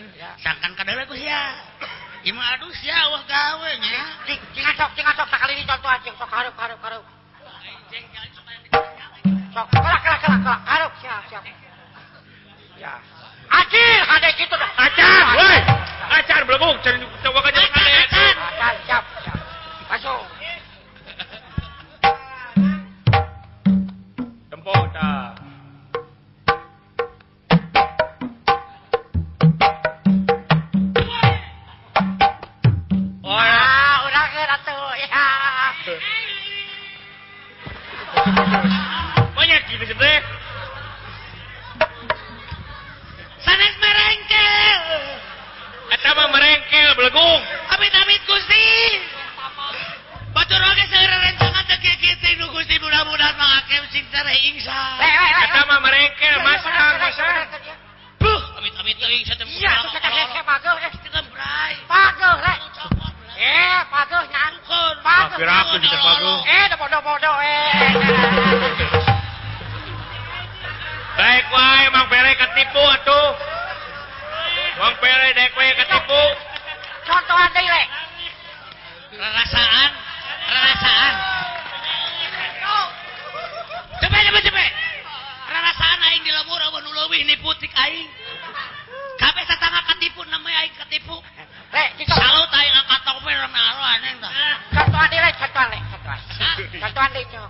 Kata 96.69 97.01
anda 97.01 97.21
itu. 97.21 97.43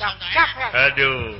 Cakap. 0.00 0.70
Aduh. 0.74 1.38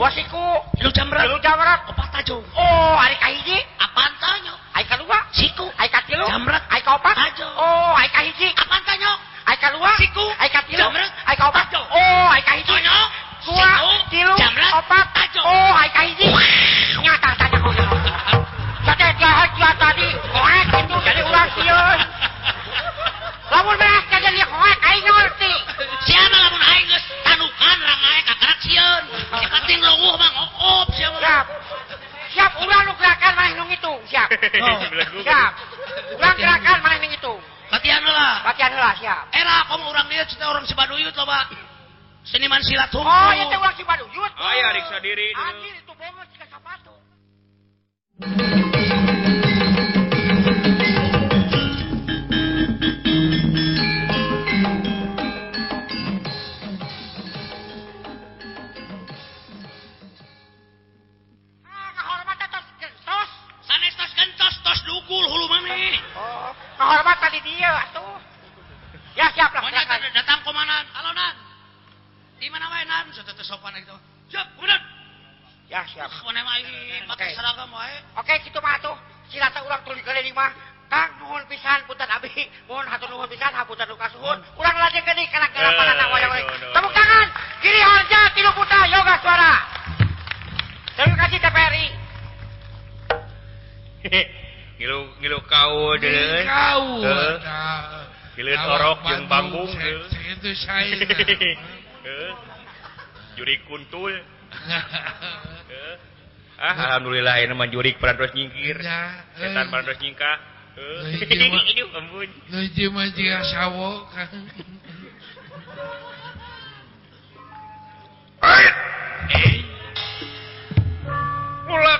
wasiku 0.00 0.57
Sain, 100.58 100.98
nah. 100.98 102.34
jurik 103.38 103.62
kuntul 103.70 104.10
ah 106.58 106.74
alhamdulillah 106.74 107.38
ini 107.38 107.54
manjurik 107.54 108.02
perantos 108.02 108.34
nyingkir. 108.34 108.82
Ya, 108.82 109.22
eh. 109.38 109.46
setan 109.46 109.70
perantos 109.70 109.98
nyingkah 110.02 110.36
eh. 110.74 111.86
ampun. 111.98 112.28
Nuju 112.50 112.84
mah 112.90 113.06
jiga 113.14 113.38
eh. 113.38 113.46
sawo 113.54 114.10
kang 114.10 114.50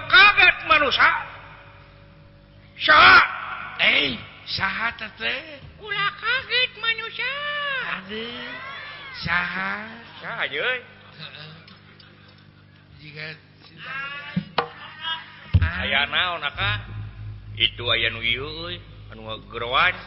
kaget 0.08 0.56
manusia. 0.66 1.10
Sah 2.78 3.22
eh 3.78 4.18
sahat 4.50 4.98
teh 5.18 5.40
ulah 5.78 6.10
kaget 6.18 6.70
manusia. 6.82 7.34
Abdi 7.98 8.30
saha 9.26 9.90
saha 10.22 10.46
euy 10.46 10.78
jiga 13.02 13.34
aya 15.82 16.06
naon 16.06 16.46
aka 16.46 16.78
itu 17.58 17.82
aya 17.90 18.14
nu 18.14 18.22
ieu 18.22 18.46
euy 18.46 18.78
anu 19.10 19.34
geroan 19.50 19.98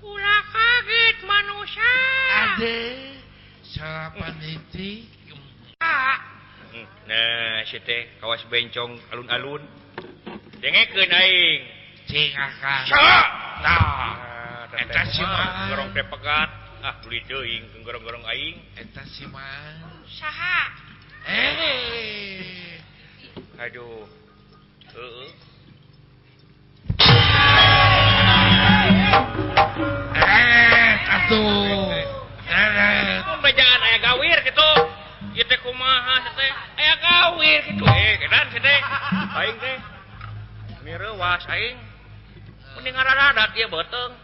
ulah 0.00 0.40
kaget 0.56 1.18
manusia 1.28 1.92
ade 2.32 2.80
sapaniti 3.68 5.04
nah 7.04 7.60
si 7.68 7.76
teh 7.84 8.08
kawas 8.24 8.40
bencong 8.48 8.96
alun-alun 9.12 9.60
dengekeun 10.64 11.12
aing 11.12 11.60
cing 12.08 12.32
akang. 12.32 12.88
tah 13.60 14.33
gorong 15.70 15.90
pegat. 15.94 16.50
Ah 16.84 17.00
doing 17.00 17.64
gorong-gorong 17.80 18.28
aing. 18.28 18.60
Eta 18.76 19.08
si 19.08 19.24
mang 19.24 20.04
saha. 20.04 20.68
Eh. 21.24 22.76
Aduh. 23.56 24.04
Heeh. 24.92 25.28
Eh, 30.12 30.92
astu. 31.08 31.40
Bejaan 33.40 33.80
eh. 33.80 33.88
aya 33.88 33.98
gawir 34.00 34.38
gitu 34.44 34.70
kita 35.34 35.56
kumaha 35.60 36.16
teh 36.32 36.52
aya 36.80 36.94
gawir 37.00 37.60
gitu 37.72 37.84
eh 37.88 38.20
kedan 38.20 38.46
teh. 38.52 38.80
Aing 39.40 39.56
teh. 39.56 39.78
Mireuwas 40.84 41.48
aing. 41.48 41.80
Mending 42.76 42.92
ngaradat 42.92 43.56
ieu 43.56 43.72
beuteung 43.72 44.23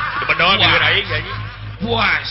puas 1.81 2.29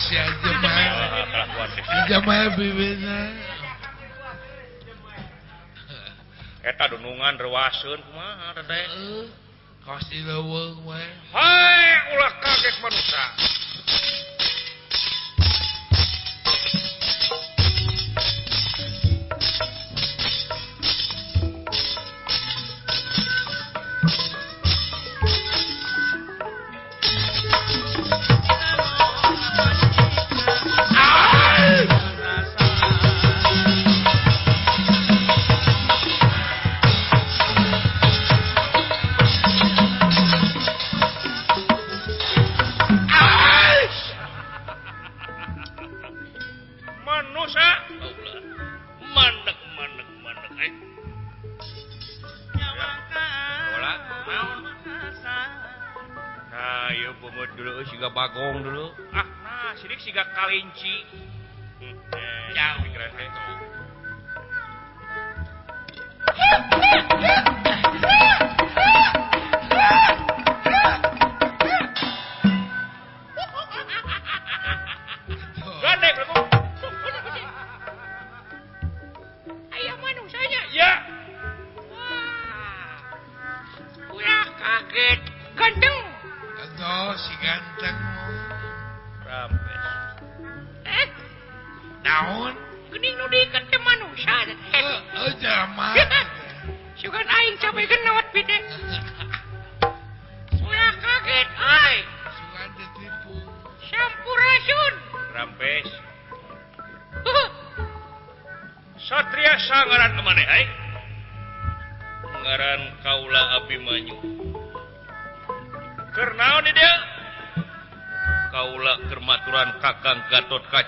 eta 6.61 6.83
dunungan 6.93 7.35
rewasun 7.41 7.99
kumaha 8.05 8.53
rede 8.53 8.81
kasih 9.81 10.21
leuweung 10.29 10.85
we 10.85 11.01
hae 11.33 11.93
ulah 12.13 12.33
kaget 12.37 12.75
manusia. 12.85 13.25
Kalinci 60.51 61.07
jauh 62.59 62.83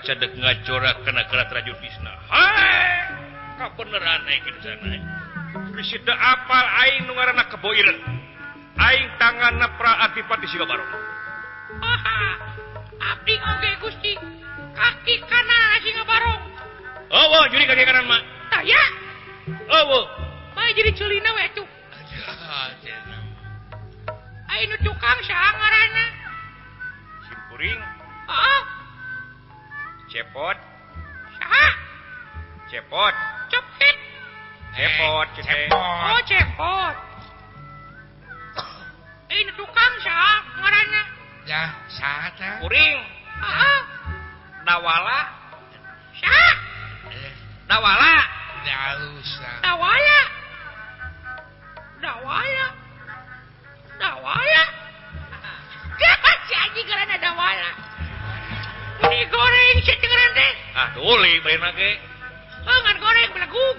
cadek 0.04 0.36
ngacorak 0.36 1.00
kena 1.02 1.24
kerat 1.32 1.48
Raju 1.48 1.72
Krishna. 1.80 2.12
Hai, 2.28 3.08
kau 3.56 3.72
beneran 3.80 4.28
naik 4.28 4.44
ke 4.44 4.52
sana. 4.60 5.00
Bisa 5.74 5.98
da 6.04 6.14
apal 6.14 6.66
aing 6.86 7.08
nu 7.08 7.16
ngaranna 7.16 7.48
keboireun. 7.48 7.98
Aing 8.76 9.08
tanganna 9.16 9.66
pra 9.80 10.04
adipati 10.06 10.46
siga. 10.52 10.68
Aha. 10.68 12.20
Abdi 13.00 13.34
oge 13.34 13.70
Gusti. 13.80 14.12
Kaki 14.74 15.14
kana 15.24 15.58
siga 15.80 16.04
barong. 16.04 16.42
Eueuh, 17.08 17.44
juri 17.50 17.64
kaki 17.64 17.84
kanan 17.86 18.04
mah. 18.04 18.20
Tah 18.52 18.62
ya. 18.66 18.82
Eueuh. 19.48 20.04
Bae 20.54 20.70
jadi 20.76 20.94
celina, 20.94 21.30
we 21.34 21.46
tuh. 21.56 21.66
Aing 24.54 24.70
nu 24.70 24.76
tukang 24.86 25.18
saha 25.26 25.50
ngaranna? 25.58 26.06
Simpuring. 27.26 27.80
Heeh. 28.30 28.60
Oh, 28.62 28.73
cepot. 30.14 30.56
Cepot. 32.70 33.14
Cepet 33.50 33.96
cepot 34.74 35.26
cepot. 35.38 35.74
Oh, 36.10 36.20
cepot. 36.26 36.96
Eh, 39.30 39.36
ini 39.42 39.52
tukang 39.58 39.94
sah 40.06 40.38
ngarana 40.62 41.02
ya 41.46 41.62
ta. 42.38 42.62
kuring. 42.62 42.94
Heeh. 43.42 43.78
dawala 44.62 45.20
sah 46.22 46.54
dawala 47.66 48.14
eh. 48.14 48.24
dalusa 48.62 49.52
dawala 49.62 50.20
dawala 51.98 52.66
dawala 53.98 54.64
Gak, 55.94 56.18
si 56.50 56.54
anjing 56.58 56.90
karena 56.90 57.14
dawala. 57.22 57.83
Duri 59.14 59.30
goreng 59.30 59.76
sih 59.86 59.94
dengeran 59.94 60.30
deh. 60.34 60.52
Ah, 60.74 60.88
duli 60.98 61.38
bayar 61.46 61.70
lagi. 61.70 62.02
Oh, 62.66 62.66
Mangan 62.66 62.96
goreng 62.98 63.30
belagung. 63.30 63.78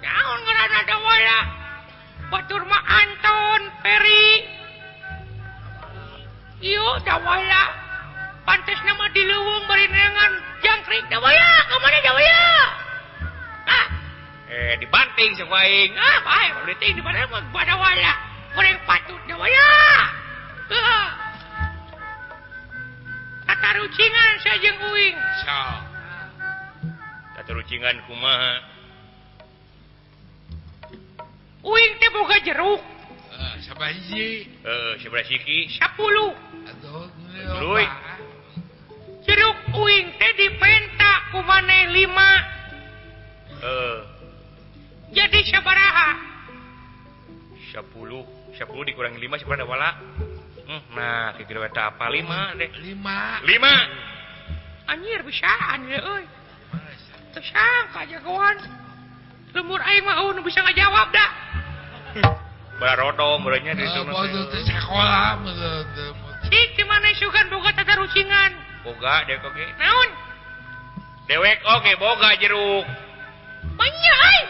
Naon 0.00 0.38
ngeran 0.40 0.72
ada. 0.80 1.38
Batur 2.32 2.64
mah 2.64 2.80
Anton, 2.80 3.60
Peri. 3.84 4.28
Iyo, 6.64 6.96
dawaya. 7.04 7.64
Pantes 8.48 8.80
nama 8.88 9.04
di 9.12 9.28
leuweung 9.28 9.68
bari 9.68 9.84
nengan 9.84 10.32
jangkrik. 10.64 11.12
Dawaya, 11.12 11.48
kemana 11.68 11.98
dawaya? 12.00 12.40
Ah. 13.68 13.86
Eh, 14.48 14.72
dibanting 14.80 15.36
sih 15.36 15.44
aing. 15.44 15.92
Ah, 15.92 16.18
baik. 16.24 16.50
Berarti 16.64 16.86
dibanting 16.96 17.28
sih 17.28 17.36
waing. 17.36 17.68
Dawaya. 17.68 18.12
Goreng 18.56 18.80
patut 18.88 19.20
dawaya. 19.28 19.68
Ah. 20.72 21.23
karucingan 23.64 24.30
rucingan 24.44 24.60
jeung 24.60 24.78
uing. 24.92 25.16
So. 25.40 25.60
Taturucingan 27.40 27.96
kumaha? 28.04 28.60
Uing 31.64 31.92
teh 31.96 32.10
boga 32.12 32.36
jeruk. 32.44 32.82
Ah, 33.32 33.56
eh, 33.56 33.64
sabahiji. 33.64 34.28
Eh, 34.60 34.92
sebelah 35.00 35.24
siki. 35.24 35.72
10. 35.80 36.36
Aduh, 36.68 37.08
Jeruk 39.24 39.56
uing 39.72 40.06
teh 40.20 40.32
dipenta 40.36 41.32
ku 41.32 41.40
maneh 41.40 41.88
5. 41.88 42.36
Eh, 43.64 43.98
Jadi 45.16 45.40
sabaraha? 45.48 46.20
10. 47.72 47.80
10 48.60 48.88
dikurangi 48.92 49.18
5 49.18 49.40
seberapa 49.40 49.64
dawala? 49.64 49.96
Hmm, 50.64 50.82
nah, 50.96 51.36
kira 51.36 51.60
-kira 51.68 51.92
apa? 51.92 52.04
Lima 52.08 52.52
hmm, 52.52 52.58
deh. 52.60 52.70
lima. 52.80 53.18
Lima? 53.44 53.74
Anjir 54.88 55.20
bisaan 55.24 55.88
tersangka 57.34 58.06
jagoan. 58.06 58.56
Lembur 59.54 59.80
aing 59.82 60.04
mau 60.06 60.30
nu 60.30 60.40
bisa 60.42 60.62
ngajawab 60.62 61.08
dah. 61.10 61.30
Barodo 62.80 63.38
merenya 63.38 63.74
di 63.78 63.86
ah, 63.86 64.02
sana 64.02 64.12
sekolah 64.66 65.38
sik 66.50 66.68
di 66.74 66.84
mana 66.86 67.10
sugan 67.14 67.46
boga 67.46 67.70
tata 67.70 67.94
rucingan 68.02 68.50
boga 68.82 69.22
dek 69.30 69.42
oge. 69.46 69.66
naon? 69.78 70.10
Dewek 71.30 71.58
oke 71.64 71.92
boga 71.96 72.34
jeruk. 72.36 72.86
Banyak 73.78 74.18
aing. 74.28 74.48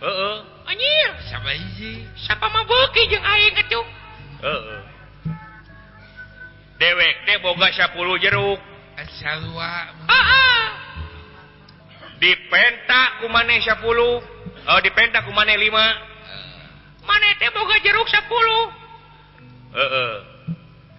Heeh. 0.00 0.36
Anjir 0.66 1.10
siapa 1.28 1.50
hiji? 1.54 2.08
Siapa 2.18 2.46
mah 2.48 2.64
beuki 2.66 3.02
jeung 3.12 3.22
aing 3.22 3.54
atuh. 3.54 3.86
Heeh. 4.42 4.80
dewek 6.80 7.14
teh 7.28 7.36
boga 7.44 7.68
10 7.68 7.92
jeruk. 8.24 8.58
Ah, 10.08 10.24
ah. 10.24 10.66
Dipentak 12.20 13.24
kumane 13.24 13.60
10 13.60 13.84
oh, 13.84 14.78
ku 14.80 15.24
kumane 15.28 15.54
5 15.56 16.10
mana 17.04 17.28
teh 17.40 17.48
boga 17.52 17.76
jeruk 17.80 18.08
10 18.08 18.20
uh, 18.20 19.80
uh. 19.80 20.12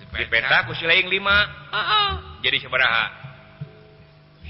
ku 0.09 0.65
ku 0.65 0.73
silaing 0.77 1.07
5 1.09 1.17
uh, 1.17 2.11
jadi 2.41 2.57
sabaraha 2.61 3.21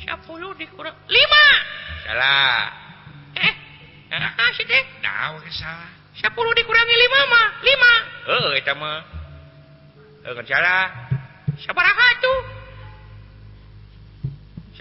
10 0.01 0.57
dikurang. 0.57 0.95
5 1.05 2.07
salah. 2.09 2.73
Eh, 3.37 3.53
eh 4.09 4.17
nah, 4.17 4.49
sih 4.57 4.65
teh. 4.65 4.83
Nah, 5.05 5.37
salah. 5.53 5.91
10 6.17 6.33
dikurangi 6.33 6.95
5 6.97 7.33
mah. 7.33 7.47
5 7.61 7.69
heeh 8.25 8.49
uh, 8.65 8.75
mah. 8.81 8.99
Uh, 10.25 10.31
kan 10.33 10.45
salah. 10.49 10.85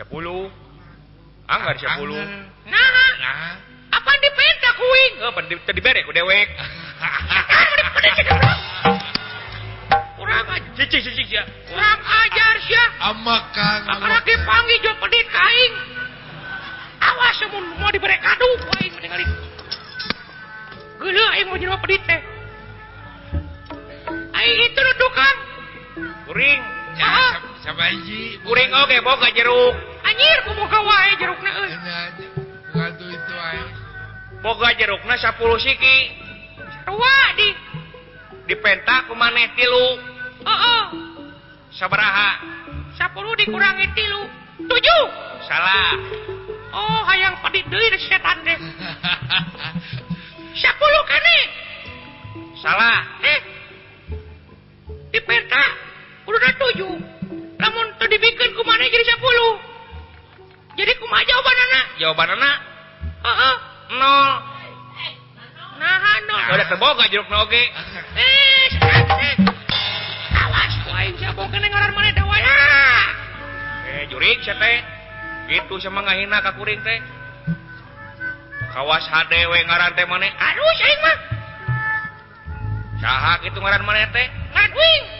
sepuluh. 0.00 0.48
Ah, 1.50 1.60
Anggar 1.60 1.76
sepuluh. 1.76 2.16
Nah, 2.70 2.88
nah. 3.20 3.52
apa 3.90 4.10
di 4.22 4.30
penta 4.32 4.70
kuing? 4.78 5.14
Eh, 5.18 5.26
oh, 5.26 5.32
pen, 5.34 5.44
di 5.50 5.82
bere 5.82 6.00
ku 6.06 6.14
dewek. 6.14 6.48
Kurang 10.14 10.46
aja. 10.46 10.68
Cici 10.80 10.98
cici 11.04 11.36
ya 11.36 11.44
kurang 11.68 12.00
ajar 12.00 12.54
sih 12.64 12.76
amakang 13.04 13.84
kang 13.84 13.98
karena 14.00 14.20
dipanggil 14.24 14.76
jual 14.80 14.96
pedit 14.96 15.26
kaing. 15.28 15.74
Awas 17.00 17.34
semun 17.40 17.64
mau 17.80 17.90
diberi 17.92 18.16
kado 18.20 18.46
kuing 18.68 18.92
meninggalin 18.96 19.28
gila 21.00 21.24
aing 21.36 21.46
mau 21.48 21.58
jual 21.60 21.76
pedit 21.84 22.00
teh. 22.08 22.20
Aing 24.32 24.58
itu 24.72 24.80
tukang 24.96 25.36
Kuring, 26.00 26.16
puring 26.26 26.62
Kuring 28.44 28.70
oge 28.72 29.00
boga 29.04 29.28
jeruk. 29.36 29.74
Anjir 30.00 30.38
kumoga 30.48 30.80
wae 30.80 31.12
jeruk 31.20 31.40
na 31.44 31.50
boga 34.40 34.72
jeruk 34.76 35.02
na 35.04 35.16
10 35.16 35.36
siki. 35.60 35.96
Wah, 36.90 37.28
di. 37.36 37.54
Dipenta 38.48 39.04
ku 39.06 39.14
maneh 39.14 39.52
3. 39.54 40.42
Heeh. 40.42 40.82
sabaraha 41.76 42.30
10 42.98 43.40
dikurangi 43.44 43.86
3. 43.94 44.66
7 44.66 45.46
salah. 45.46 45.94
Oh 46.70 47.02
hayang 47.06 47.38
pedit 47.46 47.66
deui 47.70 47.94
setan 48.00 48.42
teh. 48.42 48.58
10 48.58 48.66
kene. 51.10 51.38
Salah. 52.58 52.98
Eh. 53.22 53.40
Dipenta 55.14 55.89
namun 57.60 57.86
tadi 58.00 58.16
bikin 58.16 58.50
ke 58.56 58.62
mana 58.64 58.84
jadi 58.88 59.04
10 59.04 59.20
jadi 60.80 60.92
kumaha 60.96 61.22
jawaban 61.28 61.56
anak 61.60 61.84
jawaban 62.00 62.28
anak 62.40 62.56
uh 63.20 63.28
-uh. 63.28 63.54
no 64.00 64.16
nah 65.80 66.16
no 66.24 66.36
udah 66.56 66.66
terboga 66.68 67.04
jeruk 67.12 67.28
noge 67.28 67.62
eh, 68.16 68.66
eh 68.72 69.36
awas 70.40 70.74
lain 70.88 71.12
siapa 71.20 71.42
kena 71.52 71.66
ngaran 71.68 71.92
mana 71.92 72.10
dawaya 72.16 72.52
eh 73.92 74.02
jurik 74.08 74.40
teh. 74.40 74.78
itu 75.50 75.74
sama 75.82 76.06
ngahina 76.06 76.38
kakuring 76.46 76.78
teh? 76.86 76.98
Kawas 78.70 79.02
hadewe 79.10 79.58
ngaran 79.66 79.98
teh 79.98 80.06
mana? 80.06 80.30
Aduh 80.30 80.72
saya 80.78 80.96
mah. 81.02 81.16
Saha 83.02 83.32
kitu 83.42 83.58
ngaran 83.58 83.82
mana 83.82 84.06
teh? 84.14 84.26
Ngaduing. 84.54 85.19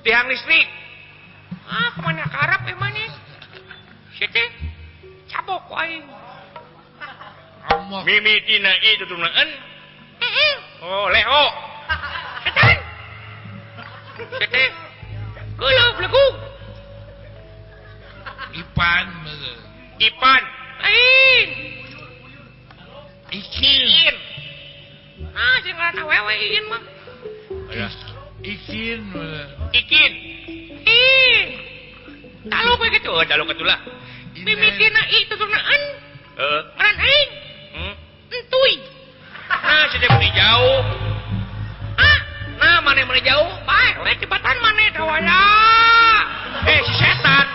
tiang 0.00 0.26
listrik 0.32 0.68
ah 1.68 1.88
kemana 1.92 2.24
karap 2.32 2.62
emang 2.66 2.92
nih 2.96 3.10
situ 4.16 4.44
cabok 5.30 5.70
aing. 5.76 6.04
Mimi 8.06 8.34
tina 8.46 8.72
itu 8.82 9.04
heeh. 9.06 10.54
Oh 10.82 11.06
leho 11.12 11.44
setan. 12.44 12.78
Situ 14.40 14.64
gula 15.56 15.84
belakung 16.00 16.34
ipan 18.56 19.06
ipan. 20.00 20.42
Aing. 20.80 21.50
Ikin. 23.30 24.14
Ah 25.36 25.56
jangan 25.62 26.00
awewe 26.02 26.34
ikin 26.34 26.64
mah. 26.72 26.82
Ikin 28.40 29.00
Ikin 29.76 30.12
Ih 30.88 31.40
Kalau 32.48 32.72
gue 32.80 32.88
gitu 32.96 33.12
Oh 33.12 33.20
kalau 33.28 33.44
ketulah 33.44 33.76
Mimitina 34.32 35.02
i 35.12 35.28
tutur 35.28 35.44
an 35.52 35.82
Eh? 36.40 36.60
Aran 36.80 36.96
aing 36.96 37.30
Hmm 37.76 37.94
Entui 38.32 38.74
Nah 39.44 39.84
sudah 39.92 40.08
dia 40.16 40.30
jauh 40.32 40.80
Ah 42.00 42.18
Nah 42.56 42.78
mana 42.80 43.04
mana 43.04 43.20
jauh 43.20 43.52
Baik 43.68 44.00
lek 44.08 44.16
cepatan 44.24 44.56
mana 44.64 44.88
kawala 44.96 45.44
Eh 46.64 46.80
si 46.80 46.92
setan 46.96 47.46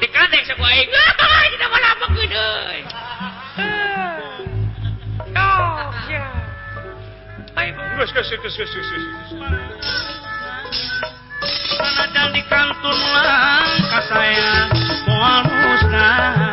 Dikadek 0.00 0.48
sebuah 0.48 0.70
aing 0.72 0.88
Ah. 0.96 1.12
Baik 1.12 1.50
tidak 1.60 1.68
malah 1.68 1.90
apa 1.92 2.06
gede 2.16 2.48
Oh 5.36 5.76
ya 6.08 6.24
Ayo 7.52 7.72
Gus 8.00 8.10
gus 8.16 8.28
gus 8.32 8.56
gus 8.56 8.72
gus 8.72 8.88
gus 8.88 10.21
Sanadal 11.72 12.28
di 12.36 12.42
kantun 12.52 12.98
langka 13.16 14.00
saya 14.12 14.68
moal 15.08 15.40
musnah 15.48 16.52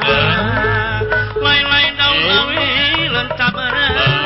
Lain-lain 1.35 1.93
daun 1.99 2.15
eh. 2.15 2.27
lawi 2.31 2.67
lenta 3.11 3.47
berat 3.51 4.18